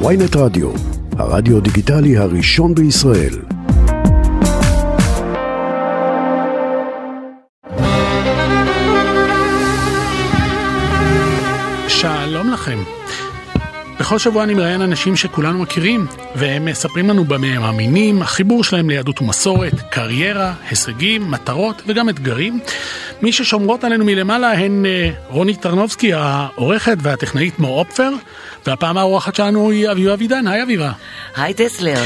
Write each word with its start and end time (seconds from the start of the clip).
ויינט 0.00 0.36
רדיו, 0.36 0.70
הרדיו 1.18 1.60
דיגיטלי 1.60 2.16
הראשון 2.16 2.74
בישראל. 2.74 3.53
בכל 14.04 14.18
שבוע 14.18 14.44
אני 14.44 14.54
מראיין 14.54 14.82
אנשים 14.82 15.16
שכולנו 15.16 15.58
מכירים, 15.58 16.06
והם 16.34 16.64
מספרים 16.64 17.08
לנו 17.08 17.24
במה 17.24 17.46
הם 17.46 17.62
מאמינים, 17.62 18.22
החיבור 18.22 18.64
שלהם 18.64 18.90
ליהדות 18.90 19.20
ומסורת, 19.20 19.72
קריירה, 19.90 20.54
הישגים, 20.70 21.30
מטרות 21.30 21.82
וגם 21.86 22.08
אתגרים. 22.08 22.60
מי 23.22 23.32
ששומרות 23.32 23.84
עלינו 23.84 24.04
מלמעלה 24.04 24.52
הן 24.52 24.86
אה, 24.86 25.10
רוני 25.28 25.56
טרנובסקי, 25.56 26.12
העורכת 26.12 26.96
והטכנאית 27.02 27.58
מו 27.58 27.68
אופפר, 27.68 28.10
והפעם 28.66 28.98
האורחת 28.98 29.34
שלנו 29.34 29.70
היא 29.70 29.90
אביבה 29.90 30.14
אבידן. 30.14 30.46
היי 30.46 30.62
אביבה. 30.62 30.92
היי 31.36 31.54
טסלר. 31.54 32.04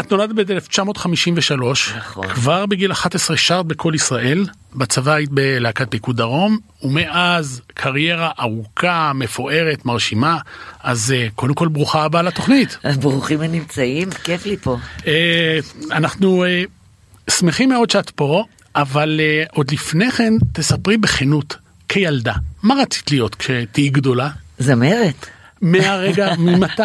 את 0.00 0.10
נולדת 0.10 0.34
ב-1953, 0.34 1.62
נכון. 1.96 2.28
כבר 2.28 2.66
בגיל 2.66 2.92
11 2.92 3.36
שרת 3.36 3.66
בקול 3.66 3.94
ישראל, 3.94 4.46
בצבא 4.74 5.12
היית 5.12 5.30
בלהקת 5.30 5.90
פיקוד 5.90 6.16
דרום, 6.16 6.58
ומאז 6.82 7.60
קריירה 7.74 8.30
ארוכה, 8.40 9.12
מפוארת, 9.14 9.84
מרשימה, 9.84 10.38
אז 10.82 11.14
אה, 11.16 11.28
קודם 11.34 11.54
כל 11.54 11.68
ברוכה 11.68 12.02
הבאה 12.02 12.22
לתוכנית. 12.22 12.78
ברוכים 13.00 13.40
הנמצאים, 13.40 14.10
כיף 14.24 14.46
לי 14.46 14.56
פה. 14.56 14.76
אה, 15.06 15.58
אנחנו 15.90 16.44
אה, 16.44 16.62
שמחים 17.30 17.68
מאוד 17.68 17.90
שאת 17.90 18.10
פה, 18.10 18.44
אבל 18.76 19.20
עוד 19.52 19.70
לפני 19.70 20.10
כן 20.10 20.32
תספרי 20.52 20.96
בכנות, 20.96 21.56
כילדה, 21.88 22.34
מה 22.62 22.74
רצית 22.82 23.10
להיות 23.10 23.34
כשתהיי 23.34 23.88
גדולה? 23.88 24.28
זמרת. 24.58 25.26
מהרגע, 25.62 26.34
ממתי? 26.38 26.82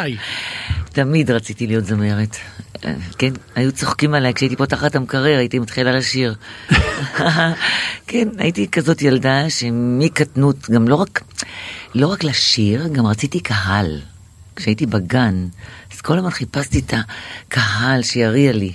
תמיד 0.95 1.31
רציתי 1.31 1.67
להיות 1.67 1.85
זמרת. 1.85 2.37
כן, 3.17 3.33
היו 3.55 3.71
צוחקים 3.71 4.13
עליי 4.13 4.33
כשהייתי 4.33 4.55
פותחת 4.55 4.95
המקרר, 4.95 5.37
הייתי 5.37 5.59
מתחילה 5.59 5.91
לשיר. 5.91 6.35
כן, 8.07 8.27
הייתי 8.37 8.67
כזאת 8.67 9.01
ילדה 9.01 9.49
שמקטנות, 9.49 10.69
גם 10.69 10.87
לא 10.87 10.95
רק, 10.95 11.23
לא 11.95 12.07
רק 12.07 12.23
לשיר, 12.23 12.87
גם 12.87 13.05
רציתי 13.05 13.39
קהל. 13.39 14.01
כשהייתי 14.55 14.85
בגן, 14.85 15.47
אז 15.93 16.01
כל 16.01 16.17
הזמן 16.17 16.29
חיפשתי 16.29 16.79
את 16.79 16.93
הקהל 17.47 18.03
שיריע 18.03 18.51
לי. 18.51 18.73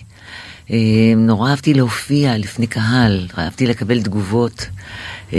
אה, 0.70 0.76
נורא 1.16 1.50
אהבתי 1.50 1.74
להופיע 1.74 2.38
לפני 2.38 2.66
קהל, 2.66 3.26
אהבתי 3.38 3.66
לקבל 3.66 4.02
תגובות. 4.02 4.66
אה, 5.32 5.38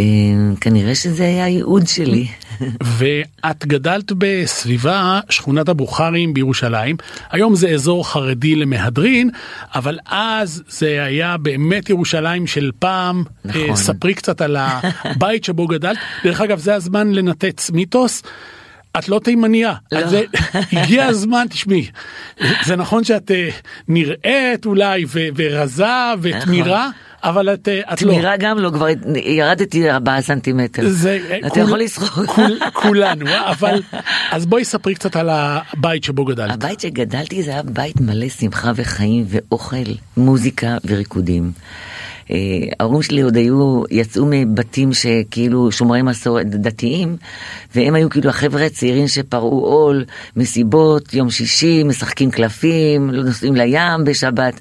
כנראה 0.62 0.96
שזה 0.96 1.24
היה 1.24 1.46
הייעוד 1.46 1.88
שלי. 1.88 2.28
ואת 2.98 3.66
גדלת 3.66 4.12
בסביבה 4.18 5.20
שכונת 5.30 5.70
הבוכרים 5.70 6.34
בירושלים, 6.34 6.96
היום 7.32 7.56
זה 7.56 7.70
אזור 7.70 8.10
חרדי 8.10 8.56
למהדרין, 8.56 9.30
אבל 9.76 10.00
אז 10.06 10.64
זה 10.70 11.04
היה 11.04 11.38
באמת 11.38 11.90
ירושלים 11.90 12.48
של 12.48 12.72
פעם. 12.80 13.24
נכון. 13.46 13.62
אה, 13.70 13.76
ספרי 13.76 14.14
קצת 14.14 14.42
על 14.42 14.58
הבית 14.60 15.44
שבו 15.44 15.68
גדלת. 15.68 15.98
דרך 16.24 16.42
אגב, 16.42 16.60
זה 16.60 16.76
הזמן 16.76 17.12
לנתץ 17.12 17.72
מיתוס. 17.72 18.24
את 19.00 19.10
לא 19.10 19.20
תימניה, 19.24 19.74
לא. 19.92 20.08
זה, 20.08 20.22
הגיע 20.74 21.06
הזמן, 21.06 21.46
תשמעי, 21.50 21.88
זה 22.66 22.76
נכון 22.76 23.04
שאת 23.04 23.32
אה, 23.32 23.50
נראית 23.88 24.66
אולי 24.66 25.06
ו- 25.08 25.28
ורזה 25.36 25.86
ותמירה, 26.22 26.90
אבל 27.24 27.54
את, 27.54 27.68
אה, 27.68 27.94
את 27.94 28.02
לא. 28.02 28.12
תמירה 28.14 28.38
גם 28.38 28.60
לא, 28.60 28.70
כבר 28.70 28.88
ירדתי 29.16 29.92
ארבעה 29.92 30.22
סנטימטר. 30.22 30.90
זה, 30.90 31.20
אתה 31.40 31.50
כול- 31.50 31.64
יכול 31.64 31.80
לסחור. 31.80 32.26
כול- 32.26 32.60
כולנו, 32.82 33.28
אה? 33.28 33.52
אבל 33.52 33.82
אז 34.32 34.46
בואי 34.46 34.66
ספרי 34.66 34.96
קצת 34.96 35.16
על 35.16 35.30
הבית 35.32 36.04
שבו 36.04 36.26
גדלת. 36.26 36.52
הבית 36.52 36.80
שגדלתי 36.80 37.44
זה 37.44 37.52
היה 37.52 37.64
בית 37.64 38.02
מלא 38.02 38.30
שמחה 38.30 38.72
וחיים 38.76 39.26
ואוכל, 39.28 39.76
מוזיקה 40.18 40.78
וריקודים. 40.86 41.52
ההורים 42.80 43.02
שלי 43.02 43.22
עוד 43.22 43.36
היו, 43.36 43.84
יצאו 43.92 44.26
מבתים 44.30 44.94
שכאילו 44.94 45.72
שומרי 45.72 46.02
מסורת 46.02 46.50
דתיים, 46.50 47.16
והם 47.76 47.96
היו 47.96 48.10
כאילו 48.10 48.30
החבר'ה 48.30 48.66
הצעירים 48.66 49.08
שפרעו 49.08 49.66
עול, 49.66 50.06
מסיבות, 50.36 51.14
יום 51.14 51.30
שישי, 51.30 51.84
משחקים 51.84 52.32
קלפים, 52.32 53.12
נוסעים 53.12 53.56
לים 53.56 54.04
בשבת. 54.06 54.60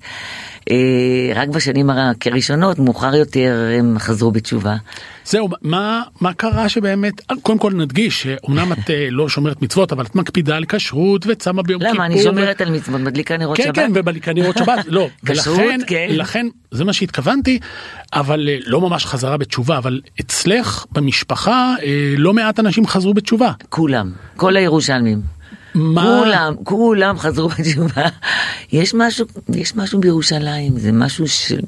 אה, 0.71 1.33
רק 1.35 1.49
בשנים 1.49 1.91
הראשונות, 1.91 2.79
מאוחר 2.79 3.15
יותר, 3.15 3.69
הם 3.79 3.97
חזרו 3.99 4.31
בתשובה. 4.31 4.77
זהו, 5.25 5.49
מה, 5.63 6.03
מה 6.21 6.35
קרה 6.35 6.69
שבאמת, 6.69 7.13
קודם 7.43 7.59
כל 7.59 7.73
נדגיש 7.73 8.23
שאומנם 8.23 8.73
את 8.73 8.91
אה, 8.91 9.09
לא 9.11 9.29
שומרת 9.29 9.63
מצוות, 9.63 9.93
אבל 9.93 10.05
את 10.05 10.15
מקפידה 10.15 10.57
על 10.57 10.65
כשרות 10.65 11.27
וצמה 11.27 11.63
ביום 11.63 11.81
כיפור. 11.81 11.95
למה, 11.95 12.07
אני 12.07 12.23
שומרת 12.23 12.61
על 12.61 12.71
מצוות, 12.71 13.01
מדליקה 13.01 13.37
נרות 13.37 13.57
כן, 13.57 13.63
שבת? 13.63 13.75
כן, 13.75 13.91
ובדליקה 13.95 14.33
נרות 14.33 14.59
שבת, 14.59 14.79
לא, 14.89 15.09
כשרות, 15.27 15.59
ולכן, 15.59 15.81
כן. 15.87 16.07
לכן, 16.11 16.47
זה 16.71 16.85
מה 16.85 16.93
שהתכוונתי, 16.93 17.59
אבל 18.13 18.49
אה, 18.49 18.59
לא 18.67 18.81
ממש 18.81 19.07
חזרה 19.07 19.37
בתשובה, 19.37 19.79
אבל 19.79 20.01
אצלך 20.21 20.85
במשפחה 20.93 21.75
אה, 21.83 22.15
לא 22.17 22.33
מעט 22.35 22.61
אנשים 22.61 22.87
חזרו 22.87 23.15
בתשובה. 23.15 23.53
כולם, 23.69 24.13
כל 24.37 24.57
הירושלמים. 24.57 25.40
מה- 25.75 26.21
כולם, 26.25 26.55
כולם 26.65 27.19
חזרו 27.19 27.49
בתשובה. 27.49 28.03
יש 28.73 28.95
משהו, 28.95 29.27
יש 29.55 29.77
משהו 29.77 30.01
בירושלים, 30.01 30.79
זה 30.79 30.93
משהו 30.93 31.29
של 31.29 31.61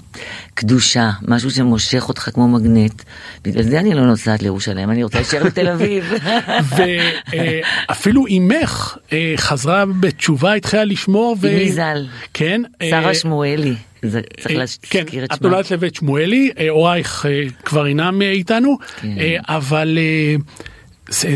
קדושה, 0.54 1.10
משהו 1.28 1.50
שמושך 1.50 2.04
אותך 2.08 2.28
כמו 2.34 2.48
מגנט. 2.48 3.02
בגלל 3.44 3.62
זה 3.62 3.78
אני 3.80 3.94
לא 3.94 4.06
נוסעת 4.06 4.42
לירושלים, 4.42 4.90
אני 4.90 5.02
רוצה 5.02 5.18
להישאר 5.18 5.44
בתל 5.44 5.68
אביב. 5.68 6.12
ואפילו 7.88 8.26
אימך 8.26 8.96
אה, 9.12 9.34
חזרה 9.36 9.84
בתשובה, 9.86 10.54
התחילה 10.54 10.84
לשמור. 10.84 11.36
ו- 11.40 11.48
אמי 11.48 11.72
ז"ל. 11.72 12.06
כן. 12.34 12.62
אה, 12.82 12.88
שרה 12.90 13.14
שמואלי, 13.14 13.74
זה 14.02 14.20
צריך 14.40 14.50
אה, 14.50 14.58
להזכיר 14.58 15.04
כן, 15.06 15.24
את 15.24 15.32
את 15.32 15.38
שמה. 15.38 15.48
נולדת 15.50 15.70
לבית 15.70 15.94
שמואלי, 15.94 16.50
אה, 16.58 16.68
הורייך 16.68 17.26
אה, 17.26 17.42
כבר 17.64 17.86
אינם 17.86 18.22
אה, 18.22 18.30
איתנו, 18.30 18.76
כן. 19.00 19.08
אה, 19.18 19.36
אבל 19.48 19.98
אה, 19.98 20.34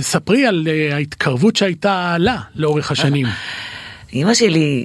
ספרי 0.00 0.47
על 0.47 0.69
אה, 0.70 0.94
ההתקרבות 0.94 1.56
שהייתה 1.56 2.16
לה 2.19 2.37
לאורך 2.54 2.91
השנים. 2.91 3.26
אימא 4.12 4.34
שלי, 4.34 4.84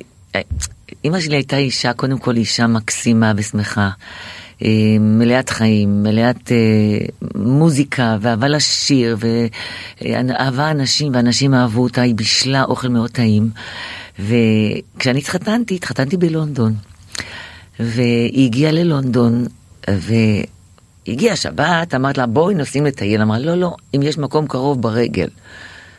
אימא 1.04 1.20
שלי 1.20 1.36
הייתה 1.36 1.58
אישה, 1.58 1.94
קודם 1.94 2.18
כל 2.18 2.38
אישה 2.38 2.68
מקסימה 2.68 3.34
ושמחה. 3.38 3.90
אה, 4.64 4.70
מלאת 5.00 5.50
חיים, 5.50 6.04
מלאת 6.04 6.52
אה, 6.52 6.58
מוזיקה 7.36 8.18
ואהבה 8.22 8.48
לשיר 8.48 9.18
ואהבה 10.02 10.72
אנשים 10.72 11.12
ואנשים 11.16 11.54
אהבו 11.54 11.84
אותה, 11.84 12.02
היא 12.02 12.16
בישלה 12.16 12.64
אוכל 12.64 12.88
מאוד 12.88 13.10
טעים. 13.10 13.50
וכשאני 14.20 15.20
התחתנתי, 15.20 15.76
התחתנתי 15.76 16.18
בלונדון. 16.18 16.74
והיא 17.80 18.46
הגיעה 18.46 18.72
ללונדון 18.72 19.46
והגיעה 21.12 21.36
שבת, 21.36 21.96
אמרת 21.96 22.18
לה 22.18 22.26
בואי 22.26 22.56
נוסעים 22.56 22.86
לטייל, 22.86 23.22
אמרה 23.22 23.40
לא 23.40 23.56
לא, 23.56 23.76
אם 23.96 24.02
יש 24.04 24.18
מקום 24.18 24.48
קרוב 24.48 24.82
ברגל. 24.82 25.28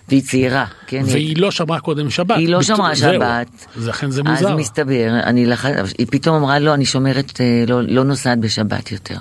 והיא 0.08 0.22
צעירה, 0.22 0.64
כן? 0.86 0.96
היא- 1.04 1.12
והיא 1.12 1.36
לא 1.36 1.50
שמרה 1.50 1.80
קודם 1.80 2.10
שבת. 2.10 2.36
היא 2.38 2.48
לא 2.48 2.58
בת- 2.58 2.64
שמרה 2.64 2.94
זהו. 2.94 3.12
שבת. 3.14 3.48
אז 3.76 3.88
לכן 3.88 4.10
זה 4.10 4.22
אז 4.26 4.42
מוזר. 4.42 4.56
מסתבר, 4.56 5.20
אני 5.22 5.46
לח... 5.46 5.64
היא 5.98 6.06
פתאום 6.10 6.36
אמרה 6.36 6.58
לא, 6.58 6.74
אני 6.74 6.84
שומרת, 6.84 7.40
אה, 7.40 7.64
לא, 7.68 7.82
לא 7.82 8.04
נוסעת 8.04 8.38
בשבת 8.38 8.92
יותר. 8.92 9.16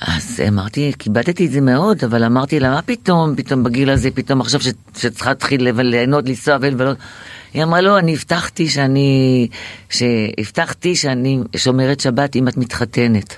אז 0.00 0.40
אמרתי, 0.48 0.92
כיבדתי 0.98 1.46
את 1.46 1.50
זה 1.50 1.60
מאוד, 1.60 2.04
אבל 2.04 2.24
אמרתי 2.24 2.60
לה, 2.60 2.70
מה 2.70 2.82
פתאום, 2.82 3.36
פתאום 3.36 3.64
בגיל 3.64 3.90
הזה, 3.90 4.10
פתאום 4.10 4.40
עכשיו 4.40 4.60
ש... 4.60 4.68
שצריכה 4.98 5.30
להתחיל 5.30 5.80
ליהנות, 5.80 6.28
לנסוע 6.28 6.56
ולבלות. 6.60 6.96
היא 7.54 7.62
אמרה, 7.62 7.80
לא, 7.80 7.98
אני 7.98 8.14
הבטחתי 8.14 8.68
שאני, 8.68 9.48
שהבטחתי 9.90 10.96
שאני 10.96 11.38
שומרת 11.56 12.00
שבת 12.00 12.36
אם 12.36 12.48
את 12.48 12.56
מתחתנת. 12.56 13.36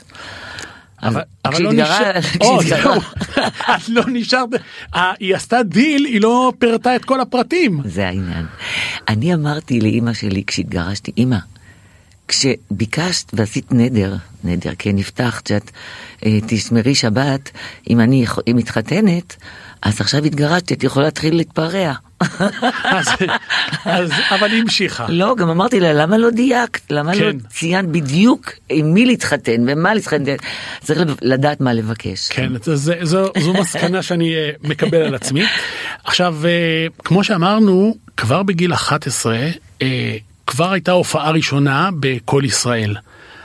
אבל, 1.02 1.20
אבל 1.44 1.62
לא 1.62 1.72
נשאר, 1.72 2.18
את 3.76 3.88
לא 3.88 4.02
נשארת, 4.08 4.48
היא 4.94 5.36
עשתה 5.36 5.62
דיל, 5.62 6.04
היא 6.04 6.20
לא 6.20 6.52
פירטה 6.58 6.96
את 6.96 7.04
כל 7.04 7.20
הפרטים. 7.20 7.80
זה 7.84 8.06
העניין. 8.06 8.46
אני 9.08 9.34
אמרתי 9.34 9.80
לאימא 9.80 10.12
שלי 10.12 10.42
כשהתגרשתי, 10.46 11.12
אימא, 11.16 11.38
כשביקשת 12.28 13.30
ועשית 13.32 13.72
נדר, 13.72 14.16
נדר, 14.44 14.70
כן, 14.78 14.98
הבטחת 14.98 15.46
שאת 15.46 15.70
אה, 16.26 16.38
תשמרי 16.46 16.94
שבת, 16.94 17.50
אם 17.90 18.00
אני 18.00 18.24
אם 18.50 18.56
מתחתנת, 18.56 19.36
אז 19.82 20.00
עכשיו 20.00 20.24
התגרשתי, 20.24 20.74
את 20.74 20.84
יכולה 20.84 21.06
להתחיל 21.06 21.36
להתפרע. 21.36 21.92
אז, 22.84 23.06
אז, 23.84 24.10
אבל 24.30 24.50
היא 24.50 24.62
המשיכה. 24.62 25.06
לא, 25.08 25.34
גם 25.38 25.50
אמרתי 25.50 25.80
לה, 25.80 25.92
למה 25.92 26.18
לא 26.18 26.30
דייקת? 26.30 26.92
למה 26.92 27.14
לא 27.14 27.18
כן. 27.18 27.38
ציינת 27.38 27.88
בדיוק 27.88 28.50
עם 28.68 28.94
מי 28.94 29.06
להתחתן 29.06 29.64
ומה 29.68 29.94
להתחתן? 29.94 30.34
צריך 30.80 31.00
לדעת 31.22 31.60
מה 31.60 31.72
לבקש. 31.72 32.28
כן, 32.28 32.52
זה, 32.62 32.76
זה, 32.76 32.94
זו, 33.02 33.32
זו 33.38 33.52
מסקנה 33.52 34.02
שאני 34.02 34.34
אה, 34.34 34.50
מקבל 34.62 35.02
על 35.02 35.14
עצמי. 35.14 35.44
עכשיו, 36.04 36.36
אה, 36.44 36.86
כמו 36.98 37.24
שאמרנו, 37.24 37.96
כבר 38.16 38.42
בגיל 38.42 38.72
11, 38.72 39.38
אה, 39.82 40.16
כבר 40.52 40.72
הייתה 40.72 40.92
הופעה 40.92 41.30
ראשונה 41.30 41.90
בקול 42.00 42.44
ישראל. 42.44 42.96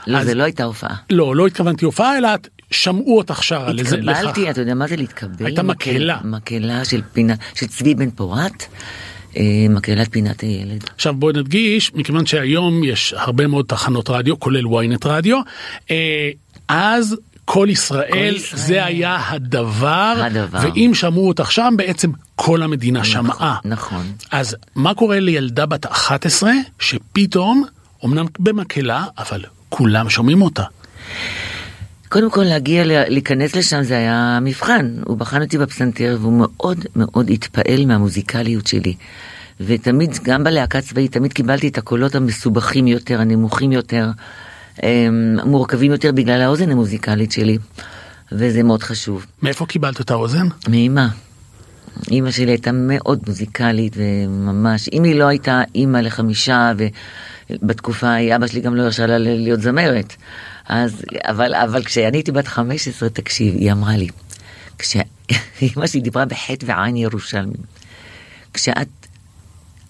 לא, 0.06 0.18
אז- 0.18 0.26
זה 0.26 0.34
לא 0.34 0.42
הייתה 0.42 0.64
הופעה. 0.64 0.96
לא, 1.10 1.36
לא 1.36 1.46
התכוונתי 1.46 1.84
הופעה, 1.84 2.18
אלא 2.18 2.28
שמעו 2.70 3.16
אותך 3.18 3.42
שרה 3.42 3.72
לזה. 3.72 3.96
התקבלתי. 3.96 4.50
אתה 4.50 4.60
יודע 4.60 4.74
מה 4.74 4.86
זה 4.86 4.96
להתקבל? 4.96 5.46
הייתה 5.46 5.62
מקהלה. 5.62 6.18
מקהלה 6.24 6.84
של 6.84 7.02
פינה, 7.12 7.34
של 7.54 7.66
צבי 7.66 7.94
בן 7.94 8.10
פורת. 8.10 8.64
אה, 9.36 9.42
מקהלת 9.70 10.08
פינת 10.12 10.40
הילד. 10.40 10.84
עכשיו 10.94 11.14
בואי 11.14 11.32
נדגיש, 11.36 11.94
מכיוון 11.94 12.26
שהיום 12.26 12.84
יש 12.84 13.14
הרבה 13.16 13.46
מאוד 13.46 13.64
תחנות 13.68 14.10
רדיו, 14.10 14.40
כולל 14.40 14.64
ynet 14.64 15.06
רדיו, 15.08 15.40
אה, 15.90 16.30
אז 16.68 17.16
כל 17.50 17.66
ישראל, 17.70 18.08
כל 18.10 18.36
ישראל. 18.36 18.60
זה 18.60 18.84
היה 18.84 19.18
הדבר, 19.28 20.14
הדבר. 20.18 20.58
ואם 20.62 20.90
שמעו 20.94 21.28
אותך 21.28 21.52
שם, 21.52 21.74
בעצם 21.76 22.10
כל 22.36 22.62
המדינה 22.62 23.04
שמעה. 23.04 23.56
נכון. 23.64 24.12
אז 24.30 24.56
מה 24.74 24.94
קורה 24.94 25.20
לילדה 25.20 25.66
בת 25.66 25.86
11 25.86 26.52
שפתאום, 26.80 27.64
אמנם 28.04 28.26
במקהלה, 28.38 29.04
אבל 29.18 29.44
כולם 29.68 30.10
שומעים 30.10 30.42
אותה? 30.42 30.64
קודם 32.08 32.30
כל 32.30 32.42
להגיע, 32.42 32.82
להיכנס 32.84 33.56
לשם 33.56 33.82
זה 33.82 33.96
היה 33.96 34.38
מבחן. 34.42 34.94
הוא 35.04 35.16
בחן 35.16 35.42
אותי 35.42 35.58
בפסנתר 35.58 36.16
והוא 36.20 36.32
מאוד 36.32 36.84
מאוד 36.96 37.30
התפעל 37.30 37.86
מהמוזיקליות 37.86 38.66
שלי. 38.66 38.94
ותמיד, 39.60 40.18
גם 40.22 40.44
בלהקה 40.44 40.80
צבאית, 40.80 41.12
תמיד 41.12 41.32
קיבלתי 41.32 41.68
את 41.68 41.78
הקולות 41.78 42.14
המסובכים 42.14 42.86
יותר, 42.86 43.20
הנמוכים 43.20 43.72
יותר, 43.72 44.10
מורכבים 45.44 45.92
יותר 45.92 46.12
בגלל 46.12 46.42
האוזן 46.42 46.70
המוזיקלית 46.70 47.32
שלי. 47.32 47.58
וזה 48.32 48.62
מאוד 48.62 48.82
חשוב. 48.82 49.26
מאיפה 49.42 49.66
קיבלת 49.66 50.00
את 50.00 50.10
האוזן? 50.10 50.46
מאמא. 50.68 51.06
אימא 52.10 52.30
שלי 52.30 52.50
הייתה 52.50 52.72
מאוד 52.72 53.20
מוזיקלית 53.26 53.96
וממש, 53.96 54.88
אם 54.92 55.04
היא 55.04 55.14
לא 55.14 55.24
הייתה 55.24 55.62
אימא 55.74 55.98
לחמישה 55.98 56.72
ובתקופה 57.50 58.08
ההיא 58.08 58.36
אבא 58.36 58.46
שלי 58.46 58.60
גם 58.60 58.74
לא 58.74 58.82
הרשה 58.82 59.06
לה 59.06 59.18
להיות 59.18 59.60
זמרת. 59.60 60.16
אז, 60.68 61.02
אבל, 61.22 61.54
אבל 61.54 61.84
כשאני 61.84 62.16
הייתי 62.16 62.32
בת 62.32 62.48
15, 62.48 63.08
תקשיב, 63.08 63.54
היא 63.54 63.72
אמרה 63.72 63.96
לי, 63.96 64.08
כשאימא 64.78 65.86
שלי 65.90 66.00
דיברה 66.00 66.24
בחטא 66.24 66.66
ועין 66.66 66.96
ירושלמים, 66.96 67.62
כשאת, 68.54 68.88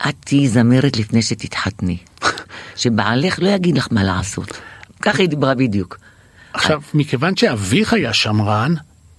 את 0.09 0.15
תהיי 0.21 0.49
זמרת 0.49 0.97
לפני 0.97 1.23
שתתחתני, 1.23 1.97
שבעלך 2.77 3.39
לא 3.43 3.49
יגיד 3.49 3.79
לך 3.79 3.89
מה 3.91 4.05
לעשות. 4.05 4.61
ככה 5.03 5.23
היא 5.23 5.29
דיברה 5.29 5.55
בדיוק. 5.55 5.99
עכשיו, 6.53 6.81
מכיוון 6.95 7.37
שאביך 7.37 7.93
היה 7.93 8.13
שמרן, 8.13 8.75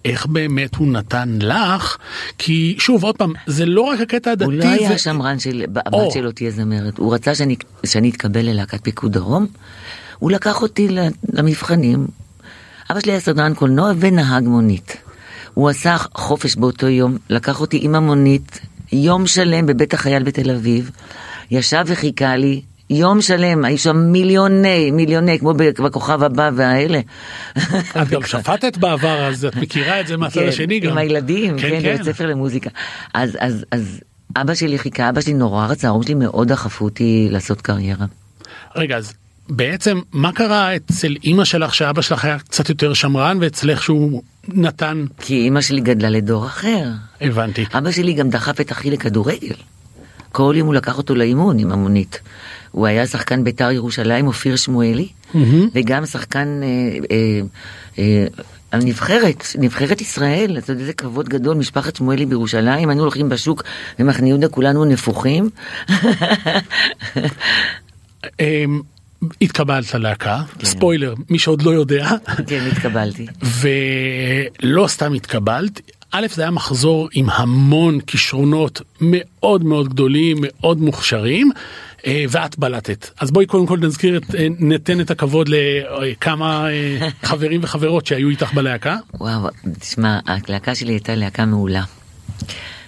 איך 0.06 0.26
באמת 0.26 0.76
הוא 0.76 0.88
נתן 0.88 1.40
לך? 1.42 1.98
כי 2.38 2.76
שוב, 2.80 3.04
עוד 3.04 3.18
פעם, 3.18 3.34
זה 3.48 3.66
לא 3.66 3.82
רק 3.82 4.00
הקטע 4.00 4.32
הדתי, 4.32 4.46
הוא 4.46 4.54
לא 4.54 4.64
היה 4.64 4.90
זה... 4.90 4.98
שמרן 4.98 5.40
של 5.40 5.66
הבת. 5.76 6.12
שלו 6.12 6.32
תהיה 6.32 6.52
זמרת, 6.52 6.98
הוא 6.98 7.14
רצה 7.14 7.36
שאני, 7.36 7.56
שאני 7.86 8.10
אתקבל 8.10 8.42
ללהקת 8.42 8.84
פיקוד 8.84 9.12
דרום, 9.12 9.48
הוא 10.20 10.32
לקח 10.32 10.62
אותי 10.62 10.88
למבחנים. 11.34 12.08
אבא 12.92 13.00
שלי 13.00 13.12
היה 13.12 13.22
סדרן 13.22 13.54
קולנוע 13.54 13.92
ונהג 14.00 14.44
מונית. 14.44 14.98
הוא 15.54 15.70
עשה 15.70 15.98
חופש 16.16 16.56
באותו 16.56 16.88
יום, 16.88 17.18
לקח 17.30 17.62
אותי 17.62 17.80
עם 17.82 17.96
המונית, 17.96 18.60
יום 18.92 19.28
שלם 19.28 19.66
בבית 19.66 19.94
החייל 19.94 20.24
בתל 20.24 20.52
אביב, 20.52 20.92
ישב 21.52 21.84
וחיכה 21.88 22.36
לי. 22.36 22.62
יום 22.90 23.22
שלם, 23.22 23.66
היו 23.66 23.78
שם 23.78 23.98
מיליוני, 23.98 24.92
מיליוני, 24.92 25.40
כמו 25.40 25.54
בכוכב 25.54 26.24
הבא 26.24 26.50
והאלה. 26.56 27.00
את 28.02 28.08
גם 28.10 28.24
שפטת 28.24 28.78
בעבר, 28.78 29.28
אז 29.28 29.46
את 29.46 29.56
מכירה 29.56 30.02
את 30.02 30.08
זה 30.08 30.18
מהצד 30.18 30.42
כן, 30.42 30.48
השני 30.48 30.80
גם. 30.80 30.92
עם 30.92 30.98
הילדים, 30.98 31.58
כן, 31.58 31.70
כן, 31.70 31.82
כן. 31.82 31.94
בבית 31.94 32.04
ספר 32.04 32.28
למוזיקה. 32.28 32.70
אז, 33.14 33.38
אז, 33.40 33.66
אז 33.72 34.00
אבא 34.36 34.54
שלי 34.54 34.80
חיכה, 34.80 35.10
אבא 35.10 35.22
שלי 35.22 35.34
נורא 35.34 35.68
רצה, 35.68 35.88
ההורים 35.88 36.04
שלי 36.04 36.14
מאוד 36.14 36.48
דחפו 36.48 36.86
אותי 36.86 37.28
לעשות 37.32 37.62
קריירה. 37.62 38.06
רגע, 38.76 38.98
אז 38.98 39.14
בעצם, 39.50 40.00
מה 40.14 40.32
קרה 40.32 40.76
אצל 40.76 41.16
אימא 41.24 41.46
שלך 41.46 41.76
שאבא 41.76 42.02
שלך 42.02 42.26
היה 42.26 42.40
קצת 42.40 42.70
יותר 42.70 42.94
שמרן, 42.94 43.38
ואצלך 43.42 43.84
שהוא 43.84 44.24
נתן... 44.48 45.06
כי 45.20 45.34
אימא 45.34 45.62
שלי 45.62 45.82
גדלה 45.82 46.10
לדור 46.10 46.46
אחר. 46.46 46.90
הבנתי. 47.22 47.66
אבא 47.74 47.92
שלי 47.92 48.14
גם 48.14 48.30
דחף 48.30 48.62
את 48.62 48.72
אחי 48.72 48.92
לכדורגל. 48.92 49.56
כל 50.32 50.54
יום 50.58 50.68
הוא 50.68 50.76
לקח 50.76 50.98
אותו 50.98 51.16
לאימון 51.16 51.60
עם 51.60 51.72
המונית. 51.72 52.20
הוא 52.72 52.88
היה 52.88 53.08
שחקן 53.08 53.44
בית"ר 53.44 53.72
ירושלים, 53.72 54.28
אופיר 54.28 54.56
שמואלי, 54.56 55.08
וגם 55.74 56.06
שחקן 56.06 56.62
אה, 56.64 56.98
אה, 57.12 57.42
אה, 58.00 58.28
הנבחרת, 58.72 59.44
נבחרת 59.60 60.02
ישראל, 60.02 60.58
אתה 60.58 60.72
יודע 60.72 60.82
איזה 60.82 60.94
כבוד 60.94 61.30
גדול, 61.30 61.58
משפחת 61.58 61.96
שמואלי 61.96 62.26
בירושלים, 62.26 62.90
היינו 62.90 63.02
הולכים 63.04 63.30
בשוק 63.30 63.64
במחנה 64.00 64.28
יהודה 64.28 64.48
כולנו 64.48 64.86
נפוחים. 64.86 65.50
אמ, 68.40 68.82
התקבלת 69.42 69.94
ללהקה, 69.94 70.42
ספוילר, 70.64 71.14
מי 71.30 71.40
שעוד 71.40 71.62
לא 71.62 71.72
יודע, 71.72 72.10
כן, 72.48 72.68
התקבלתי. 72.72 73.28
ולא 74.62 74.88
סתם 74.88 75.14
התקבלת. 75.14 75.82
א', 76.12 76.28
זה 76.34 76.42
היה 76.42 76.52
מחזור 76.52 77.10
עם 77.14 77.30
המון 77.30 78.00
כישרונות 78.00 78.82
מאוד 79.02 79.64
מאוד 79.64 79.90
גדולים, 79.90 80.38
מאוד 80.42 80.82
מוכשרים, 80.82 81.52
ואת 82.08 82.60
בלטת. 82.60 83.10
אז 83.20 83.32
בואי 83.32 83.46
קודם 83.46 83.66
כל 83.66 83.78
נזכיר, 83.82 84.18
את, 84.18 84.36
אה, 84.36 84.48
ניתן 84.60 85.02
את 85.02 85.12
הכבוד 85.12 85.50
לכמה 85.50 86.70
אה, 86.70 87.10
חברים 87.30 87.64
וחברות 87.64 88.06
שהיו 88.06 88.30
איתך 88.30 88.54
בלהקה. 88.54 88.98
וואו, 89.14 89.50
תשמע, 89.80 90.20
הלהקה 90.26 90.76
שלי 90.76 90.92
הייתה 90.92 91.16
להקה 91.16 91.46
מעולה. 91.46 91.84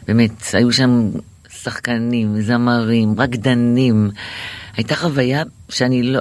באמת, 0.08 0.32
היו 0.54 0.72
שם 0.72 1.10
שחקנים, 1.64 2.42
זמרים, 2.42 3.16
רקדנים. 3.18 4.10
הייתה 4.78 4.96
חוויה 4.96 5.44
שאני 5.70 6.04
לא... 6.04 6.20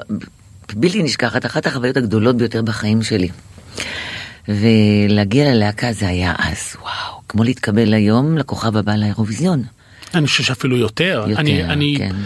בלתי 0.74 1.02
נשכחת, 1.02 1.46
אחת 1.46 1.66
החוויות 1.66 1.96
הגדולות 1.96 2.36
ביותר 2.36 2.62
בחיים 2.62 3.02
שלי. 3.02 3.28
ולהגיע 4.48 5.54
ללהקה 5.54 5.92
זה 5.92 6.08
היה 6.08 6.34
אז, 6.38 6.76
וואו, 6.80 7.20
כמו 7.28 7.44
להתקבל 7.44 7.94
היום 7.94 8.38
לכוכב 8.38 8.76
הבא 8.76 8.96
לאירוויזיון. 8.96 9.62
אני 10.14 10.26
חושב 10.26 10.42
שאפילו 10.44 10.76
יותר. 10.76 11.24
יותר, 11.28 11.40
אני, 11.40 11.64
אני, 11.64 11.94
כן. 11.98 12.16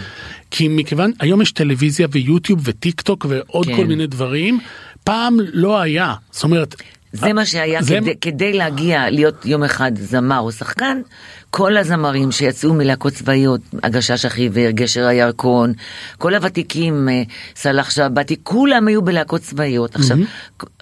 כי 0.51 0.67
מכיוון, 0.67 1.11
היום 1.19 1.41
יש 1.41 1.51
טלוויזיה 1.51 2.07
ויוטיוב 2.11 2.59
וטיק 2.63 3.01
טוק 3.01 3.25
ועוד 3.29 3.65
כן. 3.67 3.75
כל 3.75 3.85
מיני 3.85 4.07
דברים, 4.07 4.59
פעם 5.03 5.37
לא 5.53 5.79
היה. 5.81 6.13
זאת 6.31 6.43
אומרת... 6.43 6.75
זה 7.13 7.33
מה 7.33 7.45
שהיה 7.45 7.81
זה- 7.81 7.97
כדי, 8.01 8.13
כדי 8.21 8.53
להגיע 8.53 9.09
להיות 9.09 9.45
יום 9.45 9.63
אחד 9.63 9.91
זמר 9.95 10.39
או 10.39 10.51
שחקן, 10.51 11.01
כל 11.49 11.77
הזמרים 11.77 12.31
שיצאו 12.31 12.73
מלהקות 12.73 13.13
צבאיות, 13.13 13.61
הגשש 13.83 14.25
החיוור, 14.25 14.69
גשר 14.69 15.05
הירקון, 15.05 15.73
כל 16.17 16.35
הוותיקים, 16.35 17.09
אה, 17.09 17.23
סאלח 17.55 17.89
שבתי, 17.89 18.35
כולם 18.43 18.87
היו 18.87 19.01
בלהקות 19.01 19.41
צבאיות. 19.41 19.95
עכשיו, 19.95 20.17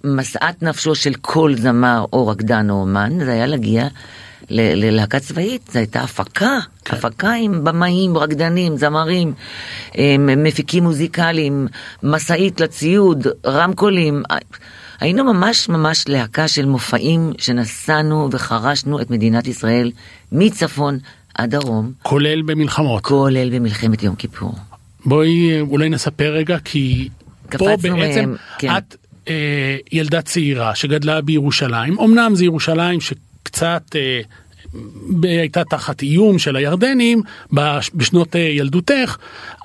משאת 0.04 0.64
נפשו 0.64 0.96
של 0.96 1.14
כל 1.22 1.54
זמר 1.58 2.06
או 2.14 2.28
רקדן 2.28 2.70
או 2.70 2.76
אומן, 2.82 3.20
זה 3.26 3.32
היה 3.32 3.46
להגיע 3.46 3.88
ללהקה 4.50 5.20
צבאית, 5.20 5.70
זו 5.74 5.80
הייתה 5.80 6.02
הפקה, 6.02 6.60
הפקה 6.86 7.34
עם 7.34 7.64
במאים, 7.64 8.18
רקדנים, 8.18 8.78
זמרים, 8.78 9.34
מפיקים 10.20 10.84
מוזיקליים, 10.84 11.68
משאית 12.04 12.62
לציוד, 12.62 13.28
רמקולים. 13.46 14.24
היינו 15.00 15.24
ממש 15.24 15.70
ממש 15.70 16.04
להקה 16.08 16.48
של 16.48 16.66
מופעים 16.66 17.34
שנסענו 17.38 18.30
וחרשנו 18.32 19.02
את 19.02 19.12
מדינת 19.12 19.48
ישראל 19.48 19.92
מצפון 20.32 20.98
עד 21.34 21.50
דרום, 21.50 21.92
כולל 22.02 22.42
במלחמות. 22.42 23.04
כולל 23.04 23.50
במלחמת 23.50 24.04
יום 24.04 24.16
כיפור. 24.16 24.56
בואי 25.06 25.62
אולי 25.62 25.90
נספר 25.90 26.34
רגע 26.34 26.58
כי 26.60 27.10
פה 27.58 27.66
בעצם 27.66 27.94
מהם, 27.94 28.36
כן. 28.58 28.78
את 28.78 28.96
אה, 29.28 29.78
ילדה 29.92 30.22
צעירה 30.22 30.76
שגדלה 30.76 31.22
בירושלים 31.22 32.00
אמנם 32.00 32.36
זה 32.36 32.46
ירושלים 32.46 33.02
שקצת 33.02 33.33
אה, 33.96 34.20
ב- 35.20 35.26
הייתה 35.26 35.64
תחת 35.70 36.02
איום 36.02 36.40
של 36.40 36.56
הירדנים 36.56 37.22
בש- 37.54 37.90
בשנות 37.96 38.36
אה, 38.36 38.42
ילדותך 38.42 39.18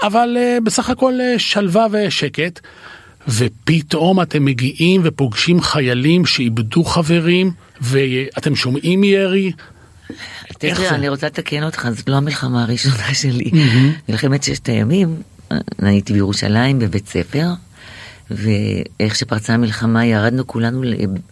אבל 0.02 0.36
אה, 0.38 0.58
בסך 0.64 0.90
הכל 0.90 1.20
אה, 1.20 1.38
שלווה 1.38 1.86
ושקט 1.92 2.60
ופתאום 3.28 4.22
אתם 4.22 4.44
מגיעים 4.44 5.00
ופוגשים 5.04 5.60
חיילים 5.60 6.26
שאיבדו 6.26 6.84
חברים 6.84 7.50
ואתם 7.80 8.56
שומעים 8.56 9.04
ירי. 9.04 9.52
תראה, 10.58 10.74
זה? 10.74 10.90
אני 10.90 11.08
רוצה 11.08 11.26
לתקן 11.26 11.62
אותך, 11.62 11.88
זאת 11.96 12.08
לא 12.08 12.16
המלחמה 12.16 12.62
הראשונה 12.62 13.14
שלי. 13.14 13.50
מלחמת 14.08 14.42
ששת 14.42 14.68
הימים, 14.68 15.16
הייתי 15.78 16.12
בירושלים 16.12 16.78
בבית 16.78 17.08
ספר, 17.08 17.46
ואיך 18.30 19.16
שפרצה 19.16 19.54
המלחמה 19.54 20.04
ירדנו 20.04 20.46
כולנו 20.46 20.82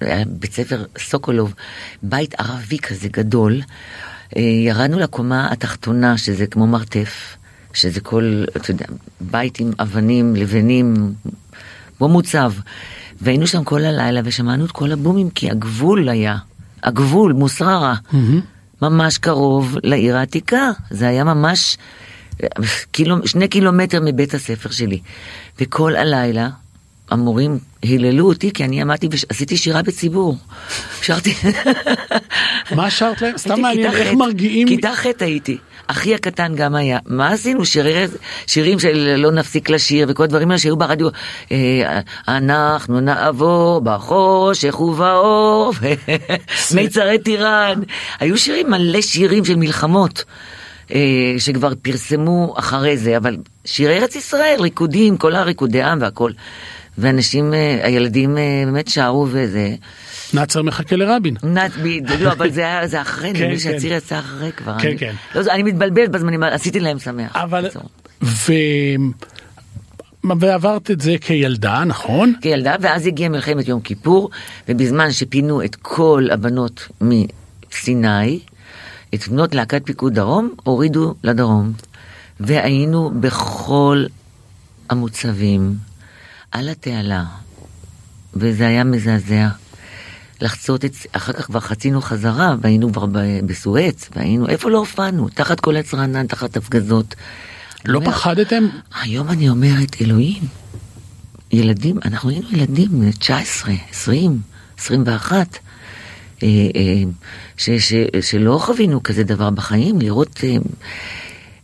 לבית 0.01 0.53
ספר 0.53 0.85
סוקולוב, 0.99 1.55
בית 2.03 2.35
ערבי 2.35 2.79
כזה 2.79 3.09
גדול, 3.09 3.61
אה, 4.37 4.43
ירדנו 4.43 4.99
לקומה 4.99 5.53
התחתונה, 5.53 6.19
שזה 6.19 6.47
כמו 6.47 6.67
מרתף, 6.67 7.37
שזה 7.73 8.01
כל, 8.01 8.45
אתה 8.57 8.71
יודע, 8.71 8.87
בית 9.21 9.61
עם 9.61 9.71
אבנים, 9.79 10.37
לבנים, 10.37 11.15
כמו 11.99 12.09
מוצב. 12.09 12.53
והיינו 13.21 13.47
שם 13.47 13.65
כל 13.65 13.85
הלילה 13.85 14.21
ושמענו 14.25 14.65
את 14.65 14.71
כל 14.71 14.93
הבומים, 14.93 15.31
כי 15.31 15.51
הגבול 15.51 16.09
היה, 16.09 16.37
הגבול, 16.83 17.33
מוסררה. 17.33 17.95
ממש 18.83 19.19
קרוב 19.19 19.77
לעיר 19.83 20.17
העתיקה, 20.17 20.71
זה 20.91 21.09
היה 21.09 21.25
ממש 21.25 21.79
אה, 22.43 22.49
קילו, 22.93 23.27
שני 23.27 23.49
קילומטר 23.49 24.01
מבית 24.05 24.35
הספר 24.35 24.71
שלי. 24.71 25.01
וכל 25.61 25.97
הלילה 25.97 26.49
המורים 27.11 27.59
היללו 27.83 28.29
אותי 28.29 28.53
כי 28.53 28.65
אני 28.65 28.83
עמדתי 28.83 29.09
ועשיתי 29.11 29.57
שירה 29.57 29.83
בציבור. 29.83 30.37
שרתי... 31.03 31.35
מה 32.77 32.91
שרת 32.91 33.23
להם? 33.23 33.39
סתם 33.39 33.61
מעניין, 33.61 33.93
איך 33.93 34.13
מרגיעים... 34.13 34.69
כיתה 34.69 34.93
ח' 34.97 35.07
הייתי. 35.21 35.59
אחי 35.87 36.15
הקטן 36.15 36.55
גם 36.57 36.75
היה. 36.75 36.99
מה 37.07 37.33
עשינו? 37.33 37.65
שירי, 37.65 38.07
שירים 38.47 38.79
של 38.79 39.15
לא 39.19 39.31
נפסיק 39.31 39.71
לשיר 39.71 40.07
וכל 40.11 40.23
הדברים 40.23 40.51
האלה 40.51 40.59
שהיו 40.59 40.77
ברדיו. 40.77 41.09
אה, 41.53 42.01
אנחנו 42.29 43.01
נעבור 43.01 43.81
בחושך 43.81 44.81
ובאור, 44.81 45.73
מיצרי 46.75 47.19
טירן. 47.19 47.81
היו 48.21 48.39
שירים, 48.39 48.71
מלא 48.71 49.01
שירים 49.01 49.45
של 49.45 49.57
מלחמות. 49.57 50.25
אה, 50.95 51.35
שכבר 51.39 51.73
פרסמו 51.83 52.55
אחרי 52.59 52.97
זה, 52.97 53.17
אבל 53.17 53.37
שירי 53.65 53.99
ארץ 53.99 54.17
ישראל, 54.17 54.57
ריקודים, 54.61 55.17
כל 55.17 55.35
הריקודי 55.35 55.83
עם 55.83 55.99
והכל. 56.01 56.33
ואנשים, 56.99 57.55
אה, 57.55 57.81
הילדים 57.83 58.39
אה, 58.39 58.63
באמת 58.67 58.89
שרו 58.89 59.27
וזה. 59.31 59.75
נאצר 60.35 60.63
מחכה 60.63 60.97
לרבין. 60.97 61.37
בדיוק, 61.83 62.21
לא, 62.21 62.33
אבל 62.33 62.51
זה 62.51 62.61
היה, 62.61 62.87
זה 62.87 63.01
אחרי, 63.01 63.29
כן, 63.33 63.37
נדמה 63.37 63.49
לי 63.49 63.59
כן. 63.59 63.71
שהציר 63.73 63.93
יצא 63.93 64.19
אחרי 64.19 64.53
כבר. 64.53 64.79
כן, 64.79 64.89
אני- 64.89 64.99
כן. 64.99 65.15
לא, 65.35 65.43
אני 65.51 65.63
מתבלבלת 65.63 66.11
בזמנים, 66.11 66.43
עשיתי 66.43 66.81
להם 66.81 66.99
שמח. 66.99 67.37
אבל... 67.37 67.67
ו... 68.23 68.53
ועברת 70.41 70.91
את 70.91 71.01
זה 71.01 71.15
כילדה, 71.21 71.85
נכון? 71.85 72.33
כילדה, 72.41 72.75
ואז 72.81 73.07
הגיעה 73.07 73.29
מלחמת 73.29 73.69
יום 73.69 73.81
כיפור, 73.81 74.31
ובזמן 74.69 75.13
שפינו 75.13 75.65
את 75.65 75.77
כל 75.83 76.29
הבנות 76.33 76.89
מסיני, 77.01 78.41
את 79.15 79.29
בנות 79.29 79.55
להקת 79.55 79.83
פיקוד 79.87 80.15
דרום, 80.15 80.51
הורידו 80.65 81.15
לדרום. 81.25 81.73
והיינו 82.41 83.11
בכל 83.21 84.05
המוצבים, 84.91 85.75
על 86.57 86.69
התעלה, 86.69 87.25
וזה 88.35 88.67
היה 88.67 88.85
מזעזע. 88.85 89.49
לחצות 90.41 90.85
את, 90.85 90.93
אחר 91.13 91.33
כך 91.33 91.47
כבר 91.47 91.61
חצינו 91.61 92.03
חזרה, 92.03 92.57
והיינו 92.61 92.93
כבר 92.93 93.07
בסואץ, 93.47 94.09
והיינו, 94.17 94.49
איפה 94.49 94.71
לא 94.71 94.79
הופענו? 94.79 95.29
תחת 95.29 95.61
כל 95.61 95.77
עץ 95.77 95.95
רענן, 95.95 96.27
תחת 96.27 96.57
הפגזות. 96.57 97.15
לא 97.85 97.99
אומר, 97.99 98.11
פחדתם? 98.11 98.65
היום 99.03 99.29
אני 99.31 99.49
אומרת, 99.49 99.97
אלוהים, 100.01 100.43
ילדים, 101.53 101.99
אנחנו 102.05 102.31
היינו 102.31 102.49
ילדים, 102.53 102.89
בני 102.89 103.13
19, 103.13 103.75
20, 103.91 104.41
21, 104.79 105.59
אה, 106.43 106.49
אה, 106.49 107.03
ש, 107.57 107.71
ש, 107.71 107.95
שלא 108.21 108.59
חווינו 108.63 109.03
כזה 109.03 109.25
דבר 109.25 109.51
בחיים, 109.51 110.01
לראות, 110.01 110.41
אה, 110.45 110.57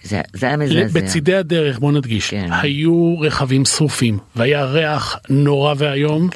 זה, 0.03 0.21
זה 0.33 0.47
היה 0.47 0.57
מזעזע. 0.57 1.01
בצידי 1.01 1.35
הדרך, 1.35 1.79
בוא 1.79 1.93
נדגיש, 1.93 2.31
כן. 2.31 2.49
היו 2.51 3.21
רכבים 3.21 3.65
שרופים, 3.65 4.19
והיה 4.37 4.65
ריח 4.65 5.17
נורא 5.29 5.75
ואיום, 5.79 6.29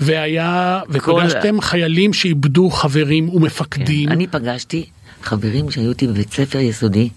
והיה, 0.00 0.80
ופגשתם 0.88 1.60
חיילים 1.60 2.12
שאיבדו 2.12 2.70
חברים 2.70 3.28
ומפקדים. 3.28 4.08
כן. 4.08 4.12
אני 4.12 4.26
פגשתי 4.26 4.86
חברים 5.22 5.70
שהיו 5.70 5.90
איתי 5.90 6.06
בבית 6.06 6.32
ספר 6.32 6.58
יסודי, 6.58 7.08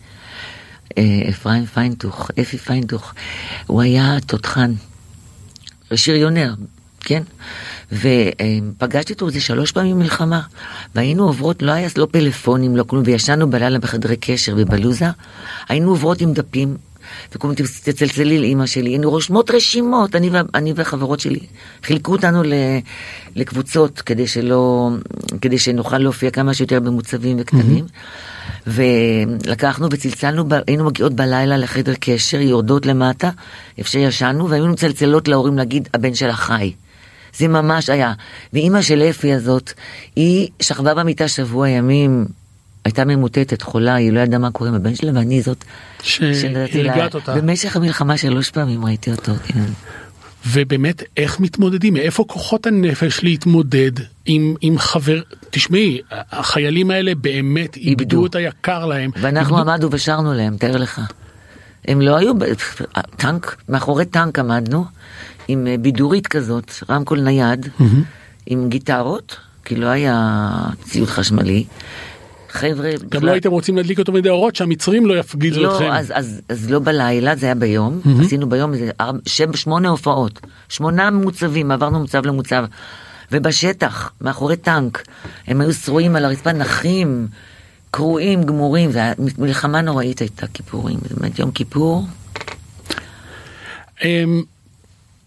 אה, 0.98 1.04
אפרים 1.30 1.66
פיינטוך, 1.66 2.32
אפי 2.42 2.58
פיינטוך, 2.58 3.14
הוא 3.68 3.82
היה 3.82 4.18
תותחן, 4.26 4.74
שריונר, 5.96 6.54
כן? 7.08 7.24
ופגשתי 7.92 9.14
אותו 9.14 9.28
איזה 9.28 9.42
שלוש 9.42 9.72
פעמים 9.72 10.00
מלחמה, 10.00 10.42
והיינו 10.96 11.24
עוברות, 11.24 11.62
לא 11.62 11.72
היה 11.72 11.90
לא 11.98 12.08
פלאפונים, 12.12 12.78
לא 12.78 12.84
כלום, 12.84 13.04
וישנו 13.06 13.50
בלילה 13.50 13.80
בחדרי 13.80 14.16
קשר 14.18 14.54
ובלוזה, 14.58 15.06
היינו 15.70 15.90
עוברות 15.90 16.22
עם 16.22 16.34
דפים. 16.34 16.78
וקוראים 17.36 17.58
תצלצלי 17.84 18.40
לאימא 18.40 18.66
שלי, 18.66 18.90
היינו 18.90 19.10
רושמות 19.10 19.52
רשימות, 19.52 20.16
אני, 20.16 20.30
וה- 20.30 20.42
אני 20.56 20.74
והחברות 20.76 21.20
שלי. 21.20 21.40
חילקו 21.84 22.12
אותנו 22.12 22.44
ל, 22.44 22.54
לקבוצות 23.36 24.02
כדי 24.02 24.28
שלא, 24.28 24.90
כדי 25.42 25.58
שנוכל 25.58 25.98
להופיע 25.98 26.32
כמה 26.32 26.54
שיותר 26.54 26.80
במוצבים 26.80 27.38
וקטנים. 27.40 27.86
ולקחנו 28.68 29.88
וצלצלנו, 29.92 30.44
היינו 30.68 30.84
מגיעות 30.86 31.14
בלילה 31.14 31.58
לחדר 31.58 31.94
קשר, 32.00 32.40
יורדות 32.42 32.86
למטה, 32.86 33.30
איפה 33.78 33.90
שישנו, 33.90 34.50
והיינו 34.50 34.68
מצלצלות 34.68 35.28
להורים 35.28 35.58
להגיד, 35.58 35.90
הבן 35.94 36.16
שלה 36.16 36.34
חי. 36.36 36.74
זה 37.38 37.48
ממש 37.48 37.90
היה. 37.90 38.14
ואימא 38.54 38.82
של 38.82 39.02
אפי 39.10 39.34
הזאת, 39.34 39.74
היא 40.16 40.48
שכבה 40.62 40.94
במיטה 40.94 41.28
שבוע 41.28 41.70
ימים, 41.70 42.26
הייתה 42.86 43.06
ממוטטת, 43.06 43.62
חולה, 43.62 43.96
היא 43.96 44.12
לא 44.12 44.20
ידעה 44.20 44.40
מה 44.40 44.52
קורה 44.52 44.70
עם 44.70 44.76
הבן 44.76 44.96
שלה, 44.96 45.12
ואני 45.16 45.42
זאת 45.42 45.64
שנתתי 46.04 46.54
לה- 46.54 46.68
שהרגעת 46.94 47.16
אותה. 47.16 47.36
במשך 47.36 47.76
המלחמה 47.76 48.18
שלוש 48.18 48.50
פעמים 48.52 48.86
ראיתי 48.86 49.12
אותו, 49.12 49.32
כן. 49.48 49.64
ובאמת, 50.48 51.04
איך 51.18 51.40
מתמודדים? 51.40 51.94
מאיפה 51.94 52.24
כוחות 52.28 52.66
הנפש 52.68 53.24
להתמודד 53.24 53.92
עם, 54.26 54.56
עם 54.62 54.78
חבר... 54.78 55.22
תשמעי, 55.50 56.02
החיילים 56.12 56.92
האלה 56.92 57.16
באמת 57.16 57.78
איבדו 57.78 57.90
איבדו. 58.04 58.26
את 58.26 58.36
היקר 58.36 58.86
להם. 58.86 59.12
ואנחנו 59.22 59.58
איבדו- 59.58 59.70
עמדנו 59.72 59.88
ושרנו 59.92 60.34
להם, 60.34 60.58
תאר 60.58 60.78
לך. 60.78 61.02
הם 61.88 62.02
לא 62.02 62.16
היו, 62.18 62.34
טנק, 63.18 63.56
מאחורי 63.70 64.06
טנק 64.06 64.40
עמדנו, 64.40 64.86
עם 65.48 65.68
אה, 65.68 65.76
בידורית 65.78 66.28
כזאת, 66.28 66.72
רמקול 66.90 67.20
נייד, 67.22 67.68
עם 68.46 68.70
גיטרות, 68.70 69.36
כי 69.66 69.76
לא 69.76 69.88
היה 69.88 70.42
ציוד 70.84 71.08
חשמלי. 71.10 71.66
חבר'ה, 72.50 72.92
גם 72.92 73.08
בכלל- 73.10 73.26
לא 73.26 73.32
הייתם 73.32 73.52
רוצים 73.52 73.78
להדליק 73.78 74.00
אותו 74.00 74.12
מדי 74.12 74.30
אורות 74.30 74.56
שהמצרים 74.56 75.06
לא 75.06 75.14
יפגיזו 75.20 75.62
לא, 75.62 75.74
אתכם. 75.74 75.92
אז, 75.92 76.12
אז, 76.16 76.42
אז 76.50 76.70
לא 76.72 76.80
בלילה, 76.80 77.36
זה 77.36 77.46
היה 77.46 77.56
ביום, 77.56 78.02
עשינו 78.22 78.50
ביום 78.50 78.74
איזה 78.74 78.92
שמונה 79.56 79.90
הופעות, 79.90 80.40
שמונה 80.70 81.12
מוצבים, 81.12 81.72
עברנו 81.72 82.00
מוצב 82.00 82.26
למוצב, 82.26 82.66
ובשטח, 83.32 84.12
מאחורי 84.22 84.56
טנק, 84.58 85.04
הם 85.48 85.62
היו 85.62 85.74
שרועים 85.74 86.16
על 86.16 86.26
הרצפה 86.26 86.52
נחים, 86.54 87.28
קרועים, 87.92 88.44
גמורים, 88.44 88.92
זה 88.92 89.00
היה 89.00 89.14
מלחמה 89.38 89.82
נוראית 89.82 90.20
הייתה 90.20 90.48
כיפורים, 90.48 91.00
זה 91.10 91.16
באמת 91.20 91.40
יום 91.40 91.52
כיפור, 91.52 92.06
אמ, 94.04 94.44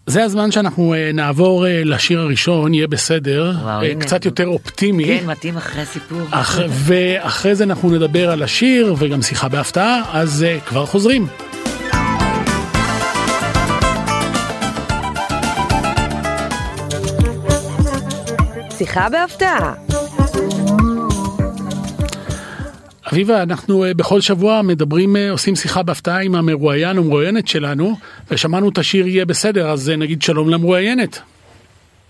זה 0.07 0.23
הזמן 0.23 0.51
שאנחנו 0.51 0.93
אה, 0.93 1.11
נעבור 1.13 1.67
אה, 1.67 1.81
לשיר 1.85 2.19
הראשון, 2.19 2.73
יהיה 2.73 2.87
בסדר, 2.87 3.53
וואו, 3.61 3.81
אה, 3.81 3.91
הנה. 3.91 4.01
קצת 4.01 4.25
יותר 4.25 4.47
אופטימי. 4.47 5.05
כן, 5.05 5.25
מתאים 5.25 5.57
אחרי 5.57 5.81
הסיפור. 5.81 6.21
אח... 6.31 6.59
ואחרי 6.85 7.55
זה 7.55 7.63
אנחנו 7.63 7.89
נדבר 7.89 8.31
על 8.31 8.43
השיר 8.43 8.95
וגם 8.97 9.21
שיחה 9.21 9.49
בהפתעה, 9.49 10.01
אז 10.13 10.45
כבר 10.65 10.85
חוזרים. 10.85 11.27
שיחה 18.77 19.09
בהפתעה. 19.09 19.73
אביבה, 23.13 23.43
אנחנו 23.43 23.85
uh, 23.85 23.93
בכל 23.93 24.21
שבוע 24.21 24.61
מדברים, 24.61 25.15
uh, 25.15 25.19
עושים 25.31 25.55
שיחה 25.55 25.83
בהפתעה 25.83 26.21
עם 26.21 26.35
המרואיין 26.35 26.97
או 26.97 27.03
מרואיינת 27.03 27.47
שלנו, 27.47 27.95
ושמענו 28.31 28.69
את 28.69 28.77
השיר 28.77 29.07
יהיה 29.07 29.25
בסדר, 29.25 29.69
אז 29.69 29.89
uh, 29.89 29.97
נגיד 29.97 30.21
שלום 30.21 30.49
למרואיינת. 30.49 31.21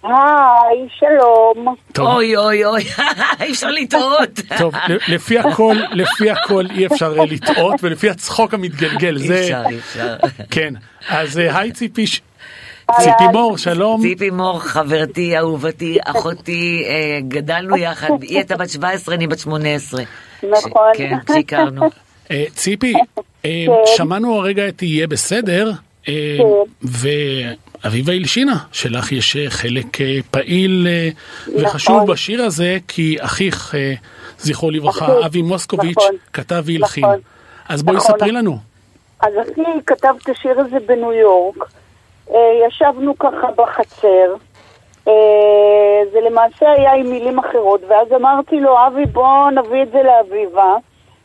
היי, 0.04 0.88
שלום. 1.00 1.76
טוב, 1.94 2.08
אוי 2.08 2.38
אוי 2.38 2.66
אוי, 2.66 2.84
אי 3.42 3.52
אפשר 3.52 3.72
לטעות. 3.72 4.40
טוב, 4.58 4.76
ל- 4.76 5.14
לפי 5.14 5.40
הכל, 5.40 5.76
לפי 5.92 6.30
הכל 6.32 6.66
אי 6.76 6.86
אפשר 6.86 7.14
לטעות, 7.14 7.76
ולפי 7.84 8.10
הצחוק 8.10 8.54
המתגלגל, 8.54 9.18
אי 9.18 9.28
זה... 9.28 9.40
אפשר, 9.40 9.64
אי 9.70 9.78
אפשר. 9.78 10.16
כן, 10.52 10.74
אז 11.10 11.38
היי 11.38 11.72
ציפי, 11.72 12.06
ציפי 12.98 13.28
מור, 13.34 13.58
שלום. 13.58 14.02
ציפי 14.02 14.30
מור, 14.30 14.60
חברתי, 14.60 15.38
אהובתי, 15.38 15.98
אחותי, 16.06 16.84
אה, 16.88 17.20
גדלנו 17.28 17.78
יחד, 17.78 18.10
היא 18.22 18.38
הייתה 18.38 18.58
בת 18.58 18.70
17, 18.70 19.16
אני 19.16 19.28
בת 19.28 19.40
18. 19.40 20.04
נכון. 20.44 20.92
כן, 20.94 21.18
כשהכרנו. 21.26 21.90
אה, 22.32 22.44
ציפי, 22.56 22.94
אה, 23.46 23.66
כן. 23.68 23.72
שמענו 23.86 24.36
הרגע 24.36 24.68
את 24.68 24.82
יהיה 24.82 25.08
בסדר, 25.08 25.72
אה, 26.08 26.38
ואביבה 26.82 28.14
הלשינה, 28.14 28.58
שלך 28.72 29.12
יש 29.12 29.38
חלק 29.48 29.98
פעיל 30.32 30.88
אה, 30.90 31.10
וחשוב 31.62 31.96
נכון. 31.96 32.08
בשיר 32.08 32.44
הזה, 32.44 32.78
כי 32.88 33.18
אחיך, 33.20 33.76
זכרו 34.38 34.72
לברכה, 34.72 35.26
אבי 35.26 35.42
מוסקוביץ', 35.42 35.98
נכון. 35.98 36.16
כתב 36.34 36.64
והלחין. 36.66 37.04
נכון. 37.04 37.20
אז 37.70 37.84
בואי 37.84 37.98
נכון. 37.98 38.18
ספרי 38.18 38.32
לנו. 38.32 38.58
אז 39.20 39.34
אחי 39.42 39.62
כתב 39.86 40.14
את 40.24 40.30
השיר 40.30 40.60
הזה 40.60 40.78
בניו 40.86 41.14
יורק. 41.14 41.56
ישבנו 42.68 43.18
ככה 43.20 43.48
בחצר. 43.58 44.36
אה, 46.22 46.30
זה 46.30 46.70
למעשה 46.70 46.72
היה 46.82 46.94
עם 46.94 47.10
מילים 47.12 47.40
אחרות, 47.40 47.82
ואז 47.90 48.08
אמרתי 48.22 48.60
לו, 48.60 48.76
אבי, 48.88 49.06
בוא 49.06 49.50
נביא 49.52 49.84
את 49.84 49.92
זה 49.92 50.00
לאביבה, 50.04 50.74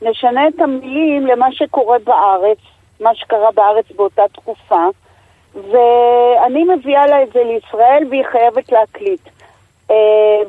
נשנה 0.02 0.48
את 0.48 0.60
המילים 0.60 1.26
למה 1.26 1.46
שקורה 1.52 1.96
בארץ, 2.06 2.58
מה 3.00 3.10
שקרה 3.14 3.48
בארץ 3.54 3.84
באותה 3.96 4.22
תקופה, 4.32 4.84
ואני 5.54 6.64
מביאה 6.76 7.06
לה 7.06 7.22
את 7.22 7.28
זה 7.34 7.40
לישראל 7.44 8.02
והיא 8.10 8.22
חייבת 8.32 8.72
להקליט. 8.72 9.20
אה, 9.90 9.96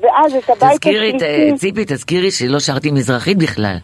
ואז 0.01 0.35
את 0.35 0.49
הבית 0.49 0.71
תזכירי, 0.71 1.13
השלישי... 1.15 1.53
ציפי, 1.57 1.85
תזכירי 1.87 2.31
שלא 2.31 2.59
שרתי 2.59 2.91
מזרחית 2.91 3.37
בכלל. 3.37 3.75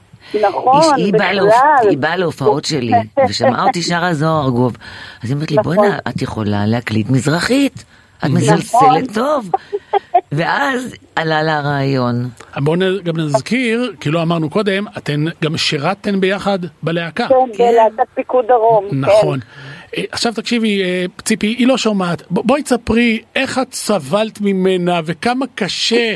נכון, 0.42 0.82
היא- 0.96 1.06
היא 1.06 1.14
באה 1.14 1.30
בכלל. 1.30 1.40
להופ- 1.50 1.88
היא 1.90 1.98
באה 1.98 2.16
להופעות 2.18 2.66
שלי, 2.66 2.92
ושמעה 3.30 3.64
אותי 3.66 3.82
שרה 3.82 4.14
זוהר 4.14 4.44
ארגוב. 4.46 4.78
אז 5.24 5.30
היא 5.30 5.36
אומרת 5.36 5.52
לי, 5.52 5.58
בואנה, 5.64 5.98
את 6.10 6.22
יכולה 6.22 6.66
להקליט 6.66 7.10
מזרחית. 7.10 7.86
את 8.26 8.30
מסלסלת 8.30 9.14
טוב. 9.14 9.50
ואז 10.32 10.96
עלה 11.16 11.44
לה 11.44 11.58
הרעיון. 11.58 12.30
בואו 12.58 12.80
גם 13.04 13.18
נזכיר, 13.18 13.94
כי 14.00 14.10
לא 14.10 14.22
אמרנו 14.22 14.50
קודם, 14.50 14.86
אתן 14.98 15.26
גם 15.44 15.58
שירתן 15.58 16.20
ביחד 16.20 16.60
בלהקה. 16.84 17.28
כן, 17.28 17.64
בלהקת 17.64 18.10
פיקוד 18.16 18.46
דרום. 18.48 18.90
כן. 18.90 18.96
נכון. 19.00 19.40
אה, 19.98 20.04
עכשיו 20.12 20.34
תקשיבי, 20.34 20.84
אה, 20.84 21.06
ציפי, 21.22 21.48
היא 21.48 21.68
לא 21.68 21.78
שומעת. 21.78 22.24
בואי 22.30 22.64
תספרי 22.64 23.20
איך 23.36 23.60
את 23.60 23.74
סבלת 23.74 24.42
ממנה 24.42 25.00
וכמה 25.06 25.46
קשה. 25.56 26.16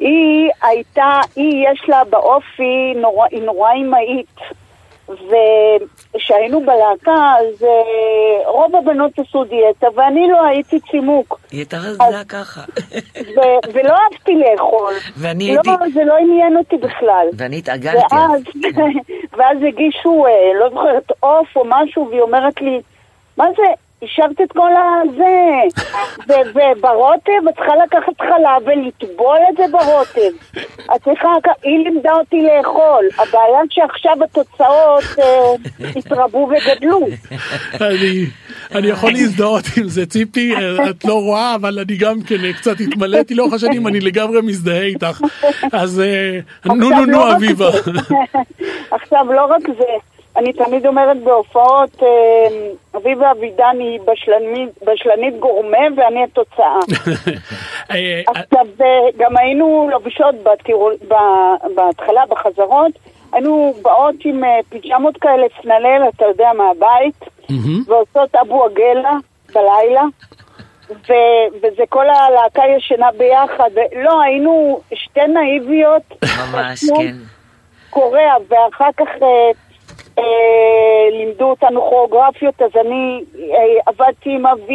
היא 0.00 0.50
הייתה, 0.62 1.20
היא 1.36 1.66
יש 1.72 1.82
לה 1.88 2.04
באופי, 2.10 2.94
נורא, 2.96 3.26
היא 3.30 3.42
נורא 3.42 3.70
אימהית. 3.72 4.61
וכשהיינו 6.14 6.60
בלהקה, 6.60 7.12
אז 7.40 7.64
אה, 7.64 7.68
רוב 8.50 8.76
הבנות 8.76 9.18
עשו 9.18 9.44
דיאטה, 9.44 9.86
ואני 9.94 10.28
לא 10.28 10.46
הייתי 10.46 10.80
צימוק. 10.90 11.40
היא 11.50 11.58
הייתה 11.60 11.76
רזה 11.76 11.98
ככה. 12.28 12.60
ו- 13.36 13.72
ולא 13.72 13.94
אהבתי 13.94 14.32
לאכול. 14.34 14.92
ואני 15.16 15.54
לא, 15.54 15.60
הייתי- 15.66 15.92
זה 15.92 16.04
לא 16.04 16.14
עניין 16.16 16.56
אותי 16.56 16.76
בכלל. 16.76 17.26
ואני 17.36 17.58
התעגלתי. 17.58 18.14
ואז, 18.14 18.42
ואז 19.36 19.58
הגישו, 19.68 20.26
אה, 20.26 20.32
לא 20.60 20.68
זוכרת, 20.70 21.12
עוף 21.20 21.56
או 21.56 21.62
משהו, 21.66 22.08
והיא 22.10 22.20
אומרת 22.20 22.60
לי, 22.60 22.80
מה 23.36 23.44
זה, 23.56 23.62
השארת 24.02 24.40
את 24.40 24.52
כל 24.52 24.70
הזה, 24.72 25.80
וברוטב 26.28 27.48
את 27.48 27.54
צריכה 27.54 27.72
לקחת 27.84 28.20
חלב 28.20 28.66
ולטבול 28.66 29.38
את 29.50 29.56
זה 29.56 29.62
ברוטב. 29.70 30.60
את 30.96 31.04
צריכה, 31.04 31.28
היא 31.62 31.78
לימדה 31.84 32.12
אותי 32.12 32.42
לאכול. 32.42 33.08
הבעיה 33.18 33.60
שעכשיו 33.70 34.16
התוצאות 34.24 35.04
אה, 35.18 35.88
התרבו 35.96 36.50
וגדלו. 36.50 37.00
אני, 38.74 38.86
יכול 38.88 39.12
להזדהות 39.12 39.64
עם 39.76 39.88
זה, 39.88 40.06
ציפי, 40.06 40.54
אה, 40.56 40.90
את 40.90 41.04
לא 41.04 41.14
רואה, 41.14 41.54
אבל 41.54 41.78
אני 41.78 41.96
גם 41.96 42.22
כן 42.22 42.44
אה, 42.44 42.52
קצת 42.52 42.80
התמלאתי 42.80 43.34
לאורך 43.34 43.52
השנים, 43.52 43.86
אני 43.86 44.00
לגמרי 44.00 44.40
מזדהה 44.42 44.82
איתך. 44.82 45.20
אז 45.72 46.02
נו 46.64 46.74
נו 46.74 46.90
נו 46.90 47.06
לא 47.06 47.36
אביבה. 47.36 47.68
עכשיו, 48.90 49.32
לא 49.32 49.44
רק 49.44 49.62
זה, 49.78 50.11
אני 50.36 50.52
תמיד 50.52 50.86
אומרת 50.86 51.16
בהופעות, 51.22 52.02
אה, 52.02 52.08
אביבה 52.96 53.30
אבידן 53.30 53.76
היא 53.78 54.00
בשלנית, 54.00 54.70
בשלנית 54.82 55.38
גורמה 55.40 55.78
ואני 55.96 56.24
התוצאה. 56.24 56.78
אה, 57.90 58.20
עכשיו, 58.26 58.66
אה, 58.80 58.86
גם 59.16 59.36
היינו 59.36 59.88
לובשות 59.92 60.34
בטירול- 60.42 60.96
ב- 61.08 61.74
בהתחלה, 61.74 62.22
בחזרות, 62.28 62.92
היינו 63.32 63.74
באות 63.82 64.14
עם 64.24 64.42
פיג'מות 64.68 65.16
כאלה, 65.16 65.46
פנלל, 65.62 66.02
אתה 66.16 66.24
יודע, 66.24 66.50
מהבית, 66.52 67.24
ועושות 67.86 68.34
אבו 68.34 68.64
עגלה 68.64 69.12
בלילה. 69.54 70.02
ו- 71.08 71.56
וזה 71.56 71.82
כל 71.88 72.06
הלהקה 72.08 72.62
ישנה 72.76 73.08
ביחד, 73.18 73.70
לא, 74.04 74.20
היינו 74.22 74.80
שתי 74.94 75.20
נאיביות, 75.26 76.02
ממש, 76.22 76.84
כן. 76.96 77.14
קוריאה, 77.90 78.34
ואחר 78.48 78.88
כך 78.96 79.06
לימדו 81.12 81.44
אותנו 81.44 81.80
כוריאוגרפיות, 81.80 82.54
אז 82.62 82.70
אני 82.86 83.24
אה, 83.38 83.56
עבדתי 83.86 84.30
עם 84.30 84.46
אביבה 84.46 84.68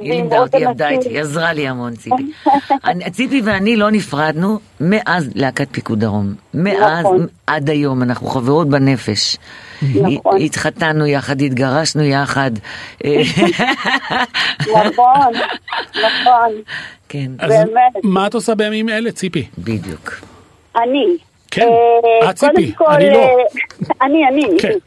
היא 0.00 0.10
ועם 0.10 0.20
לימדה 0.20 0.38
עוד 0.38 0.54
אותי, 0.54 0.64
עבדה 0.66 0.84
אנשים. 0.88 0.98
איתי, 1.00 1.08
היא 1.08 1.20
עזרה 1.20 1.52
לי 1.52 1.68
המון, 1.68 1.92
ציפי. 1.94 2.22
אני- 2.84 3.10
ציפי 3.10 3.42
ואני 3.44 3.76
לא 3.76 3.90
נפרדנו 3.90 4.58
מאז 4.80 5.30
להקת 5.34 5.68
פיקוד 5.72 6.00
דרום. 6.00 6.34
מאז 6.54 7.04
נכון. 7.04 7.26
עד 7.46 7.70
היום, 7.70 8.02
אנחנו 8.02 8.26
חברות 8.26 8.68
בנפש. 8.68 9.36
נכון. 9.94 10.40
התחתנו 10.40 11.06
יחד, 11.06 11.40
התגרשנו 11.40 12.02
יחד. 12.02 12.50
אה, 13.04 13.20
נכון, 14.86 15.32
נכון, 15.94 16.50
כן, 17.08 17.30
אז 17.38 17.50
באמת. 17.50 17.92
מה 18.02 18.26
את 18.26 18.34
עושה 18.34 18.54
בימים 18.54 18.88
אלה, 18.88 19.12
ציפי? 19.12 19.46
בדיוק. 19.58 20.10
אני. 20.76 21.16
כן, 21.54 21.68
אה, 21.68 22.30
את 22.30 22.34
ציפי, 22.34 22.72
קודם 22.72 22.90
כל, 22.90 22.94
אני 22.94 23.10
לא. 23.10 23.18
אה, 23.18 23.36
אני, 24.02 24.28
אני. 24.28 24.44
כן. 24.62 24.78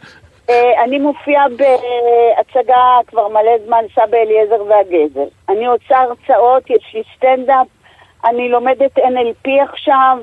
אה, 0.50 0.84
אני 0.84 1.00
מופיעה 1.00 1.46
בהצגה 1.50 2.98
כבר 3.08 3.28
מלא 3.28 3.52
זמן, 3.65 3.86
סבא 3.96 4.18
אליעזר 4.18 4.63
והגזר. 4.63 5.26
אני 5.50 5.65
עושה 5.65 5.98
הרצאות, 5.98 6.70
יש 6.70 6.91
לי 6.94 7.04
סטנדאפ, 7.15 7.68
אני 8.26 8.50
לומדת 8.50 8.98
NLP 8.98 9.50
עכשיו, 9.70 10.18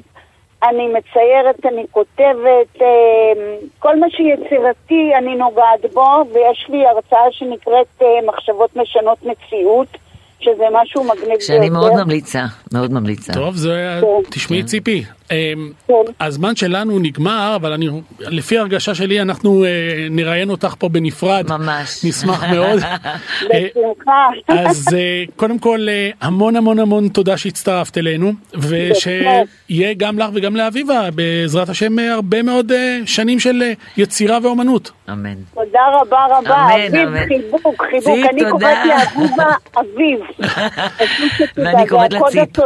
אני 0.62 0.88
מציירת, 0.88 1.66
אני 1.66 1.84
כותבת, 1.90 2.82
אה, 2.82 3.32
כל 3.78 4.00
מה 4.00 4.06
שיצירתי 4.10 5.12
אני 5.18 5.34
נוגעת 5.34 5.92
בו, 5.92 6.24
ויש 6.32 6.66
לי 6.68 6.86
הרצאה 6.86 7.32
שנקראת 7.32 8.02
אה, 8.02 8.06
מחשבות 8.26 8.76
משנות 8.76 9.18
מציאות, 9.22 9.88
שזה 10.44 10.64
משהו 10.72 11.04
מגניב 11.04 11.26
ביותר. 11.26 11.44
שאני 11.44 11.70
מאוד 11.70 11.92
ממליצה, 11.92 12.44
מאוד 12.72 12.92
ממליצה. 12.92 13.32
טוב, 13.32 13.56
זה... 13.56 13.98
כן. 14.00 14.06
תשמעי, 14.30 14.62
ציפי, 14.62 15.04
אה, 15.32 15.52
כן. 15.88 15.94
הזמן 16.20 16.56
שלנו 16.56 16.98
נגמר, 16.98 17.52
אבל 17.56 17.72
אני, 17.72 17.88
לפי 18.20 18.58
הרגשה 18.58 18.94
שלי, 18.94 19.20
אנחנו 19.20 19.64
אה, 19.64 19.70
נראיין 20.10 20.50
אותך 20.50 20.74
פה 20.78 20.88
בנפרד. 20.88 21.44
ממש. 21.48 22.04
נשמח 22.04 22.44
מאוד. 22.54 22.80
אה, 22.82 23.66
בשמחה. 23.74 24.28
אז 24.48 24.88
אה, 24.96 25.24
קודם 25.36 25.58
כל, 25.58 25.86
המון 26.20 26.56
המון 26.56 26.78
המון 26.78 27.08
תודה 27.08 27.36
שהצטרפת 27.36 27.98
אלינו, 27.98 28.32
ושיהיה 28.54 29.94
גם 29.96 30.18
לך 30.18 30.30
וגם 30.34 30.56
לאביבה, 30.56 31.08
בעזרת 31.14 31.68
השם, 31.68 31.98
הרבה 31.98 32.42
מאוד 32.42 32.72
שנים 33.06 33.40
של 33.40 33.62
יצירה 33.96 34.38
ואומנות. 34.42 34.90
אמן. 35.12 35.34
תודה 35.54 35.80
רבה 36.00 36.26
רבה. 36.30 36.54
אמן, 36.56 36.86
אביב, 36.88 37.08
אמן. 37.08 37.26
חיבוק, 37.26 37.84
חיבוק. 37.90 38.18
ציפ, 38.18 38.30
אני. 38.30 38.50
קוראת 38.50 38.78
לאביבה 38.86 39.46
אביב. 39.76 40.20
ואני 41.56 41.88
קוראת 41.88 42.12
לה 42.12 42.20
ציפ. 42.30 42.58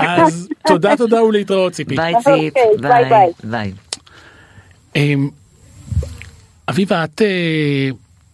אז 0.00 0.48
תודה 0.66 0.96
תודה 1.02 1.22
ולהתראות, 1.22 1.72
ציפי. 1.72 1.96
ביי 1.96 2.14
אוקיי, 2.14 2.50
ציפ, 2.50 2.80
ביי, 2.80 3.04
ביי. 3.04 3.08
ביי. 3.10 3.32
ביי. 3.44 3.72
אמ, 4.96 5.28
אביבה, 6.68 7.04
את 7.04 7.22
אה, 7.22 7.88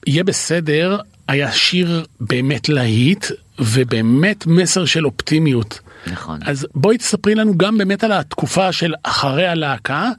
יהיה 0.06 0.24
בסדר, 0.24 0.98
היה 1.28 1.52
שיר 1.52 2.04
באמת 2.20 2.68
להיט, 2.68 3.26
ובאמת 3.58 4.46
מסר 4.46 4.84
של 4.84 5.06
אופטימיות. 5.06 5.80
נכון. 6.06 6.38
אז 6.46 6.66
בואי 6.74 6.98
תספרי 6.98 7.34
לנו 7.34 7.58
גם 7.58 7.78
באמת 7.78 8.04
על 8.04 8.12
התקופה 8.12 8.72
של 8.72 8.94
אחרי 9.02 9.46
הלהקה. 9.46 10.10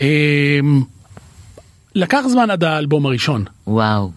אמ, 0.00 0.82
לקח 1.94 2.20
זמן 2.28 2.50
עד 2.50 2.64
האלבום 2.64 3.06
הראשון. 3.06 3.44
וואו. 3.66 4.10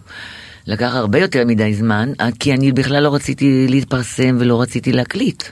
לקח 0.66 0.94
הרבה 0.94 1.18
יותר 1.18 1.44
מדי 1.46 1.74
זמן, 1.74 2.12
אה, 2.20 2.28
כי 2.38 2.54
אני 2.54 2.72
בכלל 2.72 3.02
לא 3.02 3.14
רציתי 3.14 3.66
להתפרסם 3.68 4.36
ולא 4.40 4.60
רציתי 4.62 4.92
להקליט. 4.92 5.42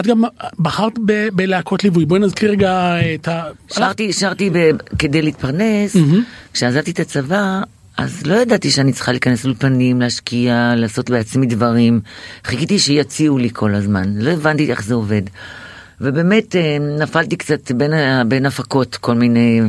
את 0.00 0.06
גם 0.06 0.22
בחרת 0.58 0.92
ב- 1.06 1.28
בלהקות 1.32 1.84
ליווי, 1.84 2.04
בואי 2.04 2.20
נזכיר 2.20 2.50
רגע 2.50 2.96
את 3.14 3.28
ה... 3.28 3.42
שרתי, 3.72 4.12
שרתי 4.12 4.50
ב, 4.50 4.70
כדי 4.98 5.22
להתפרנס, 5.22 5.96
כשעזבתי 6.52 6.90
את 6.90 7.00
הצבא, 7.00 7.62
אז 7.96 8.26
לא 8.26 8.34
ידעתי 8.34 8.70
שאני 8.70 8.92
צריכה 8.92 9.12
להיכנס 9.12 9.44
לאולפנים, 9.44 10.00
להשקיע, 10.00 10.74
לעשות 10.76 11.10
בעצמי 11.10 11.46
דברים. 11.46 12.00
חיכיתי 12.44 12.78
שיציעו 12.78 13.38
לי 13.38 13.48
כל 13.52 13.74
הזמן, 13.74 14.12
לא 14.16 14.30
הבנתי 14.30 14.70
איך 14.70 14.84
זה 14.84 14.94
עובד. 14.94 15.22
ובאמת 16.02 16.56
אה, 16.56 16.76
נפלתי 16.98 17.36
קצת 17.36 17.72
בין, 17.72 17.92
בין 18.28 18.46
הפקות, 18.46 18.96
כל 18.96 19.14
מיני 19.14 19.60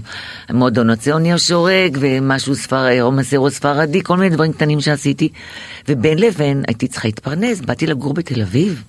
מועדונות 0.54 1.00
ציוני 1.00 1.34
השורק 1.34 1.92
ומשהו 2.00 2.56
ספר, 2.56 3.02
או 3.02 3.12
מסרו 3.12 3.50
ספרדי, 3.50 4.04
כל 4.04 4.18
מיני 4.18 4.36
דברים 4.36 4.54
קטנים 4.54 4.82
שעשיתי. 4.82 5.30
ובין 5.90 6.20
לבין 6.20 6.64
הייתי 6.68 6.88
צריכה 6.88 7.08
להתפרנס, 7.08 7.62
באתי 7.62 7.88
לגור 7.88 8.14
בתל 8.14 8.42
אביב. 8.42 8.84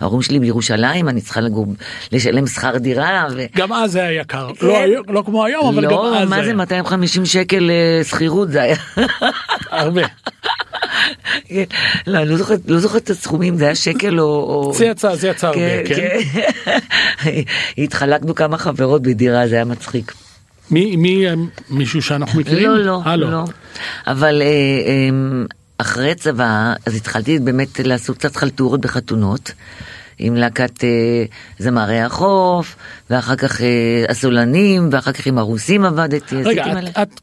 ההורים 0.00 0.22
שלי 0.22 0.38
בירושלים, 0.38 1.08
אני 1.08 1.20
צריכה 1.20 1.40
לגור, 1.40 1.66
לשלם 2.12 2.46
שכר 2.46 2.78
דירה. 2.78 3.26
ו... 3.36 3.44
גם 3.56 3.72
אז 3.72 3.92
זה 3.92 4.02
היה 4.02 4.20
יקר. 4.20 4.48
כן. 4.58 4.66
לא, 4.66 5.02
לא 5.08 5.22
כמו 5.26 5.44
היום, 5.44 5.66
אבל 5.66 5.84
גם 5.84 5.90
לא, 5.90 6.18
אז 6.18 6.28
מה 6.28 6.36
זה 6.36 6.42
היה. 6.42 6.54
250 6.54 7.26
שקל 7.26 7.70
אה, 7.70 8.04
שכירות 8.04 8.50
זה 8.50 8.62
היה. 8.62 8.76
הרבה. 9.70 10.02
כן. 11.48 11.64
לא, 12.06 12.24
לא 12.24 12.36
זוכרת, 12.36 12.60
לא 12.68 12.78
זוכרת 12.78 13.02
את 13.02 13.10
הסכומים, 13.10 13.56
זה 13.56 13.64
היה 13.64 13.74
שקל 13.74 14.20
או... 14.20 14.24
או- 14.26 14.72
זה 14.74 14.86
יצא, 14.86 15.16
זה 15.16 15.28
יצא 15.28 15.46
הרבה, 15.46 15.84
כן. 15.84 16.18
התחלקנו 17.78 18.34
כמה 18.34 18.58
חברות 18.58 19.02
בדירה, 19.02 19.48
זה 19.48 19.54
היה 19.54 19.64
מצחיק. 19.64 20.12
מי, 20.70 20.96
מי, 20.96 21.24
מישהו 21.70 22.02
שאנחנו 22.02 22.40
מכירים? 22.40 22.70
לא, 22.70 23.00
לא, 23.16 23.30
לא. 23.30 23.44
אבל 24.06 24.42
אה, 24.42 24.46
אה, 24.46 25.08
אחרי 25.80 26.14
צבא, 26.14 26.74
אז 26.86 26.94
התחלתי 26.94 27.38
באמת 27.38 27.80
לעשות 27.80 28.18
קצת 28.18 28.36
חלטורות 28.36 28.80
בחתונות. 28.80 29.52
עם 30.22 30.36
להקת 30.36 30.84
אה, 30.84 30.88
זמרי 31.58 32.00
החוף, 32.00 32.76
ואחר 33.10 33.36
כך 33.36 33.60
אה, 33.60 33.66
הסולנים, 34.08 34.88
ואחר 34.92 35.12
כך 35.12 35.26
עם 35.26 35.38
הרוסים 35.38 35.84
עבדתי. 35.84 36.36
רגע, 36.36 36.62
עשיתי 36.62 36.80
מלא. 36.80 36.88
את, 36.90 36.98
את, 37.02 37.20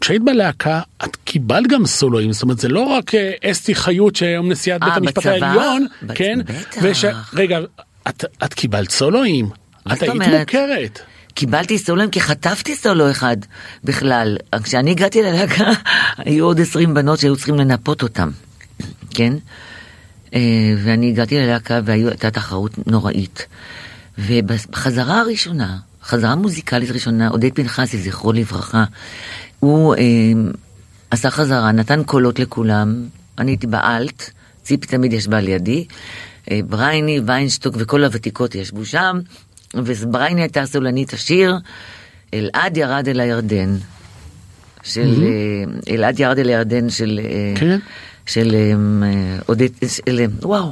כשהיית 0.00 0.22
בלהקה, 0.22 0.80
את 1.04 1.16
קיבלת 1.16 1.66
גם 1.66 1.86
סולואים, 1.86 2.32
זאת 2.32 2.42
אומרת, 2.42 2.58
זה 2.58 2.68
לא 2.68 2.80
רק 2.80 3.14
אה, 3.14 3.30
אסתי 3.50 3.74
חיות 3.74 4.16
שהיום 4.16 4.52
נשיאת 4.52 4.80
בית 4.80 4.90
אה, 4.90 4.96
המשפט 4.96 5.18
בצבא? 5.18 5.46
העליון, 5.46 5.86
בצ- 6.02 6.12
כן? 6.14 6.38
בטח. 6.82 7.34
רגע, 7.34 7.58
את, 8.08 8.24
את 8.44 8.54
קיבלת 8.54 8.90
סולואים, 8.90 9.48
את 9.86 10.02
היית 10.02 10.08
אומרת? 10.12 10.40
מוכרת. 10.40 11.00
קיבלתי 11.34 11.78
סולואים 11.78 12.10
כי 12.10 12.20
חטפתי 12.20 12.76
סולו 12.76 13.10
אחד 13.10 13.36
בכלל. 13.84 14.36
כשאני 14.62 14.90
הגעתי 14.90 15.22
ללהקה, 15.22 15.70
היו 16.18 16.44
עוד 16.44 16.60
20 16.60 16.94
בנות 16.94 17.18
שהיו 17.18 17.36
צריכים 17.36 17.54
לנפות 17.54 18.02
אותם, 18.02 18.30
כן? 19.10 19.32
אה, 20.34 20.40
ואני 20.84 21.08
הגעתי 21.08 21.38
ללהקה 21.38 21.80
והייתה 21.84 22.30
תחרות 22.30 22.86
נוראית. 22.86 23.46
ובחזרה 24.18 25.20
הראשונה, 25.20 25.78
חזרה 26.02 26.34
מוזיקלית 26.34 26.90
ראשונה, 26.90 27.28
עודד 27.28 27.54
פנחסי, 27.54 27.98
זכרו 27.98 28.32
לברכה, 28.32 28.84
הוא 29.60 29.94
אה, 29.94 30.00
עשה 31.10 31.30
חזרה, 31.30 31.72
נתן 31.72 32.02
קולות 32.02 32.38
לכולם, 32.38 33.06
אני 33.38 33.50
הייתי 33.50 33.66
באלט, 33.66 34.30
ציפי 34.62 34.86
תמיד 34.86 35.12
ישבה 35.12 35.40
לידי, 35.40 35.86
אה, 36.50 36.60
ברייני, 36.68 37.20
ויינשטוק 37.26 37.74
וכל 37.78 38.04
הוותיקות 38.04 38.54
ישבו 38.54 38.84
שם, 38.84 39.20
וברייני 39.74 40.40
הייתה 40.40 40.66
סולנית 40.66 41.12
השיר, 41.12 41.54
אלעד 42.34 42.76
ירד 42.76 43.08
אל 43.08 43.20
הירדן. 43.20 43.76
של 44.84 45.22
אה, 45.24 45.94
אלעד 45.94 46.20
ירד 46.20 46.38
אל 46.38 46.48
הירדן 46.48 46.90
של 46.90 47.20
אה, 47.24 47.52
כן. 47.60 47.78
של 48.26 48.54
אה, 48.54 49.38
עודד, 49.46 49.68
של, 49.88 50.20
וואו, 50.42 50.70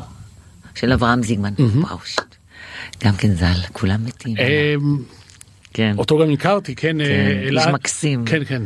של 0.74 0.92
אברהם 0.92 1.22
זיגמן, 1.22 1.52
וואו, 1.58 1.98
שיט. 2.04 2.20
גם 3.04 3.12
כן 3.16 3.34
ז"ל, 3.34 3.60
כולם 3.72 4.04
מתים. 4.04 4.36
כן. 5.74 5.94
אותו 5.98 6.18
גם 6.18 6.30
הכרתי, 6.30 6.74
כן, 6.74 6.96
כן, 6.98 7.38
איש 7.42 7.48
אלעד- 7.48 7.70
מקסים. 7.74 8.24
כן, 8.24 8.44
כן. 8.44 8.62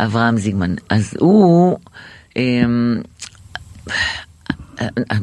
אברהם 0.00 0.36
זיגמן. 0.38 0.74
אז 0.88 1.14
הוא, 1.18 1.78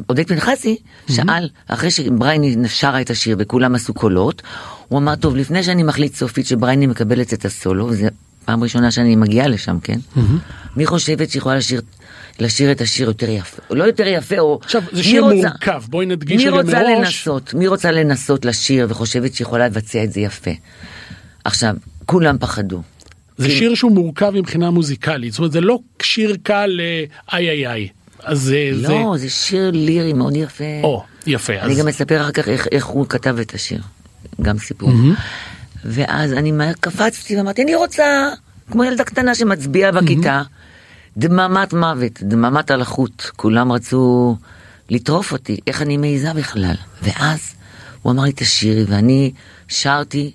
עודד 0.06 0.28
פנחסי 0.28 0.76
שאל, 1.10 1.48
אחרי 1.68 1.90
שברייני 1.90 2.56
שרה 2.68 3.00
את 3.00 3.10
השיר 3.10 3.36
וכולם 3.38 3.74
עשו 3.74 3.94
קולות, 3.94 4.42
הוא 4.88 4.98
אמר, 4.98 5.16
טוב, 5.16 5.36
לפני 5.36 5.62
שאני 5.62 5.82
מחליט 5.82 6.14
סופית 6.14 6.46
שברייני 6.46 6.86
מקבלת 6.86 7.32
את 7.32 7.44
הסולו, 7.44 7.86
וזו 7.86 8.06
פעם 8.44 8.62
ראשונה 8.62 8.90
שאני 8.90 9.16
מגיעה 9.16 9.48
לשם, 9.48 9.78
כן? 9.82 9.98
מי 10.76 10.86
חושבת 10.86 11.30
שיכולה 11.30 11.56
לשיר, 11.56 11.80
לשיר 12.40 12.72
את 12.72 12.80
השיר 12.80 13.08
יותר 13.08 13.28
יפה? 13.30 13.62
לא 13.70 13.84
יותר 13.84 14.06
יפה, 14.06 14.38
או... 14.38 14.58
עכשיו, 14.62 14.82
זה 14.92 14.96
מי 14.96 15.04
שיר 15.04 15.22
רוצה- 15.22 15.34
מורכב, 15.34 15.82
בואי 15.88 16.06
נדגיש 16.06 16.44
מי 16.44 16.48
רוצה. 16.50 16.82
לנסות? 16.82 17.54
מי 17.54 17.66
רוצה 17.68 17.90
לנסות 17.90 18.44
לשיר 18.44 18.86
וחושבת 18.90 19.34
שיכולה 19.34 19.66
לבצע 19.66 20.04
את 20.04 20.12
זה 20.12 20.20
יפה? 20.20 20.50
עכשיו, 21.44 21.74
כולם 22.06 22.36
פחדו. 22.40 22.82
זה 23.38 23.48
שיר 23.50 23.74
שהוא 23.74 23.92
מורכב 23.92 24.30
מבחינה 24.34 24.70
מוזיקלית, 24.70 25.32
זאת 25.32 25.38
אומרת 25.38 25.52
זה 25.52 25.60
לא 25.60 25.78
שיר 26.02 26.36
קל 26.42 26.80
אה, 26.80 27.04
איי 27.32 27.50
איי 27.50 27.66
איי. 27.66 27.88
אז 28.24 28.40
זה... 28.40 28.70
זה... 28.74 28.88
לא, 28.88 29.14
זה 29.18 29.30
שיר 29.30 29.70
לירי 29.70 30.12
מאוד 30.12 30.36
יפה. 30.36 30.64
או, 30.82 31.04
יפה. 31.26 31.52
אני 31.52 31.72
אז... 31.72 31.78
גם 31.78 31.88
אספר 31.88 32.20
אחר 32.20 32.30
כך 32.30 32.48
איך, 32.48 32.66
איך 32.72 32.86
הוא 32.86 33.06
כתב 33.08 33.36
את 33.40 33.54
השיר, 33.54 33.80
גם 34.42 34.58
סיפור. 34.58 34.90
ואז 35.84 36.32
אני 36.32 36.52
מהר 36.52 36.72
קפצתי 36.80 37.36
ואמרתי, 37.36 37.62
אני 37.62 37.74
רוצה, 37.74 38.28
כמו 38.70 38.84
ילדה 38.84 39.04
קטנה 39.04 39.34
שמצביעה 39.34 39.92
בכיתה, 39.92 40.42
דממת 41.16 41.72
מוות, 41.72 42.22
דממת 42.22 42.70
על 42.70 42.80
החוט, 42.80 43.26
כולם 43.36 43.72
רצו 43.72 44.36
לטרוף 44.90 45.32
אותי, 45.32 45.56
איך 45.66 45.82
אני 45.82 45.96
מעיזה 45.96 46.32
בכלל. 46.32 46.74
ואז 47.02 47.54
הוא 48.02 48.12
אמר 48.12 48.22
לי, 48.22 48.32
תשאירי, 48.36 48.84
ואני 48.88 49.32
שרתי 49.68 50.32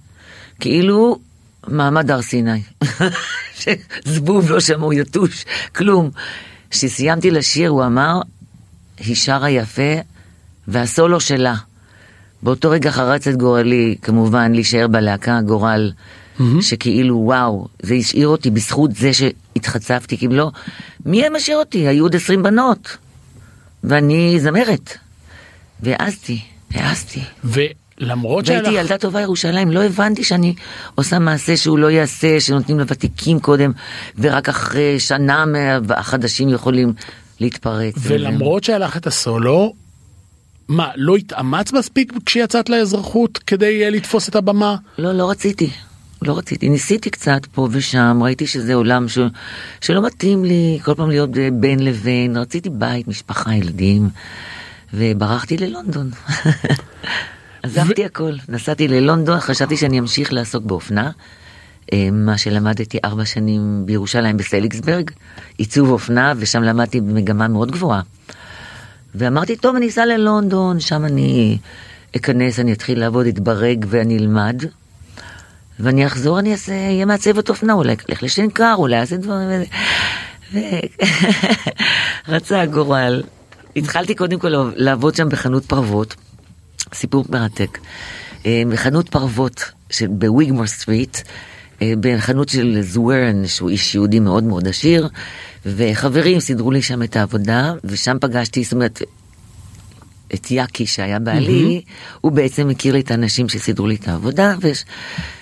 כאילו 0.60 1.20
מעמד 1.68 2.12
הר 2.12 2.22
סיני. 2.22 2.62
זבוב 4.06 4.52
לא 4.52 4.60
שמעו 4.60 4.94
יתוש, 4.94 5.46
כלום. 5.76 6.10
כשסיימתי 6.74 7.32
לשיר 7.32 7.70
הוא 7.70 7.86
אמר, 7.86 8.22
היא 8.98 9.16
שרה 9.16 9.50
יפה 9.50 9.94
והסולו 10.68 11.20
שלה. 11.20 11.56
באותו 12.44 12.70
רגע 12.70 12.92
חרץ 12.92 13.28
את 13.28 13.36
גורלי, 13.38 13.96
כמובן, 14.02 14.52
להישאר 14.52 14.88
בלהקה, 14.88 15.42
גורל, 15.42 15.92
שכאילו 16.62 17.16
וואו, 17.18 17.68
זה 17.82 17.94
השאיר 17.94 18.28
אותי 18.28 18.50
בזכות 18.52 18.96
זה 18.96 19.12
שהתחצפתי, 19.14 20.18
כי 20.18 20.26
אם 20.26 20.32
לא, 20.32 20.52
מי 21.06 21.22
היה 21.22 21.30
משאיר 21.30 21.58
אותי? 21.58 21.88
היו 21.88 22.06
עוד 22.06 22.16
עשרים 22.16 22.44
בנות, 22.44 22.98
ואני 23.84 24.40
זמרת. 24.40 24.98
והעזתי, 25.82 26.42
העזתי. 26.74 27.22
ולמרות 28.02 28.46
שהיה 28.46 28.62
והייתי. 28.64 28.80
ילדה 28.80 28.98
טובה 28.98 29.22
ירושלים, 29.22 29.72
לא 29.72 29.84
הבנתי 29.84 30.24
שאני 30.24 30.56
עושה 30.96 31.20
מעשה 31.20 31.58
שהוא 31.58 31.80
לא 31.80 31.92
יעשה, 31.92 32.40
שנותנים 32.40 32.80
לוותיקים 32.80 33.40
קודם, 33.40 33.72
ורק 34.20 34.50
אחרי 34.50 35.00
שנה 35.00 35.46
החדשים 35.90 36.50
יכולים 36.50 36.94
להתפרץ. 37.40 37.94
ולמרות 37.98 38.64
שהיה 38.64 38.78
לך 38.80 38.98
את 38.98 39.08
הסולו, 39.08 39.74
מה, 40.68 40.90
לא 40.96 41.16
התאמץ 41.16 41.74
מספיק 41.74 42.14
כשיצאת 42.26 42.70
לאזרחות 42.70 43.38
כדי 43.38 43.84
אה, 43.84 43.90
לתפוס 43.90 44.30
את 44.30 44.36
הבמה? 44.36 44.76
לא, 44.98 45.12
לא 45.14 45.30
רציתי. 45.30 45.70
לא 46.22 46.38
רציתי, 46.38 46.70
ניסיתי 46.70 47.10
קצת 47.10 47.46
פה 47.46 47.68
ושם, 47.72 48.20
ראיתי 48.22 48.48
שזה 48.48 48.74
עולם 48.74 49.08
ש... 49.10 49.18
שלא 49.82 50.06
מתאים 50.06 50.46
לי 50.46 50.80
כל 50.84 50.94
פעם 50.94 51.10
להיות 51.10 51.30
בין 51.54 51.80
לבין, 51.80 52.38
רציתי 52.38 52.70
בית, 52.70 53.08
משפחה, 53.08 53.56
ילדים, 53.56 54.10
וברחתי 54.94 55.58
ללונדון. 55.58 56.12
עזבתי 57.64 58.06
הכל, 58.06 58.34
נסעתי 58.50 58.88
ללונדון, 58.88 59.40
חשבתי 59.40 59.78
שאני 59.78 60.00
אמשיך 60.00 60.34
לעסוק 60.34 60.64
באופנה, 60.64 61.12
אה, 61.94 62.10
מה 62.12 62.38
שלמדתי 62.38 62.98
ארבע 63.06 63.26
שנים 63.26 63.82
בירושלים 63.86 64.38
בסליקסברג, 64.38 65.12
עיצוב 65.58 65.90
אופנה, 65.90 66.34
ושם 66.38 66.64
למדתי 66.64 67.02
במגמה 67.02 67.48
מאוד 67.48 67.72
גבוהה. 67.72 68.02
ואמרתי, 69.16 69.56
טוב, 69.56 69.76
אני 69.76 69.88
אסע 69.88 70.06
ללונדון, 70.06 70.80
שם 70.80 71.06
אני 71.06 71.58
אכנס, 72.16 72.60
אני 72.60 72.74
אתחיל 72.74 73.00
לעבוד, 73.00 73.26
אתברג 73.26 73.86
ואני 73.90 74.18
אלמד. 74.18 74.64
ואני 75.80 76.06
אחזור, 76.08 76.40
אני 76.40 76.52
אעשה, 76.52 76.74
אהיה 76.74 77.06
מעצבת 77.06 77.50
אופנה, 77.50 77.74
אולי 77.74 77.96
אלך 78.10 78.24
לשנקר, 78.24 78.74
אולי 78.78 79.00
אעשה 79.00 79.18
דברים 79.18 79.48
וזה. 79.52 79.66
ו- 80.54 81.04
רצה 82.34 82.62
הגורל. 82.62 83.24
התחלתי 83.76 84.16
קודם 84.16 84.40
כל 84.40 84.72
לעבוד 84.76 85.16
שם 85.16 85.30
בחנות 85.30 85.66
פרוות, 85.66 86.16
סיפור 86.94 87.26
מרתק. 87.30 87.80
אה, 88.46 88.64
בחנות 88.72 89.10
פרוות 89.10 89.72
בוויגמור 90.10 90.68
סטריט, 90.68 91.18
אה, 91.82 91.94
בחנות 92.00 92.50
של 92.50 92.82
זוורן, 92.82 93.48
שהוא 93.48 93.70
איש 93.70 93.96
יהודי 93.96 94.20
מאוד 94.20 94.44
מאוד 94.44 94.68
עשיר, 94.68 95.08
וחברים 95.66 96.40
סידרו 96.40 96.72
לי 96.72 96.82
שם 96.82 97.04
את 97.04 97.16
העבודה, 97.16 97.74
ושם 97.84 98.18
פגשתי, 98.22 98.64
זאת 98.64 98.74
אומרת, 98.74 99.02
את 100.34 100.52
יאקי 100.52 100.86
שהיה 100.86 101.20
בעלי, 101.20 101.82
הוא 102.22 102.32
בעצם 102.32 102.70
הכיר 102.70 102.94
לי 102.94 103.00
את 103.00 103.12
האנשים 103.12 103.50
שסידרו 103.50 103.88
לי 103.88 103.96
את 103.96 104.08
העבודה, 104.08 104.56
וש, 104.62 104.86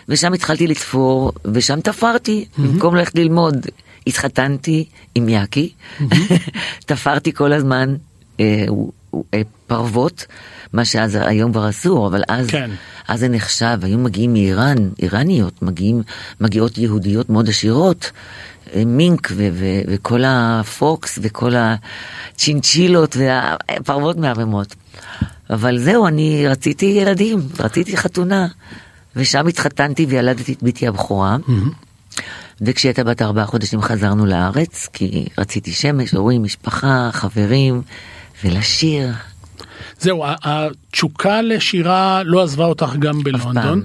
ושם 0.10 0.34
התחלתי 0.34 0.68
לתפור, 0.68 1.32
ושם 1.54 1.82
תפרתי, 1.82 2.46
במקום 2.58 2.96
ללכת 2.96 3.16
ללמוד. 3.16 3.68
התחתנתי 4.08 4.86
עם 5.16 5.30
יאקי, 5.30 5.74
תפרתי 6.86 7.34
כל 7.34 7.54
הזמן 7.54 7.96
אה, 8.40 8.46
אה, 8.46 8.66
פרוות, 9.68 10.26
מה 10.74 10.86
שאז 10.86 11.18
היום 11.22 11.52
כבר 11.52 11.70
אסור, 11.70 12.08
אבל 12.08 12.24
אז, 12.28 12.48
כן. 12.48 12.72
אז 13.08 13.20
זה 13.20 13.30
נחשב, 13.30 13.80
היו 13.82 13.98
מגיעים 13.98 14.34
מאיראן, 14.34 14.78
איראניות, 15.00 15.62
מגיעים, 15.62 16.04
מגיעות 16.42 16.78
יהודיות 16.78 17.30
מאוד 17.30 17.50
עשירות, 17.50 18.12
אה, 18.74 18.86
מינק 18.86 19.32
ו- 19.32 19.50
ו- 19.54 19.82
וכל 19.88 20.22
הפוקס 20.26 21.20
וכל 21.22 21.52
הצ'ינצ'ילות 21.56 23.18
והפרוות 23.20 24.18
מהממות. 24.18 24.76
אבל 25.50 25.78
זהו, 25.80 26.08
אני 26.08 26.48
רציתי 26.48 26.86
ילדים, 26.86 27.40
רציתי 27.60 27.98
חתונה, 27.98 28.48
ושם 29.16 29.48
התחתנתי 29.48 30.06
וילדתי 30.06 30.54
את 30.54 30.64
בתי 30.64 30.88
הבכורה. 30.88 31.38
וכשהיא 32.62 32.90
הייתה 32.90 33.04
בת 33.04 33.22
ארבעה 33.22 33.46
חודשים 33.46 33.82
חזרנו 33.82 34.26
לארץ, 34.26 34.88
כי 34.94 35.26
רציתי 35.38 35.72
שמש, 35.72 36.12
הורים, 36.12 36.44
משפחה, 36.44 37.10
חברים, 37.12 37.82
ולשיר. 38.44 39.14
זהו, 40.00 40.24
התשוקה 40.44 41.42
לשירה 41.42 42.24
לא 42.24 42.44
עזבה 42.44 42.66
אותך 42.66 42.90
גם 43.00 43.24
בלונדון, 43.24 43.84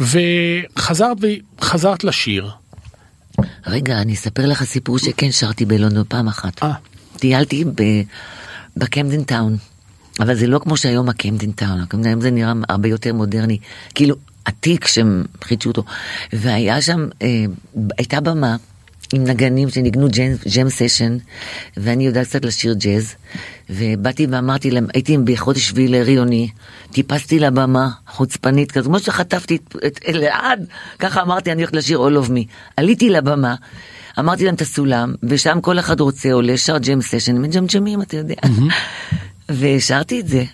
וחזרת 0.00 1.16
וחזרת 1.60 2.04
לשיר. 2.04 2.50
רגע, 3.66 4.00
אני 4.00 4.14
אספר 4.14 4.46
לך 4.46 4.64
סיפור 4.64 4.98
שכן 4.98 5.32
שרתי 5.32 5.64
בלונדון 5.64 6.04
פעם 6.08 6.28
אחת. 6.28 6.62
אה. 6.62 6.72
טיילתי 7.18 7.64
בקמדן 8.76 9.24
טאון, 9.24 9.56
אבל 10.20 10.34
זה 10.34 10.46
לא 10.46 10.58
כמו 10.58 10.76
שהיום 10.76 11.08
הקמדן 11.08 11.52
טאון, 11.52 11.84
היום 12.04 12.20
זה 12.20 12.30
נראה 12.30 12.52
הרבה 12.68 12.88
יותר 12.88 13.12
מודרני, 13.12 13.58
כאילו 13.94 14.16
עתיק 14.44 14.86
שהם 14.86 15.24
חידשו 15.44 15.70
אותו, 15.70 15.84
והיה 16.32 16.82
שם, 16.82 17.08
אה, 17.22 17.44
הייתה 17.98 18.20
במה. 18.20 18.56
עם 19.14 19.24
נגנים 19.24 19.68
שניגנו 19.68 20.08
ג'ם, 20.54 20.68
סשן, 20.68 21.16
ואני 21.76 22.06
יודעת 22.06 22.26
קצת 22.26 22.44
לשיר 22.44 22.74
ג'אז, 22.74 23.14
ובאתי 23.70 24.26
ואמרתי 24.30 24.70
להם, 24.70 24.86
הייתי 24.94 25.18
בחודש 25.18 25.68
שביעי 25.68 25.88
להריוני, 25.88 26.48
טיפסתי 26.92 27.38
לבמה, 27.38 27.88
חוצפנית 28.08 28.72
כזאת, 28.72 28.86
כמו 28.86 28.98
שחטפתי 28.98 29.58
את, 29.86 30.00
אלעד, 30.08 30.66
ככה 30.98 31.22
אמרתי, 31.22 31.52
אני 31.52 31.62
הולכת 31.62 31.76
לשיר 31.76 32.08
All 32.08 32.26
of 32.26 32.28
Me. 32.28 32.44
עליתי 32.76 33.10
לבמה, 33.10 33.54
אמרתי 34.18 34.44
להם 34.44 34.54
את 34.54 34.60
הסולם, 34.60 35.14
ושם 35.22 35.60
כל 35.60 35.78
אחד 35.78 36.00
רוצה, 36.00 36.32
עולה, 36.32 36.56
שר 36.56 36.78
ג'ם 36.78 37.02
סשן, 37.02 37.38
מג'מג'מים, 37.38 38.02
אתה 38.02 38.16
יודע. 38.16 38.34
ושרתי 39.48 40.20
את 40.20 40.28
זה. 40.28 40.44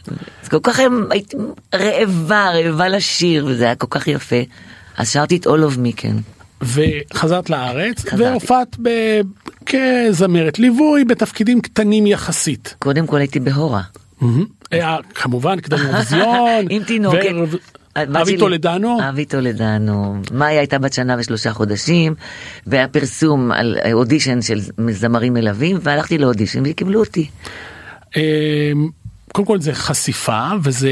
אז 0.43 0.49
כל 0.49 0.61
כך 0.63 0.81
הייתי 1.11 1.37
רעבה, 1.75 2.51
רעבה 2.51 2.89
לשיר, 2.89 3.47
וזה 3.47 3.65
היה 3.65 3.75
כל 3.75 3.87
כך 3.91 4.09
יפה. 4.09 4.37
אז 4.97 5.11
שרתי 5.11 5.37
את 5.37 5.47
All 5.47 5.73
of 5.73 5.77
Me, 5.77 5.93
כן. 5.97 6.17
וחזרת 6.65 7.51
לארץ. 7.51 8.05
והופעת 8.19 8.77
ב... 8.83 8.89
כזמרת 9.67 10.59
ליווי 10.59 11.05
בתפקידים 11.05 11.61
קטנים 11.61 12.07
יחסית. 12.07 12.75
קודם 12.79 13.07
כל 13.07 13.17
הייתי 13.17 13.41
בהורה. 13.41 13.83
היה 14.71 14.97
כמובן 15.15 15.61
קדם 15.61 15.79
אירוויזיון. 15.79 16.67
עם 16.71 16.85
תינוקת. 16.85 17.35
הבת 17.97 18.17
אבי 18.17 18.39
טולדנו. 18.39 18.99
אבי 19.09 19.25
טולדנו. 19.25 20.17
מאיה 20.33 20.59
הייתה 20.61 20.79
בת 20.79 20.93
שנה 20.93 21.17
ושלושה 21.19 21.53
חודשים, 21.53 22.15
והיה 22.67 22.89
פרסום 22.89 23.53
על 23.53 23.77
אודישן 23.93 24.43
של 24.43 24.61
זמרים 24.91 25.35
מלווים, 25.35 25.77
והלכתי 25.83 26.19
לאודישן 26.19 26.63
וקיבלו 26.67 27.01
אותי. 27.01 27.29
אמ, 28.17 28.23
קודם 29.33 29.47
כל 29.47 29.61
זה 29.61 29.75
חשיפה 29.75 30.49
וזה 30.63 30.91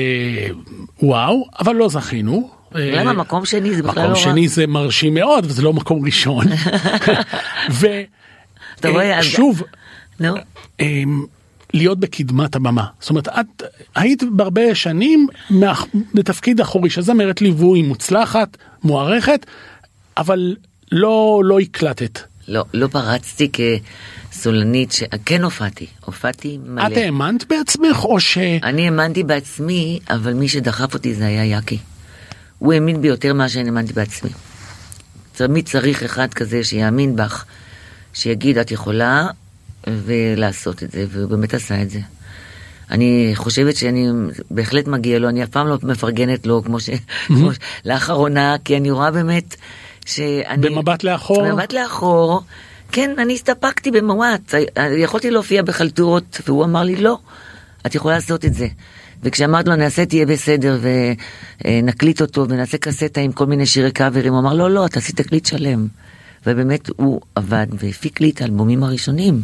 וואו, 1.02 1.48
אבל 1.60 1.74
לא 1.74 1.88
זכינו. 1.88 2.61
למה 2.74 3.10
אה, 3.10 3.16
מקום 3.16 3.46
שני 3.46 3.74
זה 3.74 3.82
בכלל 3.82 4.02
לא 4.02 4.10
מקום 4.10 4.24
רע. 4.24 4.32
שני 4.32 4.48
זה 4.48 4.66
מרשים 4.66 5.14
מאוד 5.14 5.44
וזה 5.46 5.62
לא 5.62 5.72
מקום 5.72 6.04
ראשון. 6.04 6.46
ושוב, 9.20 9.62
נו, 10.20 10.34
אמ, 10.80 11.24
להיות 11.74 12.00
בקדמת 12.00 12.56
הבמה. 12.56 12.86
זאת 13.00 13.10
אומרת, 13.10 13.28
את 13.28 13.62
היית 13.94 14.22
בהרבה 14.32 14.74
שנים 14.74 15.26
בתפקיד 16.14 16.60
אחורי, 16.60 16.90
שזמרת 16.90 17.42
ליווי 17.42 17.82
מוצלחת, 17.82 18.56
מוערכת, 18.84 19.46
אבל 20.16 20.56
לא, 20.92 21.42
לא 21.44 21.60
הקלטת. 21.60 22.20
לא, 22.48 22.64
לא 22.74 22.86
פרצתי 22.86 23.50
כסולנית, 23.52 24.92
ש... 24.92 25.02
כן 25.26 25.44
הופעתי, 25.44 25.86
הופעתי 26.04 26.58
מלא. 26.66 26.86
את 26.86 26.96
האמנת 26.96 27.48
בעצמך 27.48 28.04
או 28.04 28.20
ש... 28.20 28.38
אני 28.38 28.84
האמנתי 28.84 29.22
בעצמי, 29.22 30.00
אבל 30.10 30.32
מי 30.32 30.48
שדחף 30.48 30.94
אותי 30.94 31.14
זה 31.14 31.26
היה 31.26 31.44
יאקי. 31.44 31.78
הוא 32.62 32.72
האמין 32.72 33.00
בי 33.00 33.08
יותר 33.08 33.34
ממה 33.34 33.48
שאני 33.48 33.68
האמנתי 33.68 33.92
בעצמי. 33.92 34.30
תמיד 35.32 35.68
צריך 35.68 36.02
אחד 36.02 36.34
כזה 36.34 36.64
שיאמין 36.64 37.16
בך, 37.16 37.44
שיגיד 38.12 38.58
את 38.58 38.70
יכולה, 38.70 39.26
ולעשות 39.86 40.82
את 40.82 40.90
זה, 40.90 41.04
והוא 41.08 41.30
באמת 41.30 41.54
עשה 41.54 41.82
את 41.82 41.90
זה. 41.90 41.98
אני 42.90 43.32
חושבת 43.34 43.76
שאני 43.76 44.08
בהחלט 44.50 44.86
מגיע 44.86 45.18
לו, 45.18 45.28
אני 45.28 45.44
אף 45.44 45.48
פעם 45.48 45.66
לא 45.66 45.78
מפרגנת 45.82 46.46
לו 46.46 46.62
כמו 46.64 46.80
ש... 46.80 46.90
כמו 47.26 47.54
ש- 47.54 47.58
לאחרונה, 47.84 48.56
כי 48.64 48.76
אני 48.76 48.90
רואה 48.90 49.10
באמת 49.10 49.56
שאני... 50.06 50.68
במבט 50.70 51.04
לאחור? 51.04 51.48
במבט 51.48 51.72
לאחור, 51.72 52.42
כן, 52.92 53.14
אני 53.18 53.34
הסתפקתי 53.34 53.90
במועט. 53.90 54.54
יכולתי 54.96 55.30
להופיע 55.30 55.62
בחלטורות, 55.62 56.40
והוא 56.46 56.64
אמר 56.64 56.82
לי, 56.82 56.96
לא, 56.96 57.18
את 57.86 57.94
יכולה 57.94 58.14
לעשות 58.14 58.44
את 58.44 58.54
זה. 58.54 58.66
וכשאמרתי 59.22 59.70
לו, 59.70 59.76
נעשה 59.76 60.06
תהיה 60.06 60.26
בסדר, 60.26 60.78
ונקליט 61.64 62.20
אותו, 62.20 62.46
ונעשה 62.48 62.78
קסטה 62.78 63.20
עם 63.20 63.32
כל 63.32 63.46
מיני 63.46 63.66
שירי 63.66 63.90
קאברים, 63.90 64.32
הוא 64.32 64.40
אמר, 64.40 64.54
לא, 64.54 64.70
לא, 64.70 64.86
תעשי 64.90 65.12
תקליט 65.12 65.46
שלם. 65.46 65.86
ובאמת 66.46 66.90
הוא 66.96 67.20
עבד 67.34 67.66
והפיק 67.72 68.20
לי 68.20 68.30
את 68.30 68.40
האלבומים 68.40 68.82
הראשונים. 68.82 69.42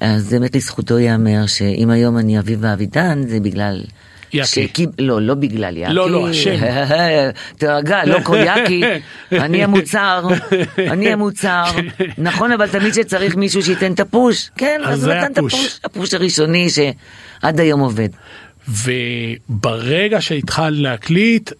אז 0.00 0.30
באמת 0.30 0.56
לזכותו 0.56 0.98
ייאמר 0.98 1.46
שאם 1.46 1.90
היום 1.90 2.18
אני 2.18 2.38
אביבה 2.38 2.72
אבידן, 2.72 3.22
זה 3.26 3.40
בגלל... 3.40 3.84
יאקי. 4.32 4.46
שקיב... 4.48 4.90
לא, 4.98 5.22
לא 5.22 5.34
בגלל 5.34 5.76
יאקי. 5.76 5.94
לא, 5.94 6.10
לא, 6.10 6.28
השם. 6.28 6.56
תרגע, 7.58 8.04
לא 8.04 8.18
כל 8.22 8.36
יאקי. 8.36 8.82
אני 9.32 9.64
המוצר, 9.64 10.28
אני 10.78 11.12
המוצר. 11.12 11.64
נכון, 12.18 12.52
אבל 12.52 12.68
תמיד 12.68 12.94
שצריך 12.94 13.36
מישהו 13.36 13.62
שייתן 13.62 13.92
את 13.92 14.00
הפוש. 14.00 14.50
כן, 14.56 14.80
אז 14.84 15.00
זה 15.00 15.06
הוא 15.06 15.14
נתן 15.14 15.32
את. 15.32 15.38
הפוש. 15.38 15.80
הפוש 15.84 16.14
הראשוני 16.14 16.68
שעד 16.70 17.60
היום 17.60 17.80
עובד. 17.80 18.08
וברגע 18.68 20.20
שהתחלת 20.20 20.78
להקליט, 20.78 21.50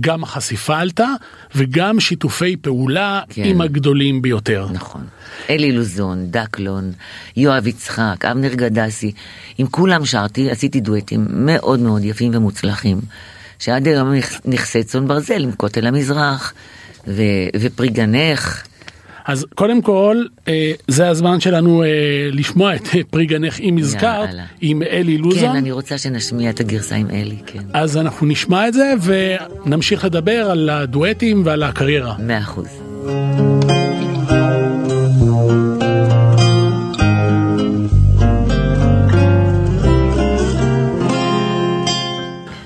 גם 0.00 0.22
החשיפה 0.22 0.78
עלתה, 0.78 1.08
וגם 1.54 2.00
שיתופי 2.00 2.56
פעולה 2.56 3.20
כן. 3.28 3.42
עם 3.44 3.60
הגדולים 3.60 4.22
ביותר. 4.22 4.66
נכון. 4.72 5.04
אלי 5.50 5.72
לוזון, 5.72 6.26
דקלון, 6.30 6.92
יואב 7.36 7.66
יצחק, 7.66 8.24
אבנר 8.24 8.54
גדסי, 8.54 9.12
עם 9.58 9.66
כולם 9.66 10.04
שרתי, 10.06 10.50
עשיתי 10.50 10.80
דואטים 10.80 11.26
מאוד 11.30 11.80
מאוד 11.80 12.04
יפים 12.04 12.34
ומוצלחים, 12.34 13.00
שעד 13.58 13.86
היום 13.88 14.12
נכ- 14.14 14.40
נכסי 14.44 14.84
צאן 14.84 15.08
ברזל 15.08 15.42
עם 15.42 15.52
כותל 15.52 15.86
המזרח, 15.86 16.52
ו- 17.06 17.22
ופרי 17.60 17.88
גנך. 17.88 18.62
אז 19.24 19.46
קודם 19.54 19.82
כל, 19.82 20.24
אה, 20.48 20.72
זה 20.88 21.08
הזמן 21.08 21.40
שלנו 21.40 21.82
אה, 21.82 21.88
לשמוע 22.32 22.74
את 22.74 22.88
אה, 22.94 23.00
פרי 23.10 23.26
גנך 23.26 23.60
אם 23.60 23.76
הזכרת. 23.78 24.28
עם 24.60 24.82
אלי 24.82 25.16
כן, 25.16 25.22
לוזון. 25.22 25.56
אני 25.56 25.72
רוצה 25.72 25.98
שנשמיע 25.98 26.50
את 26.50 26.60
הגרסה 26.60 26.94
עם 26.94 27.10
אלי, 27.10 27.36
כן. 27.46 27.62
אז 27.72 27.96
אנחנו 27.96 28.26
נשמע 28.26 28.68
את 28.68 28.74
זה 28.74 28.92
ונמשיך 29.02 30.04
לדבר 30.04 30.50
על 30.50 30.70
הדואטים 30.70 31.42
ועל 31.44 31.62
הקריירה. 31.62 32.14
מאה 32.18 32.38
אחוז. 32.38 32.68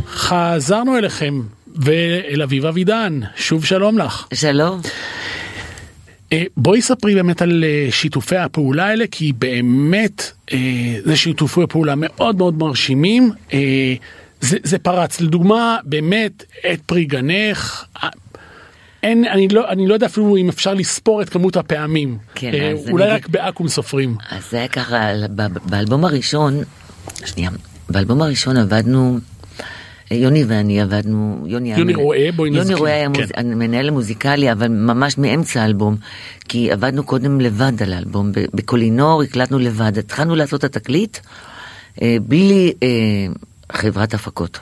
חזרנו 0.08 0.96
אליכם 0.98 1.40
ואל 1.76 2.42
אביב 2.42 2.66
אבידן, 2.66 3.20
שוב 3.36 3.64
שלום 3.64 3.98
לך. 3.98 4.26
שלום. 4.34 4.80
אה, 6.32 6.44
בואי 6.56 6.82
ספרי 6.82 7.14
באמת 7.14 7.42
על 7.42 7.64
אה, 7.64 7.88
שיתופי 7.90 8.36
הפעולה 8.36 8.86
האלה, 8.86 9.04
כי 9.10 9.32
באמת 9.32 10.32
אה, 10.52 10.58
זה 11.04 11.16
שיתופי 11.16 11.60
פעולה 11.68 11.94
מאוד 11.96 12.36
מאוד 12.36 12.58
מרשימים. 12.58 13.30
זה, 14.40 14.56
זה 14.62 14.78
פרץ, 14.78 15.20
לדוגמה, 15.20 15.76
באמת, 15.84 16.44
את 16.72 16.80
פרי 16.86 17.04
גנך. 17.04 17.84
אין, 19.02 19.24
אני 19.24 19.48
לא, 19.48 19.68
אני 19.68 19.86
לא 19.86 19.94
יודע 19.94 20.06
אפילו 20.06 20.36
אם 20.36 20.48
אפשר 20.48 20.74
לספור 20.74 21.22
את 21.22 21.28
כמות 21.28 21.56
הפעמים. 21.56 22.18
כן, 22.34 22.54
אה, 22.54 22.70
אז 22.70 22.90
אולי 22.90 23.04
אני 23.04 23.12
רק 23.12 23.28
בעכו"ם 23.28 23.68
סופרים. 23.68 24.16
אז 24.30 24.50
זה 24.50 24.56
היה 24.56 24.68
ככה, 24.68 25.10
באלבום 25.64 26.04
הראשון, 26.04 26.60
שנייה, 27.24 27.50
באלבום 27.88 28.22
הראשון 28.22 28.56
עבדנו, 28.56 29.18
יוני 30.10 30.44
ואני 30.48 30.80
עבדנו, 30.80 31.44
יוני, 31.46 31.68
היה 31.68 31.78
יוני 31.78 31.92
מנ- 31.92 31.98
רואה, 31.98 32.28
בואי 32.36 32.48
יוני 32.48 32.60
נזכיר, 32.60 32.76
רואה 32.76 32.94
היה 32.94 33.08
כן. 33.14 33.20
מוז... 33.20 33.30
המנהל 33.36 33.88
המוזיקלי, 33.88 34.52
אבל 34.52 34.68
ממש 34.68 35.18
מאמצע 35.18 35.62
האלבום, 35.62 35.96
כי 36.48 36.72
עבדנו 36.72 37.04
קודם 37.04 37.40
לבד 37.40 37.82
על 37.82 37.92
האלבום, 37.92 38.32
בקולינור 38.54 39.22
הקלטנו 39.22 39.58
לבד, 39.58 39.98
התחלנו 39.98 40.36
לעשות 40.36 40.64
את 40.64 40.76
התקליט 40.76 41.18
אה, 42.02 42.16
בלי 42.26 42.72
אה, 42.82 42.88
חברת 43.72 44.14
הפקות. 44.14 44.58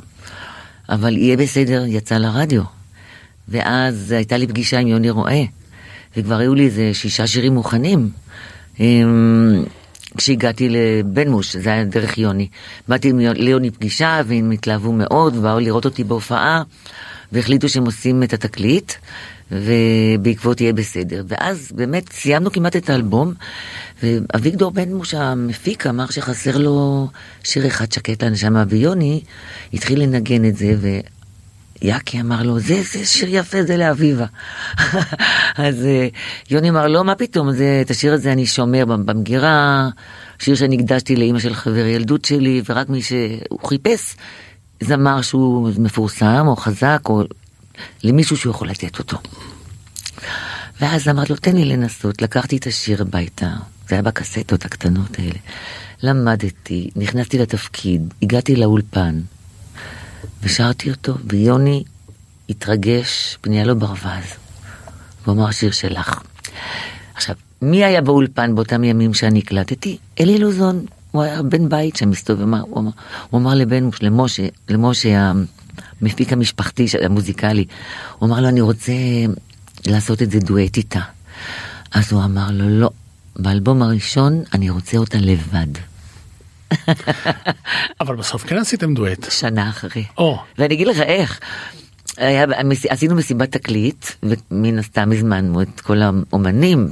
אבל 0.89 1.17
יהיה 1.17 1.37
בסדר, 1.37 1.85
יצא 1.87 2.19
לרדיו. 2.19 2.63
ואז 3.49 4.13
הייתה 4.13 4.37
לי 4.37 4.47
פגישה 4.47 4.79
עם 4.79 4.87
יוני 4.87 5.11
רואה, 5.11 5.43
וכבר 6.17 6.35
היו 6.39 6.55
לי 6.55 6.65
איזה 6.65 6.91
שישה 6.95 7.27
שירים 7.27 7.55
מוכנים. 7.55 8.11
כשהגעתי 10.17 10.69
לבן 10.69 11.29
מוש, 11.29 11.57
זה 11.57 11.73
היה 11.73 11.85
דרך 11.85 12.19
יוני. 12.19 12.49
באתי 12.89 13.09
עם 13.11 13.19
ליוני 13.19 13.71
פגישה, 13.71 14.21
והם 14.27 14.51
התלהבו 14.51 14.93
מאוד, 14.93 15.37
ובאו 15.37 15.61
לראות 15.61 15.85
אותי 15.85 16.05
בהופעה, 16.05 16.63
והחליטו 17.33 17.69
שהם 17.69 17.85
עושים 17.85 18.23
את 18.23 18.33
התקליט, 18.33 18.93
ובעקבות 19.51 20.61
יהיה 20.61 20.73
בסדר. 20.73 21.25
ואז 21.29 21.73
באמת 21.75 22.13
סיימנו 22.13 22.53
כמעט 22.53 22.77
את 22.77 22.91
האלבום, 22.91 23.35
ואביגדור 24.03 24.71
בן 24.71 24.93
מוש 24.93 25.15
המפיק 25.15 25.87
אמר 25.87 26.07
שחסר 26.07 26.59
לו 26.59 27.09
שיר 27.45 27.67
אחד 27.67 27.93
שקט 27.93 28.23
לנשמה, 28.23 28.65
ויוני 28.69 29.21
התחיל 29.75 30.03
לנגן 30.03 30.45
את 30.45 30.57
זה, 30.57 30.75
ו... 30.81 30.89
יאקי 31.83 32.21
אמר 32.21 32.43
לו, 32.43 32.59
זה, 32.59 32.83
זה 32.93 33.07
שיר 33.07 33.29
יפה, 33.31 33.63
זה 33.63 33.77
לאביבה. 33.77 34.27
אז 35.67 35.85
אה, 35.85 36.09
יוני 36.51 36.71
אמר, 36.71 36.87
לא, 36.87 37.05
מה 37.05 37.15
פתאום, 37.15 37.53
זה, 37.53 37.83
את 37.85 37.91
השיר 37.91 38.13
הזה 38.13 38.33
אני 38.33 38.47
שומר 38.47 38.85
במגירה, 38.85 39.89
שיר 40.39 40.55
שאני 40.55 40.77
הקדשתי 40.77 41.17
לאימא 41.17 41.39
של 41.39 41.55
חבר 41.55 41.87
ילדות 41.87 42.25
שלי, 42.25 42.63
ורק 42.69 42.89
מי 42.89 43.03
שהוא 43.03 43.61
חיפש 43.67 44.17
זמר 44.81 45.23
שהוא 45.23 45.71
מפורסם 45.79 46.45
או 46.47 46.57
חזק, 46.57 47.01
או 47.09 47.23
למישהו 48.03 48.37
שהוא 48.37 48.51
יכול 48.51 48.69
לתת 48.69 48.99
אותו. 48.99 49.19
ואז 50.81 51.09
אמרתי 51.09 51.33
לו, 51.33 51.39
תן 51.39 51.57
לי 51.57 51.65
לנסות, 51.65 52.23
לקחתי 52.23 52.57
את 52.57 52.67
השיר 52.67 53.03
הביתה, 53.03 53.51
זה 53.89 53.95
היה 53.95 54.03
בקסטות 54.03 54.65
הקטנות 54.65 55.19
האלה. 55.19 55.39
למדתי, 56.03 56.91
נכנסתי 56.97 57.39
לתפקיד, 57.39 58.15
הגעתי 58.23 58.57
לאולפן, 58.57 59.21
ושרתי 60.43 60.91
אותו, 60.91 61.15
ויוני 61.25 61.85
התרגש, 62.49 63.39
פניה 63.41 63.65
לו 63.65 63.77
ברווז. 63.79 64.25
הוא 65.25 65.35
אמר, 65.35 65.49
השיר 65.49 65.71
שלך. 65.71 66.21
עכשיו, 67.15 67.35
מי 67.63 67.85
היה 67.85 68.01
באולפן 68.01 68.55
באותם 68.55 68.85
ימים 68.85 69.15
שאני 69.15 69.39
הקלטתי? 69.39 69.99
אלי 70.21 70.39
לוזון, 70.39 70.87
הוא 71.11 71.23
היה 71.23 71.43
בן 71.43 71.69
בית 71.69 71.97
שם 71.97 72.11
מסתובב, 72.11 72.43
אמר- 72.43 72.61
הוא 72.61 72.79
אמר, 72.81 72.91
הוא 73.31 73.41
אמר 73.41 73.55
לבן, 73.55 73.89
למשה, 74.01 74.47
למשה 74.69 75.33
המפיק 76.03 76.33
המשפחתי, 76.33 76.87
המוזיקלי, 77.05 77.65
הוא 78.19 78.29
אמר 78.29 78.41
לו, 78.41 78.49
אני 78.49 78.61
רוצה 78.61 78.93
לעשות 79.87 80.23
את 80.23 80.31
זה 80.31 80.39
דואט 80.39 80.77
איתה. 80.77 81.01
אז 81.91 82.13
הוא 82.13 82.25
אמר 82.25 82.51
לו, 82.51 82.81
לא, 82.81 82.91
באלבום 83.37 83.83
הראשון 83.83 84.43
אני 84.55 84.71
רוצה 84.71 84.97
אותה 84.97 85.19
לבד. 85.19 85.67
אבל 88.01 88.17
בסוף 88.17 88.45
כן 88.47 88.57
עשיתם 88.57 88.95
דואט. 88.95 89.27
שנה 89.31 89.71
אחרי. 89.71 90.05
או. 90.19 90.39
ואני 90.59 90.75
אגיד 90.75 90.87
לך 90.87 91.01
איך. 91.01 91.41
היה, 92.17 92.45
עשינו 92.89 93.15
מסיבת 93.15 93.53
תקליט, 93.53 94.07
ומן 94.23 94.79
הסתם 94.79 95.13
הזמנו 95.13 95.63
את 95.63 95.81
כל 95.81 96.03
האומנים 96.03 96.89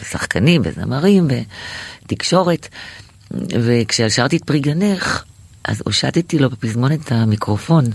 ושחקנים 0.00 0.62
וזמרים 0.64 1.28
ותקשורת, 2.04 2.68
וכששרתי 3.30 4.36
את 4.36 4.44
פרי 4.44 4.60
גנך, 4.60 5.24
אז 5.64 5.82
הושטתי 5.84 6.38
לו 6.38 6.50
בפזמון 6.50 6.92
את 6.92 7.12
המיקרופון. 7.12 7.84
זה 7.84 7.90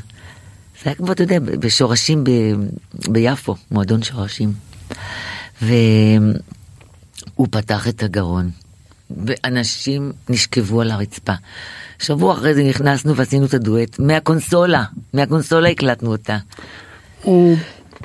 היה 0.86 0.95
כמו, 0.95 1.12
אתה 1.12 1.23
יודע, 1.23 1.39
בשורשים 1.39 2.23
ב, 2.23 2.29
ביפו, 3.08 3.55
מועדון 3.71 4.03
שורשים. 4.03 4.53
והוא 5.62 7.47
פתח 7.51 7.88
את 7.88 8.03
הגרון, 8.03 8.49
ואנשים 9.26 10.12
נשכבו 10.30 10.82
על 10.82 10.91
הרצפה. 10.91 11.34
שבוע 12.00 12.34
אחרי 12.34 12.54
זה 12.54 12.63
נכנסנו 12.63 13.15
ועשינו 13.15 13.45
את 13.45 13.54
הדואט 13.54 14.00
מהקונסולה, 14.00 14.84
מהקונסולה 15.13 15.69
הקלטנו 15.69 16.12
אותה. 16.12 16.38
הוא 17.24 17.58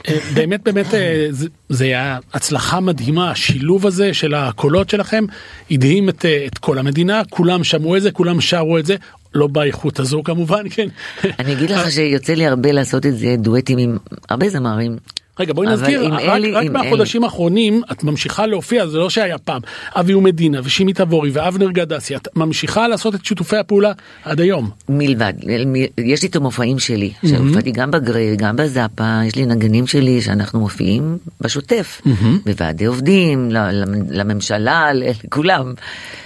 אה, 0.08 0.18
באמת 0.34 0.60
באמת 0.62 0.94
אה, 0.94 1.26
זה- 1.30 1.48
זה 1.68 1.84
היה 1.84 2.18
הצלחה 2.34 2.80
מדהימה 2.80 3.30
השילוב 3.30 3.86
הזה 3.86 4.14
של 4.14 4.34
הקולות 4.34 4.90
שלכם 4.90 5.24
הדהים 5.70 6.08
את, 6.08 6.24
אה, 6.24 6.46
את 6.46 6.58
כל 6.58 6.78
המדינה 6.78 7.22
כולם 7.30 7.64
שמעו 7.64 7.96
את 7.96 8.02
זה 8.02 8.10
כולם 8.10 8.40
שרו 8.40 8.78
את 8.78 8.86
זה 8.86 8.96
לא 9.34 9.46
באיכות 9.46 10.00
הזו 10.00 10.22
כמובן 10.24 10.68
כן. 10.70 10.88
אני 11.38 11.52
אגיד 11.52 11.70
לך 11.70 11.90
שיוצא 11.90 12.34
לי 12.34 12.46
הרבה 12.46 12.72
לעשות 12.72 13.06
את 13.06 13.18
זה 13.18 13.34
דואטים 13.38 13.78
עם 13.78 13.96
הרבה 14.30 14.48
זמרים. 14.50 14.96
רגע 15.40 15.52
בואי 15.52 15.68
נזכיר 15.68 16.06
רק, 16.14 16.20
אלי- 16.22 16.52
רק 16.52 16.66
מהחודשים 16.70 17.24
האחרונים 17.24 17.82
את 17.92 18.04
ממשיכה 18.04 18.46
להופיע 18.46 18.86
זה 18.86 18.98
לא 18.98 19.10
שהיה 19.10 19.38
פעם. 19.38 19.60
אבי 19.96 20.14
ומדינה 20.14 20.60
ושימי 20.64 20.92
תבורי 20.92 21.30
ואבנר 21.32 21.70
גדסי 21.70 22.16
את 22.16 22.28
ממשיכה 22.36 22.88
לעשות 22.88 23.14
את 23.14 23.24
שיתופי 23.24 23.56
הפעולה 23.56 23.92
עד 24.24 24.40
היום. 24.40 24.70
מלבד, 24.88 25.32
יש 25.98 26.22
לי 26.22 26.28
את 26.28 26.36
המופעים 26.36 26.78
שלי, 26.78 27.12
שהופעתי 27.26 27.70
גם 27.72 27.90
בגריל, 27.90 28.34
גם 28.36 28.56
בזאפה, 28.56 29.20
יש 29.26 29.36
לי 29.36 29.46
נגנים 29.46 29.86
שלי 29.86 30.22
שאנחנו 30.22 30.60
מופיעים 30.60 31.18
בשוטף, 31.40 32.00
בוועדי 32.46 32.84
עובדים, 32.84 33.48
לממשלה, 34.10 34.88
לכולם, 34.92 35.74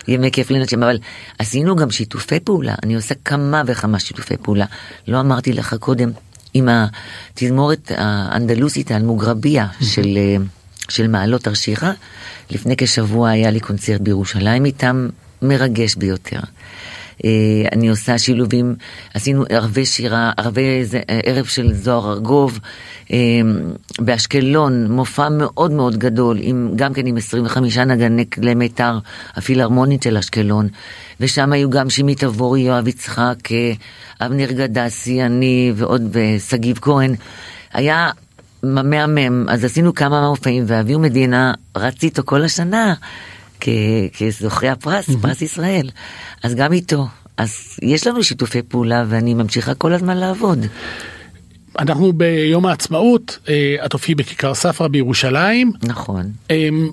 ימי 0.08 0.30
כיף 0.30 0.50
לנשים, 0.50 0.82
אבל 0.82 0.98
עשינו 1.38 1.76
גם 1.76 1.90
שיתופי 1.90 2.40
פעולה, 2.40 2.74
אני 2.82 2.94
עושה 2.94 3.14
כמה 3.24 3.62
וכמה 3.66 3.98
שיתופי 3.98 4.36
פעולה, 4.42 4.64
לא 5.08 5.20
אמרתי 5.20 5.52
לך 5.52 5.74
קודם, 5.74 6.10
עם 6.58 6.68
התזמורת 6.68 7.92
האנדלוסית 7.96 8.90
האלמוגרביה 8.90 9.66
של... 9.80 10.16
אה, 10.16 10.36
של 10.88 11.08
מעלות 11.08 11.42
תרשיחא, 11.42 11.92
לפני 12.50 12.74
כשבוע 12.76 13.30
היה 13.30 13.50
לי 13.50 13.60
קונצרט 13.60 14.00
בירושלים 14.00 14.64
איתם, 14.64 15.08
מרגש 15.42 15.94
ביותר. 15.94 16.40
אה, 17.24 17.30
אני 17.72 17.88
עושה 17.88 18.18
שילובים, 18.18 18.74
עשינו 19.14 19.44
ערבי 19.48 19.86
שירה, 19.86 20.32
ערבי 20.36 20.84
זה- 20.84 21.00
אה, 21.10 21.20
ערב 21.24 21.44
של 21.44 21.72
זוהר 21.74 22.12
ארגוב, 22.12 22.58
אה, 23.12 23.16
באשקלון, 23.98 24.92
מופע 24.92 25.28
מאוד 25.28 25.70
מאוד 25.72 25.96
גדול, 25.96 26.38
עם, 26.40 26.72
גם 26.76 26.92
כן 26.94 27.06
עם 27.06 27.16
25 27.16 27.78
נגני 27.78 28.30
כלי 28.30 28.54
מיתר, 28.54 28.98
הפילהרמונית 29.34 30.02
של 30.02 30.16
אשקלון, 30.16 30.68
ושם 31.20 31.52
היו 31.52 31.70
גם 31.70 31.90
שימי 31.90 32.14
תבורי, 32.14 32.60
יואב 32.60 32.88
יצחק, 32.88 33.36
אבנר 34.20 34.52
גדסי, 34.52 35.22
אני 35.22 35.72
ועוד, 35.76 36.02
ושגיב 36.12 36.78
כהן. 36.82 37.14
היה 37.72 38.10
מהמם, 38.62 39.48
אז 39.48 39.64
עשינו 39.64 39.94
כמה 39.94 40.28
מופעים, 40.28 40.64
ואביהו 40.66 41.00
מדינה 41.00 41.52
רץ 41.76 42.02
איתו 42.02 42.22
כל 42.24 42.44
השנה 42.44 42.94
כ- 43.60 43.68
כזוכה 44.18 44.72
הפרס, 44.72 45.10
פרס 45.22 45.42
ישראל. 45.42 45.90
אז 46.42 46.54
גם 46.54 46.72
איתו. 46.72 47.06
אז 47.36 47.54
יש 47.82 48.06
לנו 48.06 48.24
שיתופי 48.24 48.62
פעולה 48.62 49.04
ואני 49.08 49.34
ממשיכה 49.34 49.74
כל 49.74 49.92
הזמן 49.92 50.16
לעבוד. 50.16 50.58
אנחנו 51.78 52.12
ביום 52.12 52.66
העצמאות 52.66 53.38
אה, 53.48 53.76
את 53.86 53.92
הופיעי 53.92 54.14
בכיכר 54.14 54.54
ספרא 54.54 54.88
בירושלים 54.88 55.72
נכון. 55.82 56.30
אמ, 56.50 56.88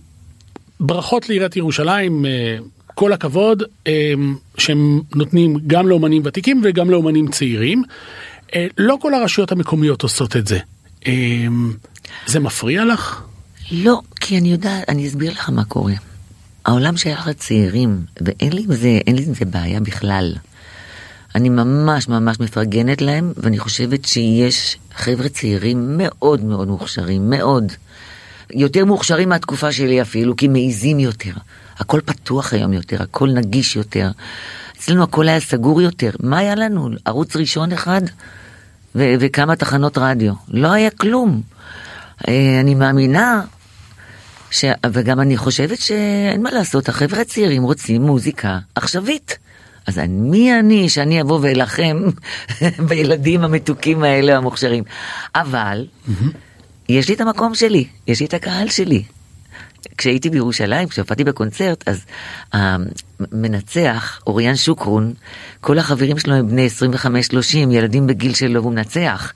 ברכות 0.80 1.30
לעיריית 1.30 1.56
ירושלים, 1.56 2.25
אה, 2.25 2.58
כל 2.95 3.13
הכבוד, 3.13 3.63
שהם 4.58 5.01
נותנים 5.15 5.58
גם 5.67 5.88
לאומנים 5.88 6.21
ותיקים 6.25 6.62
וגם 6.63 6.89
לאומנים 6.89 7.28
צעירים. 7.28 7.84
אה, 8.56 8.67
לא 8.78 8.97
כל 9.01 9.13
הרשויות 9.13 9.51
המקומיות 9.51 10.04
עושות 10.04 10.36
את 10.36 10.47
זה. 10.47 10.60
זה 12.28 12.39
מפריע 12.39 12.86
לך? 12.86 13.21
לא, 13.71 13.99
כי 14.19 14.38
אני 14.38 14.51
יודעת, 14.51 14.89
אני 14.89 15.08
אסביר 15.08 15.32
לך 15.32 15.49
מה 15.49 15.63
קורה. 15.63 15.93
העולם 16.65 16.97
שייך 16.97 17.28
לצעירים, 17.28 18.01
ואין 18.21 18.54
לי 18.54 18.63
עם 18.63 18.75
זה, 18.75 18.99
אין 19.08 19.15
לי 19.15 19.23
עם 19.28 19.34
זה 19.34 19.45
בעיה 19.45 19.80
בכלל. 19.80 20.36
אני 21.36 21.49
ממש 21.49 22.08
ממש 22.08 22.39
מפרגנת 22.39 23.01
להם, 23.01 23.34
ואני 23.38 23.60
חושבת 23.60 24.06
שיש 24.06 24.78
חבר'ה 24.95 25.30
צעירים 25.30 25.97
מאוד 25.97 26.43
מאוד 26.43 26.67
מוכשרים, 26.67 27.30
מאוד. 27.30 27.71
יותר 28.54 28.86
מוכשרים 28.86 29.30
מהתקופה 29.30 29.71
שלי 29.71 30.01
אפילו, 30.01 30.36
כי 30.36 30.47
מעיזים 30.47 30.99
יותר. 30.99 31.32
הכל 31.80 32.01
פתוח 32.06 32.54
היום 32.54 32.73
יותר, 32.73 33.04
הכל 33.04 33.30
נגיש 33.30 33.75
יותר. 33.75 34.12
אצלנו 34.78 35.04
הכל 35.04 35.28
היה 35.28 35.39
סגור 35.39 35.82
יותר. 35.82 36.10
מה 36.19 36.38
היה 36.38 36.56
לנו? 36.56 36.89
ערוץ 37.06 37.36
ראשון 37.36 37.71
אחד 37.71 38.01
ו- 38.95 39.13
וכמה 39.19 39.56
תחנות 39.56 39.97
רדיו. 39.97 40.34
לא 40.47 40.71
היה 40.71 40.89
כלום. 40.89 41.41
אה, 42.28 42.60
אני 42.60 42.75
מאמינה 42.75 43.41
ש... 44.56 44.65
וגם 44.94 45.20
אני 45.20 45.38
חושבת 45.38 45.80
שאין 45.80 46.44
מה 46.44 46.52
לעשות, 46.52 46.89
החבר'ה 46.89 47.22
הצעירים 47.22 47.63
רוצים 47.63 48.02
מוזיקה 48.02 48.58
עכשווית. 48.76 49.38
אז 49.88 50.00
אני- 50.00 50.30
מי 50.30 50.60
אני 50.60 50.89
שאני 50.89 51.22
אבוא 51.22 51.39
ואלחם 51.41 51.98
בילדים 52.89 53.44
המתוקים 53.44 54.04
האלה 54.04 54.38
המוכשרים? 54.38 54.84
אבל 55.36 55.86
יש 56.89 57.08
לי 57.10 57.15
את 57.15 57.22
המקום 57.22 57.56
שלי, 57.56 57.86
יש 58.08 58.20
לי 58.20 58.26
את 58.26 58.34
הקהל 58.34 58.70
שלי. 58.70 59.04
כשהייתי 59.98 60.30
בירושלים, 60.30 60.88
כשהופעתי 60.88 61.24
בקונצרט, 61.24 61.84
אז 61.89 62.06
המנצח, 62.54 64.20
אוריאן 64.28 64.56
שוקרון, 64.56 65.13
כל 65.62 65.80
החברים 65.80 66.18
שלו 66.20 66.34
הם 66.36 66.48
בני 66.48 66.68
25-30, 67.32 67.58
ילדים 67.72 68.08
בגיל 68.08 68.34
שלו, 68.34 68.62
והוא 68.62 68.74
מנצח. 68.74 69.34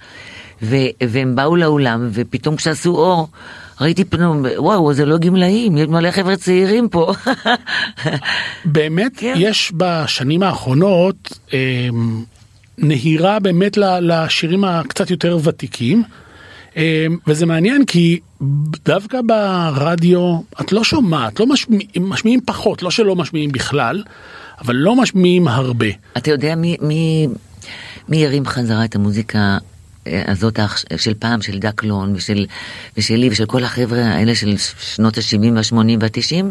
ו- 0.62 0.76
והם 1.10 1.36
באו 1.36 1.56
לאולם, 1.56 2.10
ופתאום 2.14 2.56
כשעשו 2.56 2.96
אור, 2.98 3.28
ראיתי 3.82 4.06
פתאום, 4.06 4.46
וואו, 4.58 4.94
זה 4.94 5.06
לא 5.06 5.18
גמלאים, 5.18 5.78
יש 5.78 5.88
מלא 5.88 6.12
חבר'ה 6.12 6.36
צעירים 6.36 6.90
פה. 6.90 7.14
באמת 8.66 9.12
כן. 9.18 9.34
יש 9.38 9.72
בשנים 9.78 10.44
האחרונות 10.44 11.40
אמ, 11.54 12.24
נהירה 12.78 13.40
באמת 13.40 13.78
לשירים 14.02 14.64
הקצת 14.64 15.12
יותר 15.12 15.38
ותיקים. 15.44 16.04
אמ, 16.76 17.18
וזה 17.28 17.46
מעניין 17.46 17.86
כי 17.86 18.20
דווקא 18.86 19.20
ברדיו 19.22 20.40
את 20.62 20.72
לא 20.72 20.84
שומעת, 20.84 21.40
לא 21.40 21.46
משמיעים, 21.46 22.10
משמיעים 22.10 22.42
פחות, 22.46 22.84
לא 22.84 22.92
שלא 22.92 23.16
משמיעים 23.16 23.52
בכלל, 23.52 24.04
אבל 24.62 24.76
לא 24.76 24.96
משמיעים 24.96 25.48
הרבה. 25.48 25.88
אתה 26.18 26.32
יודע 26.32 26.56
מי, 26.56 26.78
מי, 26.82 27.28
מי 28.10 28.26
הרים 28.26 28.46
חזרה 28.46 28.86
את 28.86 28.96
המוזיקה 28.96 29.38
אה, 29.38 29.58
הזאת 30.06 30.60
העכש- 30.60 30.86
של 30.98 31.14
פעם, 31.20 31.42
של 31.42 31.60
דקלון 31.60 32.14
ושל, 32.16 32.46
ושלי 32.98 33.30
ושל 33.30 33.46
כל 33.46 33.64
החבר'ה 33.64 34.06
האלה 34.06 34.36
של 34.36 34.56
שנות 34.80 35.18
ה-70 35.18 35.54
וה-80 35.56 35.98
וה-90? 36.00 36.46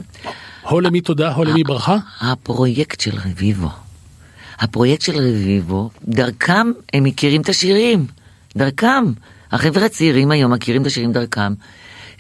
הו 0.62 0.80
למי 0.80 1.00
תודה, 1.00 1.32
הו 1.32 1.44
למי 1.44 1.64
ברכה. 1.64 1.96
הפרויקט 2.20 3.00
של 3.00 3.18
רביבו. 3.26 3.68
הפרויקט 4.58 5.02
של 5.02 5.16
רביבו, 5.16 5.90
דרכם 6.08 6.72
הם 6.92 7.04
מכירים 7.04 7.40
את 7.40 7.48
השירים. 7.48 8.06
דרכם. 8.56 9.04
החבר'ה 9.52 9.87
הצעירים 9.87 10.30
היום 10.30 10.52
מכירים 10.52 10.82
את 10.82 10.87
השירים 10.87 11.12
דרכם. 11.12 11.52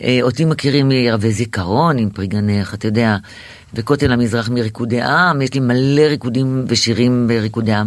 אה, 0.02 0.18
אותי 0.22 0.44
מכירים 0.44 0.88
מערבי 0.88 1.32
זיכרון 1.32 1.98
עם 1.98 2.10
פרי 2.10 2.26
גנך, 2.26 2.74
אתה 2.74 2.86
יודע, 2.86 3.16
וכותל 3.74 4.12
המזרח 4.12 4.48
מריקודי 4.48 5.02
עם, 5.02 5.42
יש 5.42 5.54
לי 5.54 5.60
מלא 5.60 6.02
ריקודים 6.02 6.64
ושירים 6.68 7.28
בריקודי 7.28 7.72
עם. 7.72 7.86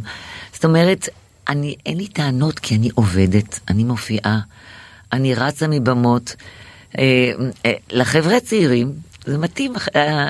זאת 0.54 0.66
אומרת, 0.66 1.10
אני, 1.50 1.76
אין 1.86 1.98
לי 1.98 2.08
טענות 2.08 2.60
כי 2.60 2.76
אני 2.76 2.90
עובדת, 2.96 3.60
אני 3.70 3.84
מופיעה, 3.84 4.40
אני 5.14 5.36
רצה 5.36 5.68
מבמות. 5.68 6.36
אה, 7.00 7.32
אה, 7.66 7.74
לחבר'ה 7.92 8.38
הצעירים, 8.38 8.92
זה 9.26 9.38
מתאים, 9.38 9.74
אה, 9.96 10.30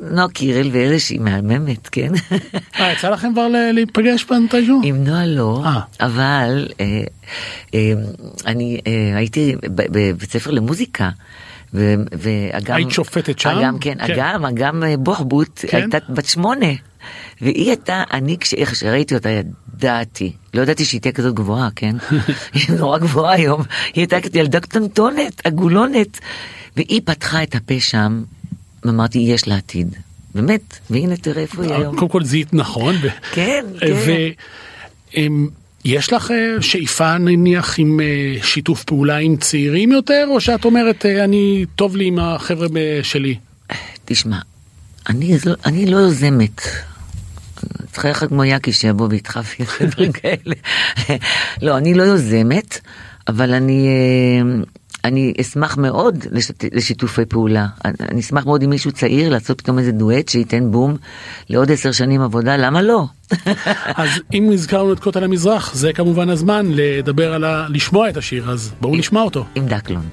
נועה 0.00 0.28
קירל 0.28 0.70
ואלה 0.72 0.98
שהיא 0.98 1.20
מהממת, 1.20 1.88
כן? 1.88 2.12
אה, 2.80 2.92
יצא 2.92 3.10
לכם 3.10 3.32
כבר 3.32 3.48
להיפגש 3.72 4.26
מתישהו? 4.30 4.80
עם 4.84 5.04
נועה 5.04 5.26
לא, 5.26 5.62
אה. 5.64 5.80
אבל 6.00 6.68
אה, 6.80 7.02
אה, 7.74 7.92
אני 8.46 8.80
אה, 8.86 9.16
הייתי 9.16 9.54
בבית 9.64 10.30
ספר 10.30 10.50
למוזיקה. 10.50 11.10
ו- 11.74 11.94
ואגם, 12.12 12.76
היית 12.76 12.90
שופטת 12.90 13.38
שם? 13.38 13.50
אגם, 13.50 13.78
כן, 13.78 14.06
כן. 14.06 14.12
אגם, 14.12 14.44
אגם 14.44 14.84
אה, 14.84 14.96
בוחבוט 14.96 15.60
כן? 15.68 15.76
הייתה 15.76 15.98
בת 16.08 16.24
שמונה. 16.26 16.66
והיא 17.42 17.68
הייתה, 17.68 18.02
אני 18.12 18.36
כשאיך 18.40 18.74
שראיתי 18.76 19.14
אותה 19.14 19.28
ידעתי, 19.30 20.32
לא 20.54 20.62
ידעתי 20.62 20.84
שהיא 20.84 21.00
תהיה 21.00 21.12
כזאת 21.12 21.34
גבוהה, 21.34 21.68
כן? 21.76 21.96
היא 22.54 22.64
נורא 22.78 22.98
גבוהה 22.98 23.34
היום, 23.34 23.62
היא 23.94 24.06
הייתה 24.10 24.16
ילדה 24.38 24.60
קטנטונת, 24.60 25.46
עגולונת, 25.46 26.18
והיא 26.76 27.00
פתחה 27.04 27.42
את 27.42 27.54
הפה 27.54 27.80
שם, 27.80 28.22
ואמרתי, 28.84 29.18
יש 29.18 29.48
לה 29.48 29.56
עתיד. 29.56 29.96
באמת, 30.34 30.78
והנה 30.90 31.16
תראה 31.16 31.42
איפה 31.42 31.62
היא 31.62 31.74
היום. 31.74 31.96
קודם 31.96 32.10
כל 32.10 32.24
זיהית 32.24 32.54
נכון. 32.54 32.94
כן, 33.32 33.64
כן. 33.80 33.94
ויש 35.84 36.12
לך 36.12 36.30
אה, 36.30 36.62
שאיפה 36.62 37.18
נניח 37.18 37.74
עם 37.78 38.00
אה, 38.00 38.36
שיתוף 38.42 38.84
פעולה 38.84 39.16
עם 39.16 39.36
צעירים 39.36 39.92
יותר, 39.92 40.26
או 40.30 40.40
שאת 40.40 40.64
אומרת 40.64 41.06
אה, 41.06 41.24
אני 41.24 41.64
טוב 41.76 41.96
לי 41.96 42.04
עם 42.04 42.18
החבר'ה 42.18 42.68
שלי? 43.02 43.36
תשמע, 44.04 44.38
אני, 45.08 45.36
לא- 45.46 45.54
אני 45.64 45.86
לא 45.86 45.96
יוזמת. 45.96 46.60
צריך 47.92 48.06
אחד 48.06 48.28
כמו 48.28 48.44
יאקי 48.44 48.72
שיבוא 48.72 49.06
וידחף 49.10 49.58
לי 49.58 49.86
דברים 49.86 50.12
כאלה. 50.22 50.54
לא, 51.62 51.76
אני 51.76 51.94
לא 51.94 52.02
יוזמת, 52.02 52.80
אבל 53.28 53.54
אני... 53.54 53.86
אה, 53.88 54.62
אני 55.04 55.34
אשמח 55.40 55.76
מאוד 55.76 56.24
לשת... 56.30 56.64
לשיתופי 56.72 57.24
פעולה. 57.24 57.66
אני, 57.84 57.94
אני 58.10 58.20
אשמח 58.20 58.46
מאוד 58.46 58.62
עם 58.62 58.70
מישהו 58.70 58.92
צעיר 58.92 59.28
לעשות 59.28 59.60
פתאום 59.60 59.78
איזה 59.78 59.92
דואט 59.92 60.28
שייתן 60.28 60.70
בום 60.70 60.96
לעוד 61.50 61.72
עשר 61.72 61.92
שנים 61.92 62.20
עבודה, 62.20 62.56
למה 62.56 62.82
לא? 62.82 63.04
אז 64.02 64.10
אם 64.32 64.50
הזכרנו 64.52 64.92
את 64.92 65.00
כותל 65.00 65.24
המזרח, 65.24 65.74
זה 65.74 65.92
כמובן 65.92 66.30
הזמן 66.30 66.66
לדבר 66.70 67.32
על 67.34 67.44
ה... 67.44 67.66
לשמוע 67.68 68.08
את 68.08 68.16
השיר, 68.16 68.50
אז 68.50 68.72
בואו 68.80 68.96
נשמע 68.96 69.20
אותו. 69.20 69.44
עם 69.54 69.66
דקלון. 69.66 70.08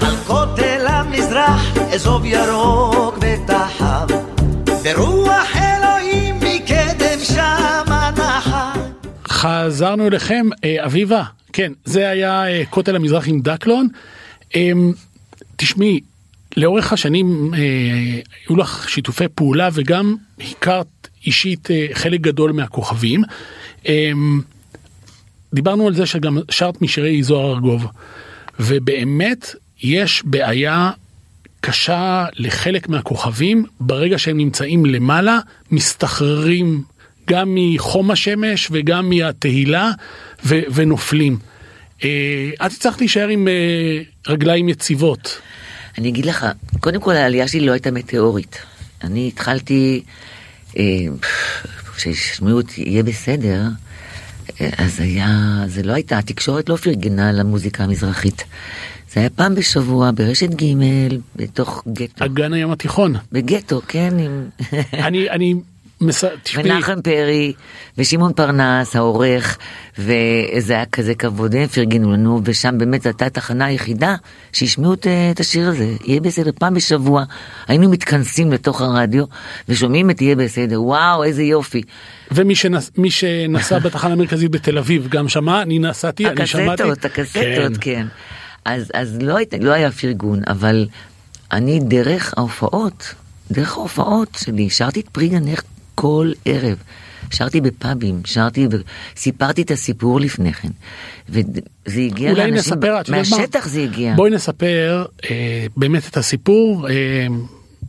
על 0.00 0.16
כותל 0.26 0.86
המזרח 0.88 1.76
אזוב 1.94 2.24
ירוק 2.24 3.18
ותחב 3.20 4.25
ברוח 4.94 5.56
אלוהים 5.56 6.36
מקדם 6.36 7.18
שמה 7.22 8.10
נחת 8.16 8.78
חזרנו 9.28 10.06
אליכם, 10.06 10.46
אה, 10.64 10.84
אביבה, 10.84 11.22
כן, 11.52 11.72
זה 11.84 12.08
היה 12.08 12.48
אה, 12.48 12.62
כותל 12.70 12.96
המזרח 12.96 13.28
עם 13.28 13.40
דקלון. 13.40 13.88
אה, 14.56 14.70
תשמעי, 15.56 16.00
לאורך 16.56 16.92
השנים 16.92 17.54
אה, 17.54 17.60
היו 18.48 18.56
לך 18.56 18.88
שיתופי 18.88 19.24
פעולה 19.34 19.68
וגם 19.72 20.16
הכרת 20.40 21.08
אישית 21.26 21.68
חלק 21.92 22.20
גדול 22.20 22.52
מהכוכבים. 22.52 23.22
אה, 23.88 24.10
דיברנו 25.54 25.86
על 25.86 25.94
זה 25.94 26.06
שגם 26.06 26.38
שרת 26.50 26.82
משירי 26.82 27.22
זוהר 27.22 27.54
ארגוב, 27.54 27.86
ובאמת 28.60 29.54
יש 29.82 30.22
בעיה 30.24 30.90
קשה 31.66 32.26
לחלק 32.36 32.88
מהכוכבים 32.88 33.64
ברגע 33.80 34.18
שהם 34.18 34.36
נמצאים 34.36 34.86
למעלה, 34.86 35.38
מסתחררים 35.70 36.82
גם 37.28 37.54
מחום 37.54 38.10
השמש 38.10 38.68
וגם 38.70 39.10
מהתהילה 39.10 39.90
ו- 40.44 40.60
ונופלים. 40.74 41.38
אה, 42.04 42.50
את 42.66 42.72
הצלחת 42.72 43.00
להישאר 43.00 43.28
עם 43.28 43.48
אה, 43.48 43.52
רגליים 44.28 44.68
יציבות. 44.68 45.40
אני 45.98 46.08
אגיד 46.08 46.26
לך, 46.26 46.46
קודם 46.80 47.00
כל 47.00 47.12
העלייה 47.12 47.48
שלי 47.48 47.66
לא 47.66 47.72
הייתה 47.72 47.90
מטאורית. 47.90 48.58
אני 49.04 49.28
התחלתי, 49.28 50.02
אה, 50.78 50.82
כשישמעו 51.96 52.56
אותי 52.56 52.82
יהיה 52.86 53.02
בסדר, 53.02 53.62
אה, 54.60 54.70
אז 54.78 55.00
היה, 55.00 55.62
זה 55.66 55.82
לא 55.82 55.92
הייתה, 55.92 56.18
התקשורת 56.18 56.68
לא 56.68 56.76
פרגנה 56.76 57.32
למוזיקה 57.32 57.84
המזרחית. 57.84 58.44
זה 59.16 59.20
היה 59.20 59.30
פעם 59.30 59.54
בשבוע 59.54 60.10
ברשת 60.14 60.50
ג' 60.62 60.64
בתוך 61.36 61.82
גטו. 61.92 62.24
אגן 62.24 62.52
הים 62.52 62.70
התיכון. 62.70 63.14
בגטו, 63.32 63.80
כן, 63.88 64.18
עם... 64.18 64.48
אני, 64.92 65.30
אני, 65.30 65.54
מס... 66.00 66.24
תשמעי, 66.42 66.72
ונחם 66.72 67.02
פרי, 67.02 67.52
ושמעון 67.98 68.32
פרנס, 68.32 68.96
העורך, 68.96 69.58
וזה 69.98 70.72
היה 70.72 70.86
כזה 70.86 71.14
כבוד, 71.14 71.54
הם 71.54 71.66
פרגנו 71.66 72.12
לנו, 72.12 72.40
ושם 72.44 72.78
באמת 72.78 73.02
זו 73.02 73.08
הייתה 73.08 73.26
התחנה 73.26 73.64
היחידה 73.64 74.14
שהשמיעו 74.52 74.94
את, 74.94 75.06
את 75.30 75.40
השיר 75.40 75.68
הזה, 75.68 75.92
יהיה 76.04 76.20
בסדר, 76.20 76.50
פעם 76.58 76.74
בשבוע, 76.74 77.24
היינו 77.68 77.90
מתכנסים 77.90 78.52
לתוך 78.52 78.80
הרדיו, 78.80 79.24
ושומעים 79.68 80.10
את 80.10 80.22
יהיה 80.22 80.36
בסדר, 80.36 80.82
וואו, 80.82 81.24
איזה 81.24 81.42
יופי. 81.42 81.82
ומי 82.30 82.54
שנס... 82.54 82.90
שנסע 83.08 83.78
בתחנה 83.78 84.12
המרכזית 84.12 84.50
בתל 84.50 84.78
אביב 84.78 85.08
גם 85.08 85.28
שמע, 85.28 85.62
אני 85.62 85.78
נסעתי, 85.78 86.26
אני 86.26 86.46
שמעתי. 86.46 86.82
הקסטות, 86.82 87.04
הקסטות, 87.04 87.76
כן. 87.80 88.06
אז, 88.66 88.90
אז 88.94 89.18
לא, 89.20 89.36
היית, 89.36 89.54
לא 89.60 89.72
היה 89.72 89.92
פרגון, 89.92 90.40
אבל 90.46 90.86
אני 91.52 91.80
דרך 91.80 92.34
ההופעות, 92.36 93.14
דרך 93.50 93.76
ההופעות 93.76 94.38
שלי, 94.40 94.70
שרתי 94.70 95.00
את 95.00 95.08
פרי 95.08 95.28
גנך 95.28 95.62
כל 95.94 96.32
ערב. 96.44 96.76
שרתי 97.30 97.60
בפאבים, 97.60 98.20
שרתי 98.24 98.68
וסיפרתי 99.16 99.62
את 99.62 99.70
הסיפור 99.70 100.20
לפני 100.20 100.52
כן. 100.52 100.68
וזה 101.28 102.00
הגיע 102.00 102.30
אולי 102.30 102.50
לאנשים, 102.50 102.54
נספר, 102.54 103.00
את 103.00 103.08
יודעת 103.08 103.08
מה? 103.08 103.16
מהשטח 103.16 103.68
זה 103.68 103.80
הגיע. 103.80 104.14
בואי 104.16 104.30
נספר 104.30 105.04
אה, 105.30 105.66
באמת 105.76 106.08
את 106.08 106.16
הסיפור 106.16 106.88
אה, 106.88 107.26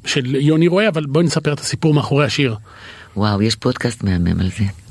של 0.06 0.36
יוני 0.36 0.68
רואה, 0.68 0.88
אבל 0.88 1.06
בואי 1.06 1.26
נספר 1.26 1.54
את 1.54 1.60
הסיפור 1.60 1.94
מאחורי 1.94 2.26
השיר. 2.26 2.56
וואו, 3.18 3.42
יש 3.42 3.56
פודקאסט 3.56 4.04
מהמם 4.04 4.40
על 4.40 4.50
זה. 4.58 4.87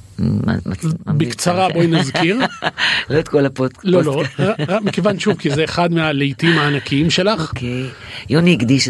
בקצרה 1.07 1.69
בואי 1.73 1.87
נזכיר. 1.87 2.39
לא 3.11 3.19
את 3.19 3.29
כל 3.29 3.47
הפודקאסט. 3.47 3.85
לא, 3.85 4.05
לא, 4.05 4.23
רק 4.69 4.83
מכיוון 4.83 5.19
שוב, 5.19 5.37
כי 5.39 5.51
זה 5.51 5.65
אחד 5.65 5.93
מהלהיטים 5.93 6.59
הענקיים 6.59 7.11
שלך. 7.11 7.41
אוקיי. 7.41 7.85
יוני 8.31 8.55
הקדיש 8.55 8.89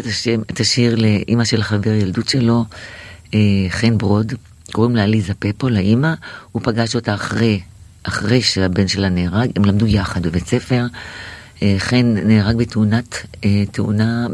את 0.51 0.59
השיר 0.59 0.95
לאימא 0.95 1.45
של 1.45 1.63
חבר 1.63 1.91
ילדות 1.91 2.29
שלו, 2.29 2.65
אה, 3.33 3.39
חן 3.69 3.97
ברוד, 3.97 4.33
קוראים 4.71 4.95
לה 4.95 5.03
עליזה 5.03 5.33
פפו, 5.39 5.69
לאימא, 5.69 6.13
הוא 6.51 6.61
פגש 6.65 6.95
אותה 6.95 7.13
אחרי, 7.13 7.59
אחרי 8.03 8.41
שהבן 8.41 8.87
שלה 8.87 9.09
נהרג, 9.09 9.49
הם 9.55 9.65
למדו 9.65 9.87
יחד 9.87 10.27
בבית 10.27 10.47
ספר. 10.47 10.85
אה, 11.63 11.75
חן 11.77 12.15
נהרג 12.23 12.55
בתאונת, 12.55 13.25
אה, 13.45 13.63
תאונה, 13.71 14.27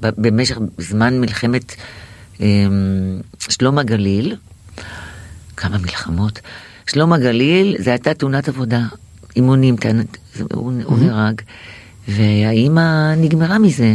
במשך 0.00 0.58
זמן 0.78 1.20
מלחמת 1.20 1.74
אה, 2.40 2.46
שלום 3.38 3.78
הגליל, 3.78 4.36
כמה 5.62 5.78
מלחמות. 5.78 6.40
שלום 6.86 7.12
הגליל, 7.12 7.76
זה 7.78 7.90
הייתה 7.90 8.14
תאונת 8.14 8.48
עבודה, 8.48 8.80
אימונים, 9.36 9.76
הוא, 10.54 10.72
הוא 10.84 10.98
נהרג, 10.98 11.40
והאימא 12.08 13.14
נגמרה 13.14 13.58
מזה, 13.58 13.94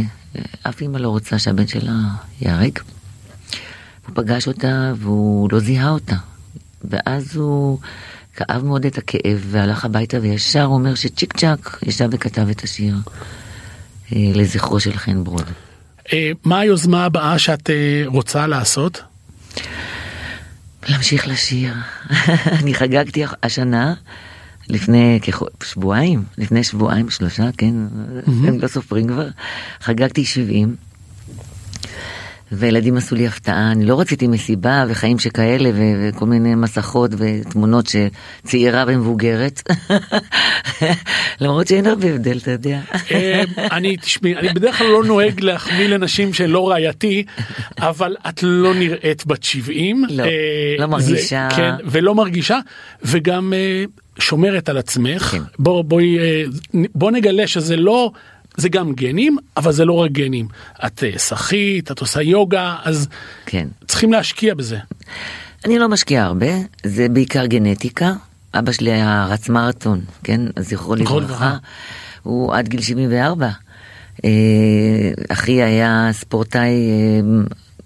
אף 0.62 0.80
אימא 0.80 0.98
לא 0.98 1.08
רוצה 1.08 1.38
שהבן 1.38 1.66
שלה 1.66 1.92
ייהרג. 2.40 2.78
הוא 4.06 4.14
פגש 4.14 4.48
אותה 4.48 4.92
והוא 4.96 5.48
לא 5.52 5.58
זיהה 5.58 5.90
אותה, 5.90 6.16
ואז 6.84 7.36
הוא 7.36 7.78
כאב 8.36 8.64
מאוד 8.64 8.86
את 8.86 8.98
הכאב 8.98 9.44
והלך 9.50 9.84
הביתה 9.84 10.16
וישר 10.20 10.64
אומר 10.64 10.94
שצ'יק 10.94 11.36
צ'אק 11.36 11.78
ישב 11.82 12.08
וכתב 12.12 12.48
את 12.48 12.62
השיר 12.64 12.94
אה, 14.12 14.30
לזכרו 14.34 14.80
של 14.80 14.96
חן 14.96 15.24
ברוד. 15.24 15.46
אה, 16.12 16.30
מה 16.44 16.60
היוזמה 16.60 17.04
הבאה 17.04 17.38
שאת 17.38 17.70
אה, 17.70 18.02
רוצה 18.06 18.46
לעשות? 18.46 19.02
להמשיך 20.88 21.28
לשיר. 21.28 21.74
אני 22.60 22.74
חגגתי 22.74 23.24
השנה, 23.42 23.94
לפני 24.68 25.20
כשבועיים, 25.60 26.24
לפני 26.38 26.64
שבועיים, 26.64 27.10
שלושה, 27.10 27.44
כן, 27.58 27.74
הם 28.26 28.60
לא 28.60 28.68
סופרים 28.68 29.08
כבר, 29.08 29.28
חגגתי 29.80 30.24
70. 30.24 30.76
וילדים 32.52 32.96
עשו 32.96 33.14
לי 33.14 33.26
הפתעה, 33.26 33.72
אני 33.72 33.84
לא 33.84 34.00
רציתי 34.00 34.26
מסיבה 34.26 34.84
וחיים 34.88 35.18
שכאלה 35.18 35.70
ו- 35.74 36.08
וכל 36.08 36.26
מיני 36.26 36.54
מסכות 36.54 37.10
ותמונות 37.18 37.86
שצעירה 37.86 38.84
ומבוגרת, 38.88 39.62
למרות 41.40 41.68
שאין 41.68 41.86
הרבה 41.86 42.08
הבדל, 42.08 42.38
אתה 42.38 42.50
יודע. 42.50 42.80
אה, 43.10 43.42
אני 43.56 43.96
תשמעי, 43.96 44.36
אני 44.36 44.48
בדרך 44.48 44.78
כלל 44.78 44.86
לא 44.86 45.04
נוהג 45.04 45.40
להחמיא 45.40 45.86
לנשים 45.86 46.34
שהן 46.34 46.50
לא 46.50 46.68
רעייתי, 46.70 47.24
אבל 47.78 48.16
את 48.28 48.42
לא 48.42 48.74
נראית 48.74 49.26
בת 49.26 49.42
70. 49.42 50.04
לא, 50.10 50.22
אה, 50.22 50.28
לא 50.78 50.86
מרגישה. 50.86 51.48
כן, 51.56 51.74
ולא 51.84 52.14
מרגישה, 52.14 52.58
וגם 53.02 53.52
אה, 53.52 53.84
שומרת 54.18 54.68
על 54.68 54.78
עצמך. 54.78 55.22
כן. 55.22 55.42
בוא, 55.58 55.82
בואי, 55.84 56.18
אה, 56.18 56.44
בוא 56.94 57.10
נגלה 57.10 57.46
שזה 57.46 57.76
לא... 57.76 58.10
זה 58.58 58.68
גם 58.68 58.92
גנים, 58.92 59.36
אבל 59.56 59.72
זה 59.72 59.84
לא 59.84 59.92
רק 59.92 60.10
גנים. 60.10 60.48
את 60.86 61.04
אה, 61.04 61.18
שחית, 61.18 61.90
את 61.90 62.00
עושה 62.00 62.22
יוגה, 62.22 62.76
אז 62.84 63.08
כן. 63.46 63.68
צריכים 63.86 64.12
להשקיע 64.12 64.54
בזה. 64.54 64.78
אני 65.64 65.78
לא 65.78 65.88
משקיעה 65.88 66.26
הרבה, 66.26 66.46
זה 66.86 67.08
בעיקר 67.08 67.46
גנטיקה. 67.46 68.12
אבא 68.54 68.72
שלי 68.72 68.92
היה 68.92 69.26
רץ 69.30 69.48
מרתון, 69.48 70.00
כן? 70.24 70.40
אז 70.56 70.68
זכרו. 70.68 70.94
לברכה. 70.94 71.56
הוא 72.22 72.54
עד 72.54 72.68
גיל 72.68 72.82
74. 72.82 73.48
אה, 74.24 74.30
אחי 75.28 75.62
היה 75.62 76.08
ספורטאי, 76.12 76.70
אה, 76.70 77.20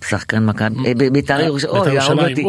שחקן 0.09 0.47
מכבי, 0.47 0.77
אה, 0.87 1.11
בית"ר 1.11 1.41
ירושלים, 1.41 1.75
בית"ר 1.85 1.91
אוי, 1.91 1.95
יהרוג. 1.95 2.21
אותי. 2.21 2.45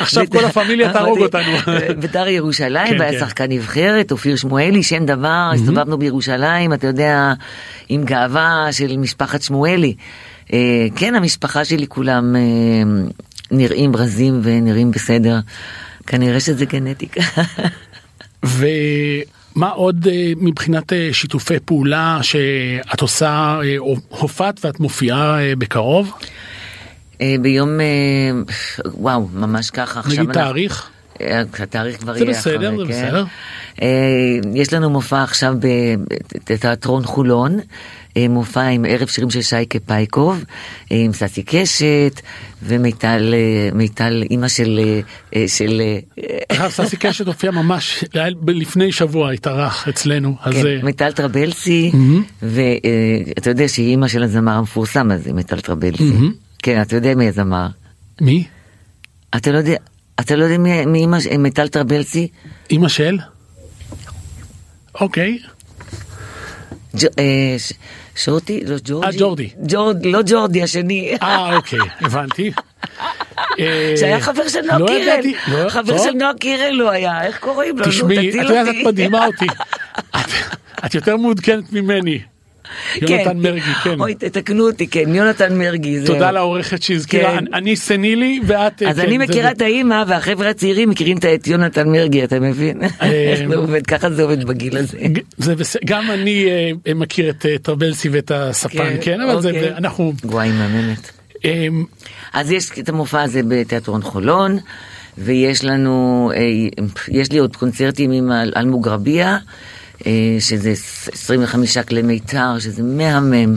עכשיו 0.00 0.24
כל 0.30 0.44
הפמיליה 0.44 0.92
תהרוג 0.92 1.18
אמרתי, 1.18 1.36
אותנו. 1.36 1.72
אה, 1.72 1.94
בית"ר 1.94 2.28
ירושלים, 2.28 2.86
כן, 2.88 3.00
והיה 3.00 3.12
כן. 3.12 3.18
שחקן 3.26 3.52
נבחרת, 3.52 4.12
אופיר 4.12 4.36
שמואלי, 4.36 4.82
שם 4.82 5.06
דבר, 5.06 5.50
הסתובבנו 5.54 5.98
בירושלים, 5.98 6.72
אתה 6.72 6.86
יודע, 6.86 7.32
עם 7.88 8.04
גאווה 8.04 8.68
של 8.72 8.96
משפחת 8.96 9.42
שמואלי. 9.42 9.94
אה, 10.52 10.86
כן, 10.96 11.14
המשפחה 11.14 11.64
שלי 11.64 11.86
כולם 11.86 12.36
אה, 12.36 12.40
נראים 13.50 13.96
רזים 13.96 14.40
ונראים 14.42 14.90
בסדר. 14.90 15.38
כנראה 16.06 16.40
שזה 16.40 16.64
גנטיקה. 16.64 17.20
ומה 19.56 19.68
עוד 19.68 20.08
אה, 20.10 20.32
מבחינת 20.36 20.92
אה, 20.92 21.08
שיתופי 21.12 21.54
פעולה 21.64 22.18
שאת 22.22 23.00
עושה, 23.00 23.58
אה, 23.64 23.76
הופעת 24.08 24.64
ואת 24.64 24.80
מופיעה 24.80 25.38
בקרוב? 25.58 26.12
ביום, 27.40 27.70
וואו, 28.84 29.28
ממש 29.34 29.70
ככה. 29.70 30.00
נגיד 30.08 30.32
תאריך? 30.32 30.90
התאריך 31.60 32.00
כבר 32.00 32.16
יהיה 32.16 32.38
אחרי, 32.38 32.58
בסדר, 32.58 32.76
זה 32.78 32.92
כן? 32.92 33.06
בסדר. 33.06 33.24
אה, 33.82 33.88
יש 34.54 34.72
לנו 34.72 34.90
מופע 34.90 35.22
עכשיו 35.22 35.54
בתיאטרון 36.48 37.04
חולון, 37.04 37.58
אה, 38.16 38.28
מופע 38.28 38.62
עם 38.62 38.84
ערב 38.88 39.08
שירים 39.08 39.30
של 39.30 39.42
שייקה 39.42 39.78
פייקוב, 39.86 40.44
אה, 40.92 40.96
עם 40.96 41.12
ססי 41.12 41.42
קשת, 41.42 42.20
ומיטל, 42.62 43.34
מיטל 43.74 44.22
אימא 44.30 44.48
של... 44.48 44.80
של 45.46 45.82
ססי 46.68 46.96
קשת 46.96 47.26
הופיע 47.26 47.50
ממש 47.50 48.04
לפני 48.46 48.92
שבוע, 48.92 49.30
התארח 49.30 49.88
אצלנו. 49.88 50.36
אז 50.42 50.54
כן, 50.54 50.80
מיטל 50.82 51.12
טרבלסי, 51.12 51.92
ואתה 52.42 53.50
יודע 53.50 53.68
שהיא 53.68 53.90
אימא 53.90 54.08
של 54.08 54.22
הזמר 54.22 54.52
המפורסם 54.52 55.10
הזה, 55.10 55.32
מיטל 55.32 55.60
טרבלסי. 55.60 56.12
כן, 56.58 56.82
אתה 56.82 56.96
יודע 56.96 57.14
מי 57.14 57.28
הזמר. 57.28 57.66
מי? 58.20 58.44
אתה 59.36 59.52
לא 59.52 59.58
יודע, 59.58 59.76
אתה 60.20 60.36
לא 60.36 60.44
יודע 60.44 60.58
מי 60.58 60.84
מי 60.86 60.98
אימא, 60.98 61.20
של- 61.20 61.36
מיטל 61.36 61.68
טרבלסי? 61.68 62.28
אימא 62.70 62.88
של? 62.88 63.18
אוקיי. 65.00 65.38
אה, 67.18 67.54
ש- 67.58 67.72
שורטי? 68.16 68.60
לא 68.66 68.76
ג'ורג'י? 68.84 69.06
אה, 69.06 69.12
ג'ורדי. 69.18 69.48
ג'ורד, 69.68 70.06
לא 70.06 70.20
ג'ורדי 70.26 70.62
השני. 70.62 71.16
אה, 71.22 71.56
אוקיי, 71.56 71.78
הבנתי. 72.00 72.52
שהיה 74.00 74.20
חבר 74.20 74.48
של 74.48 74.60
נועה 74.60 74.78
לא 74.78 74.86
קירל. 74.86 75.20
לא- 75.48 75.68
חבר. 75.68 75.98
של 75.98 76.10
נועה 76.10 76.34
קירל 76.40 76.80
הוא 76.80 76.90
היה, 76.90 77.22
איך 77.26 77.38
קוראים 77.38 77.78
לו? 77.78 77.84
תשמעי, 77.86 78.30
את 78.30 78.34
יודעת, 78.34 78.68
את. 78.68 78.86
מדהימה 78.86 79.26
אותי. 79.26 79.46
את 80.86 80.94
יותר 80.94 81.16
מעודכנת 81.16 81.72
ממני. 81.72 82.18
יונתן 83.02 83.38
מרגי, 83.38 83.60
כן. 83.84 84.00
אוי, 84.00 84.14
תתקנו 84.14 84.66
אותי, 84.66 84.86
כן, 84.86 85.14
יונתן 85.14 85.58
מרגי. 85.58 85.98
תודה 86.06 86.30
לעורכת 86.30 86.82
שהזכירה, 86.82 87.38
כן. 87.38 87.44
אני- 87.54 87.76
סנילי 87.76 88.40
ואת... 88.46 88.82
אז 88.82 88.96
כן, 88.96 89.02
אני 89.06 89.18
זה- 89.18 89.24
מכירה 89.24 89.50
את 89.50 89.60
האימא 89.62 90.04
והחבר'ה 90.06 90.50
הצעירים 90.50 90.90
מכירים 90.90 91.16
את- 91.18 91.46
יונתן 91.46 91.88
מרגי, 91.88 92.24
אתה 92.24 92.40
מבין? 92.40 92.82
איך 93.00 93.48
זה 93.48 93.56
עובד, 93.56 93.86
ככה 93.86 94.10
זה 94.10 94.22
עובד 94.22 94.44
בגיל 94.44 94.76
הזה. 94.76 94.98
גם 95.84 96.10
אני 96.10 96.46
אה, 96.86 96.94
מכיר 96.94 97.30
את 97.30 97.46
אה, 97.46 97.58
טרבלסי 97.62 98.08
ואת 98.08 98.30
הספן, 98.34 98.94
כן, 99.00 99.20
אבל 99.20 99.40
זה, 99.42 99.48
אוקיי. 99.48 99.68
אנחנו... 99.76 100.12
וואי, 100.24 100.48
מהממת. 100.52 101.10
אה, 101.44 101.66
אז 102.32 102.50
יש 102.50 102.70
את 102.78 102.88
המופע 102.88 103.22
הזה 103.22 103.40
בתיאטרון 103.48 104.02
חולון, 104.02 104.58
ויש 105.18 105.64
לנו, 105.64 106.30
אה, 106.34 106.40
יש 107.08 107.32
לי 107.32 107.38
עוד 107.38 107.56
קונצרטים 107.56 108.10
עם 108.12 108.32
אל- 108.32 108.52
אלמוג 108.56 108.88
רביע, 108.88 109.26
אה, 109.26 109.36
שזה 110.40 110.72
25 111.12 111.78
כלי 111.78 112.02
מיתר, 112.02 112.58
שזה 112.58 112.82
מהמם. 112.82 113.56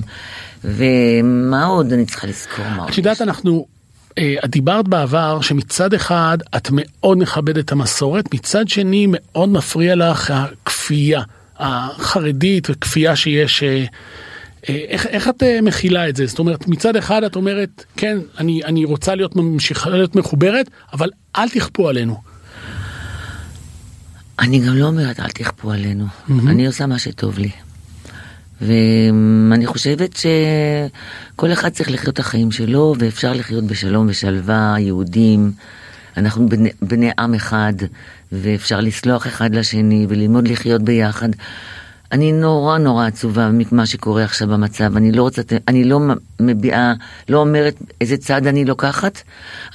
ומה 0.64 1.66
עוד 1.66 1.94
אני 1.94 2.06
צריכה 2.06 2.28
לזכור? 2.28 2.66
מה 2.66 2.82
עוד? 2.82 2.90
את 2.90 2.98
יודעת, 2.98 3.22
אנחנו... 3.22 3.66
אה, 4.18 4.36
את 4.46 4.50
דיברת 4.50 4.88
בעבר 4.88 5.42
שמצד 5.42 5.94
אחד 5.94 6.38
את 6.58 6.70
מאוד 6.72 7.18
מכבדת 7.18 7.66
את 7.66 7.72
המסורת, 7.72 8.34
מצד 8.34 8.68
שני 8.68 9.08
מאוד 9.10 9.50
מפריע 9.50 9.96
לך 9.96 10.32
הכפייה 10.32 11.22
החרדית 11.60 12.68
וכפייה 12.70 13.16
שיש. 13.16 13.64
אה, 13.64 13.86
אה, 14.70 14.86
איך, 14.88 15.08
איך 15.08 15.28
את 15.28 15.44
אה, 15.44 15.62
מכילה 15.62 16.10
את 16.10 16.16
זה? 16.16 16.26
זאת 16.26 16.40
אומרת, 16.40 16.68
מצד 16.68 16.96
אחד 16.96 17.24
את 17.24 17.36
אומרת, 17.36 17.86
כן, 17.98 18.18
אני, 18.38 18.64
אני 18.64 18.86
רוצה 18.86 19.16
להיות 19.16 19.36
ממשיכה 19.36 19.90
להיות 19.90 20.16
מחוברת, 20.16 20.70
אבל 20.94 21.10
אל 21.36 21.50
תכפו 21.50 21.90
עלינו. 21.90 22.29
אני 24.40 24.60
גם 24.60 24.76
לא 24.76 24.86
אומרת 24.86 25.20
אל 25.20 25.30
תכפו 25.30 25.72
עלינו, 25.72 26.06
אני 26.30 26.68
עושה 26.68 26.86
מה 26.86 27.00
שטוב 27.00 27.40
לי. 27.40 27.52
ואני 28.62 29.66
חושבת 29.66 30.18
שכל 30.18 31.54
אחד 31.54 31.70
צריך 31.70 31.92
לחיות 31.92 32.14
את 32.14 32.20
החיים 32.20 32.52
שלו, 32.52 32.96
ואפשר 33.00 33.34
לחיות 33.34 33.64
בשלום 33.64 34.06
ושלווה, 34.10 34.76
יהודים. 34.80 35.52
אנחנו 36.18 36.50
בני, 36.50 36.70
בני 36.82 37.12
עם 37.20 37.34
אחד, 37.34 37.74
ואפשר 38.32 38.80
לסלוח 38.80 39.28
אחד 39.28 39.56
לשני, 39.56 40.06
וללמוד 40.10 40.48
לחיות 40.48 40.82
ביחד. 40.82 41.30
אני 42.12 42.32
נורא 42.32 42.78
נורא 42.78 43.06
עצובה 43.06 43.50
ממה 43.54 43.86
שקורה 43.86 44.24
עכשיו 44.24 44.48
במצב. 44.48 44.98
אני 44.98 45.12
לא 45.12 45.22
רוצה, 45.22 45.42
אני 45.68 45.84
לא 45.84 46.00
מביעה, 46.40 46.94
לא 47.30 47.38
אומרת 47.38 47.76
איזה 48.02 48.18
צד 48.18 48.48
אני 48.48 48.66
לוקחת. 48.66 49.22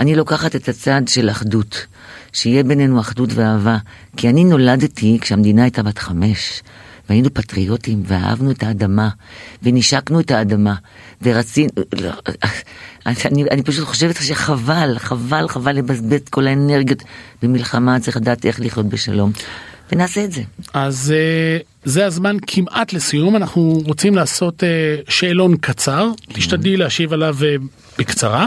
אני 0.01 0.15
לוקחת 0.15 0.57
את 0.57 0.69
הצד 0.69 1.03
של 1.07 1.31
אחדות. 1.31 1.87
שיהיה 2.35 2.63
בינינו 2.63 3.01
אחדות 3.01 3.31
ואהבה. 3.35 3.79
כי 4.17 4.29
אני 4.29 4.45
נולדתי 4.45 5.19
כשהמדינה 5.21 5.63
הייתה 5.63 5.83
בת 5.83 5.99
חמש. 5.99 6.63
והיינו 7.09 7.35
פטריוטים, 7.35 8.03
ואהבנו 8.07 8.51
את 8.51 8.63
האדמה, 8.63 9.09
ונשקנו 9.63 10.21
את 10.21 10.31
האדמה, 10.31 10.75
ורצינו... 11.23 11.69
אני, 13.07 13.45
אני 13.51 13.63
פשוט 13.63 13.85
חושבת 13.85 14.17
שחבל, 14.23 14.95
חבל, 14.99 15.49
חבל 15.49 15.73
לבזבז 15.73 16.13
את 16.13 16.29
כל 16.29 16.47
האנרגיות 16.47 17.03
במלחמה, 17.43 18.01
צריך 18.01 18.17
לדעת 18.17 18.47
איך 18.47 18.61
לחיות 18.61 18.87
בשלום. 18.87 19.33
ונעשה 19.93 20.25
את 20.25 20.33
זה. 20.33 20.43
אז 20.75 21.15
אה, 21.17 21.59
זה 21.85 22.07
הזמן 22.07 22.37
כמעט 22.47 22.93
לסיום, 22.93 23.37
אנחנו 23.37 23.83
רוצים 23.87 24.15
לעשות 24.15 24.65
אה, 24.65 24.97
שאלון 25.09 25.57
קצר, 25.57 26.11
תשתדלי 26.33 26.77
להשיב 26.77 27.13
עליו 27.13 27.37
אה, 27.45 27.55
בקצרה. 27.99 28.47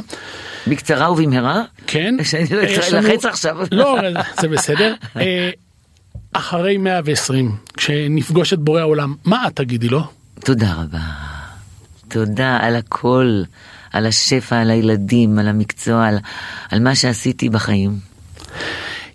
בקצרה 0.68 1.12
ובמהרה? 1.12 1.62
כן. 1.88 2.16
שאני 2.30 2.46
לא 2.52 2.64
אצא 2.64 2.98
לנו- 2.98 3.08
ללחץ 3.08 3.26
עכשיו. 3.26 3.58
לא, 3.72 3.98
זה 4.42 4.48
בסדר. 4.48 4.94
אה, 5.20 5.50
אחרי 6.34 6.78
120, 6.78 7.56
כשנפגוש 7.78 8.54
את 8.54 8.60
בורא 8.60 8.80
העולם, 8.80 9.16
מה 9.26 9.48
את 9.48 9.56
תגידי 9.56 9.90
לו? 9.90 10.04
תודה 10.40 10.74
רבה. 10.74 11.00
תודה 12.08 12.58
על 12.62 12.76
הכל, 12.76 13.42
על 13.94 14.06
השפע, 14.06 14.62
על 14.62 14.70
הילדים, 14.72 15.40
על 15.40 15.48
המקצוע, 15.48 16.08
על, 16.08 16.18
על 16.72 16.80
מה 16.80 16.96
שעשיתי 16.96 17.50
בחיים. 17.50 17.92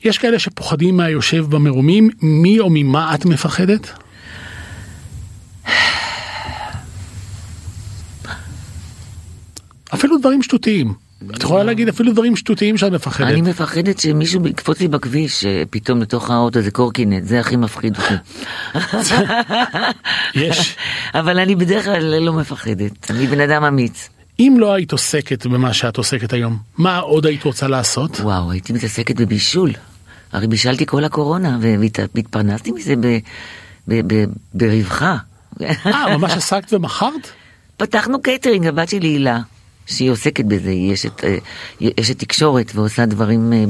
יש 0.05 0.19
כאלה 0.19 0.39
שפוחדים 0.39 0.97
מהיושב 0.97 1.45
במרומים, 1.51 2.11
מי 2.23 2.61
או 2.61 2.69
ממה 2.71 3.15
את 3.15 3.25
מפחדת? 3.25 3.91
אפילו 9.95 10.19
דברים 10.19 10.43
שטותיים. 10.43 10.95
את 11.31 11.43
יכולה 11.43 11.65
להגיד 11.65 11.89
אפילו 11.89 12.13
דברים 12.13 12.37
שטותיים 12.37 12.79
שאת 12.79 12.93
מפחדת. 12.93 13.27
אני 13.27 13.41
מפחדת 13.41 13.99
שמישהו 13.99 14.47
יקפוץ 14.47 14.81
לי 14.81 14.89
בכביש, 14.89 15.45
פתאום 15.71 16.01
לתוך 16.03 16.31
האוטו 16.31 16.59
איזה 16.59 16.71
קורקינט, 16.71 17.25
זה 17.25 17.41
הכי 17.41 17.57
מפחיד 17.57 17.97
אותי. 17.97 18.15
יש. 20.35 20.77
אבל 21.15 21.39
אני 21.39 21.55
בדרך 21.55 21.85
כלל 21.85 22.19
לא 22.19 22.33
מפחדת, 22.33 23.11
אני 23.11 23.27
בן 23.27 23.41
אדם 23.41 23.65
אמיץ. 23.65 24.09
אם 24.39 24.57
לא 24.59 24.73
היית 24.73 24.93
עוסקת 24.93 25.47
במה 25.47 25.73
שאת 25.73 25.97
עוסקת 25.97 26.33
היום, 26.33 26.59
מה 26.79 26.99
עוד 26.99 27.27
היית 27.27 27.45
רוצה 27.45 27.69
לעשות? 27.69 28.21
וואו, 28.21 28.51
הייתי 28.51 28.73
מתעסקת 28.73 29.17
בבישול. 29.17 29.71
הרי 30.33 30.47
בישלתי 30.47 30.87
כל 30.87 31.05
הקורונה, 31.05 31.59
והתפרנסתי 31.61 32.73
מזה 32.73 32.95
ברווחה. 34.55 35.17
אה, 35.63 36.17
ממש 36.17 36.33
עסקת 36.33 36.73
ומכרת? 36.73 37.31
פתחנו 37.77 38.23
קייטרינג, 38.23 38.67
הבת 38.67 38.89
שלי 38.89 39.09
הילה, 39.09 39.41
שהיא 39.87 40.11
עוסקת 40.11 40.45
בזה, 40.45 40.71
היא 40.71 40.95
אשת, 40.95 41.25
אה, 41.25 41.37
היא 41.81 41.91
אשת 42.01 42.19
תקשורת 42.19 42.73
ועושה 42.75 43.07
דברים, 43.07 43.53
אה, 43.53 43.65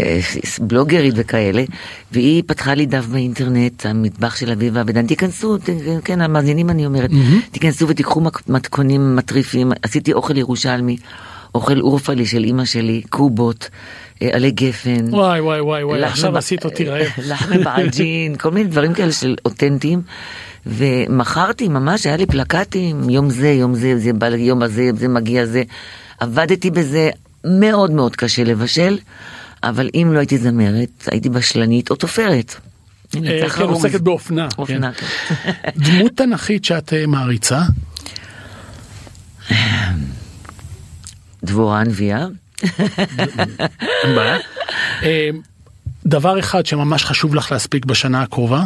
אה, 0.00 0.20
בלוגרית 0.60 1.14
וכאלה, 1.16 1.64
והיא 2.12 2.42
פתחה 2.46 2.74
לי 2.74 2.86
דף 2.86 3.06
באינטרנט, 3.06 3.86
המטבח 3.86 4.36
של 4.36 4.50
אביבה 4.50 4.80
אבדן, 4.80 5.06
תיכנסו, 5.06 5.58
ת- 5.58 5.62
כן, 6.04 6.20
המאזינים 6.20 6.70
אני 6.70 6.86
אומרת, 6.86 7.10
תיכנסו 7.50 7.88
ותיקחו 7.88 8.20
מתכונים 8.48 9.16
מטריפים, 9.16 9.72
עשיתי 9.82 10.12
אוכל 10.12 10.36
ירושלמי, 10.36 10.96
אוכל 11.54 11.80
אורפלי 11.80 12.26
של 12.26 12.44
אימא 12.44 12.64
שלי, 12.64 13.02
קובות, 13.10 13.68
עלי 14.32 14.50
גפן. 14.50 15.06
וואי 15.14 15.40
וואי 15.40 15.60
וואי 15.60 15.84
וואי, 15.84 16.04
עכשיו 16.04 16.32
ב- 16.32 16.36
עשית 16.36 16.64
אותי 16.64 16.84
רעב. 16.84 17.06
לחם 17.28 17.64
בעג'ין, 17.64 18.36
כל 18.36 18.50
מיני 18.50 18.68
דברים 18.68 18.94
כאלה 18.94 19.12
של 19.12 19.36
אותנטיים. 19.44 20.02
ומכרתי 20.66 21.68
ממש, 21.68 22.06
היה 22.06 22.16
לי 22.16 22.26
פלקטים, 22.26 23.10
יום 23.10 23.30
זה, 23.30 23.48
יום 23.48 23.74
זה, 23.74 23.98
זה 23.98 24.12
בא 24.12 24.28
ליום 24.28 24.62
הזה, 24.62 24.90
זה 24.96 25.08
מגיע 25.08 25.46
זה. 25.46 25.62
עבדתי 26.20 26.70
בזה 26.70 27.10
מאוד 27.44 27.90
מאוד 27.90 28.16
קשה 28.16 28.44
לבשל, 28.44 28.98
אבל 29.62 29.90
אם 29.94 30.10
לא 30.12 30.18
הייתי 30.18 30.38
זמרת, 30.38 31.08
הייתי 31.10 31.28
בשלנית 31.28 31.90
או 31.90 31.96
תופרת. 31.96 32.54
הנה, 33.14 33.30
אה, 33.30 33.40
צריך 33.40 33.56
כן. 33.56 33.62
עוסקת 33.62 34.00
באופנה. 34.00 34.48
אופנה, 34.58 34.92
כן. 34.92 35.06
כן. 35.06 35.50
דמות 35.84 36.12
תנכית 36.16 36.64
שאת 36.64 36.92
אה, 36.92 37.06
מעריצה? 37.06 37.62
דבורה 41.44 41.80
הנביאה. 41.80 42.26
אה, 45.02 45.30
דבר 46.06 46.38
אחד 46.38 46.66
שממש 46.66 47.04
חשוב 47.04 47.34
לך 47.34 47.52
להספיק 47.52 47.84
בשנה 47.84 48.22
הקרובה? 48.22 48.64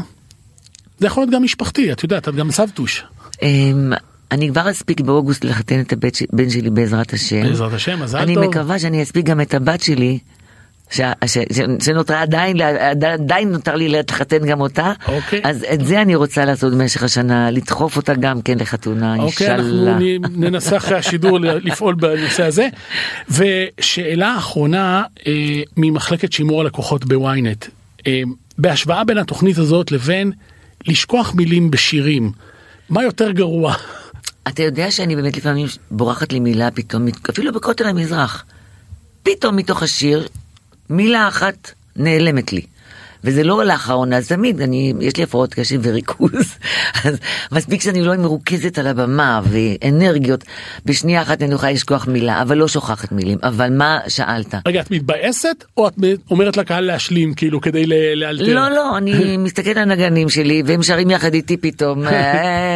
זה 1.01 1.07
יכול 1.07 1.23
להיות 1.23 1.35
גם 1.35 1.43
משפחתי, 1.43 1.93
את 1.93 2.03
יודעת, 2.03 2.29
את 2.29 2.35
גם 2.35 2.51
סבתוש. 2.51 3.05
אמ, 3.43 3.93
אני 4.33 4.49
כבר 4.49 4.71
אספיק 4.71 5.01
באוגוסט 5.01 5.45
לחתן 5.45 5.81
את 5.81 5.93
הבן 5.93 6.51
שלי 6.51 6.71
בעזרת 6.71 7.13
השם. 7.13 7.43
בעזרת 7.43 7.73
השם, 7.73 8.01
מזל 8.03 8.19
אני 8.19 8.35
טוב. 8.35 8.45
מקווה 8.45 8.79
שאני 8.79 9.03
אספיק 9.03 9.27
גם 9.27 9.41
את 9.41 9.55
הבת 9.55 9.81
שלי 9.83 10.19
ש- 10.91 11.01
ש- 11.27 11.39
ש- 11.53 11.85
שנותרה 11.85 12.23
עדיין, 12.23 12.57
עדיין 13.15 13.53
נותר 13.53 13.75
לי 13.77 13.89
לחתן 13.89 14.47
גם 14.47 14.61
אותה. 14.61 14.93
אוקיי. 15.09 15.41
אז 15.45 15.67
את 15.75 15.85
זה 15.85 16.03
אני 16.03 16.15
רוצה 16.15 16.45
לעשות 16.45 16.73
במשך 16.73 17.03
השנה, 17.03 17.51
לדחוף 17.51 17.97
אותה 17.97 18.15
גם 18.15 18.43
כן 18.43 18.59
לחתונה, 18.59 19.17
אוקיי, 19.17 19.55
אנחנו 19.55 19.99
ננסה 20.37 20.77
אחרי 20.77 20.99
השידור 20.99 21.39
לפעול 21.41 21.95
בנושא 21.95 22.45
הזה. 22.45 22.69
ושאלה 23.31 24.37
אחרונה 24.39 25.03
אה, 25.27 25.33
ממחלקת 25.77 26.33
שימור 26.33 26.61
הלקוחות 26.61 27.05
בוויינט. 27.05 27.67
אה, 28.07 28.23
בהשוואה 28.59 29.05
בין 29.05 29.19
התוכנית 29.19 29.59
הזאת 29.59 29.93
לבין 29.93 30.33
לשכוח 30.87 31.35
מילים 31.35 31.71
בשירים, 31.71 32.33
מה 32.89 33.03
יותר 33.03 33.31
גרוע? 33.31 33.75
אתה 34.49 34.63
יודע 34.63 34.91
שאני 34.91 35.17
באמת 35.17 35.37
לפעמים 35.37 35.67
בורחת 35.91 36.33
לי 36.33 36.41
מילה 36.41 36.71
פתאום, 36.71 37.07
אפילו 37.31 37.53
בכותל 37.53 37.85
המזרח. 37.87 38.45
פתאום 39.23 39.57
מתוך 39.57 39.83
השיר, 39.83 40.29
מילה 40.91 41.29
אחת 41.29 41.71
נעלמת 41.97 42.53
לי. 42.53 42.67
וזה 43.25 43.45
לא 43.45 43.65
לאחרונה, 43.65 44.17
אז 44.17 44.29
תמיד, 44.29 44.61
אני, 44.61 44.93
יש 45.01 45.17
לי 45.17 45.23
הפרעות 45.23 45.55
קשב 45.55 45.81
וריכוז, 45.83 46.55
אז 47.05 47.19
מספיק 47.53 47.81
שאני 47.81 48.03
לא 48.03 48.17
מרוכזת 48.17 48.79
על 48.79 48.87
הבמה 48.87 49.41
ואנרגיות, 49.45 50.45
בשנייה 50.87 51.23
אחת 51.23 51.43
אני 51.43 51.55
יכולה 51.55 51.73
לשכוח 51.73 52.07
מילה, 52.07 52.43
אבל 52.43 52.57
לא 52.57 52.69
שוכחת 52.69 53.13
מילים. 53.13 53.39
אבל 53.43 53.71
מה 53.71 53.99
שאלת? 54.09 54.55
רגע, 54.67 54.81
את 54.81 54.91
מתבאסת 54.91 55.65
או 55.77 55.89
את 55.89 55.95
אומרת 56.31 56.57
לקהל 56.57 56.85
להשלים 56.85 57.35
כאילו 57.35 57.61
כדי 57.61 57.87
לאלתר? 58.17 58.55
לא, 58.55 58.71
לא, 58.71 58.99
אני 58.99 59.37
מסתכלת 59.45 59.77
על 59.77 59.83
הנגנים 59.83 60.29
שלי, 60.29 60.63
והם 60.67 60.83
שרים 60.83 61.11
יחד 61.11 61.35
איתי 61.35 61.57
פתאום, 61.57 62.03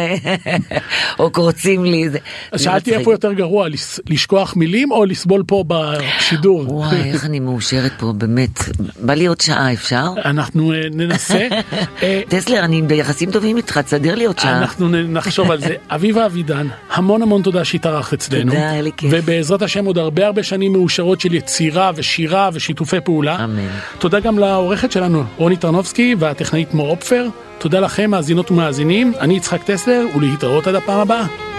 או 1.19 1.31
קורצים 1.31 1.85
לי. 1.85 2.05
אז 2.05 2.11
זה 2.51 2.63
שאלתי. 2.63 2.95
איפה 2.95 3.11
יותר 3.11 3.33
גרוע, 3.33 3.67
לשכוח 4.09 4.55
מילים 4.55 4.91
או 4.91 5.05
לסבול 5.05 5.43
פה 5.47 5.63
בשידור? 5.67 6.73
וואי, 6.73 7.11
איך 7.11 7.25
אני 7.25 7.39
מאושרת 7.39 7.91
פה, 7.99 8.13
באמת. 8.17 8.59
בא 8.99 9.13
לי 9.13 9.25
עוד 9.25 9.41
שעה, 9.41 9.73
אפשר? 9.73 10.05
אנחנו 10.37 10.73
אה, 10.73 10.81
ננסה. 10.91 11.47
אה, 12.03 12.21
טסלר, 12.27 12.59
אני 12.59 12.81
ביחסים 12.81 13.31
טובים 13.31 13.57
איתך, 13.57 13.77
תסדר 13.77 14.15
לי 14.15 14.25
עוד 14.25 14.39
שעה. 14.39 14.57
אנחנו 14.57 14.89
נחשוב 14.89 15.51
על 15.51 15.59
זה. 15.59 15.75
אביבה 15.95 16.25
אבידן, 16.25 16.67
המון 16.93 17.21
המון 17.21 17.41
תודה 17.41 17.65
שהתארחת 17.65 18.13
אצלנו. 18.13 18.51
תודה, 18.51 18.69
היה 18.69 18.81
לי 18.81 18.91
כיף. 18.97 19.11
ובעזרת 19.13 19.61
השם 19.61 19.85
עוד 19.85 19.97
הרבה 19.97 20.25
הרבה 20.25 20.43
שנים 20.43 20.73
מאושרות 20.73 21.21
של 21.21 21.33
יצירה 21.33 21.91
ושירה 21.95 22.49
ושיתופי 22.53 23.01
פעולה. 23.03 23.43
אמן. 23.43 23.67
תודה 23.99 24.19
גם 24.19 24.39
לעורכת 24.39 24.91
שלנו, 24.91 25.23
רוני 25.37 25.57
טרנובסקי, 25.57 26.15
והטכנאית 26.19 26.73
מור 26.73 26.89
אופפר. 26.89 27.27
תודה 27.57 27.79
לכם, 27.79 28.11
מאזינות 28.11 28.51
ומאזינים. 28.51 29.13
אני 29.19 29.37
יצחק 29.37 29.63
טסלר, 29.63 30.05
ולהתראות 30.15 30.67
עד 30.67 30.75
הפעם 30.75 30.99
הבאה. 30.99 31.54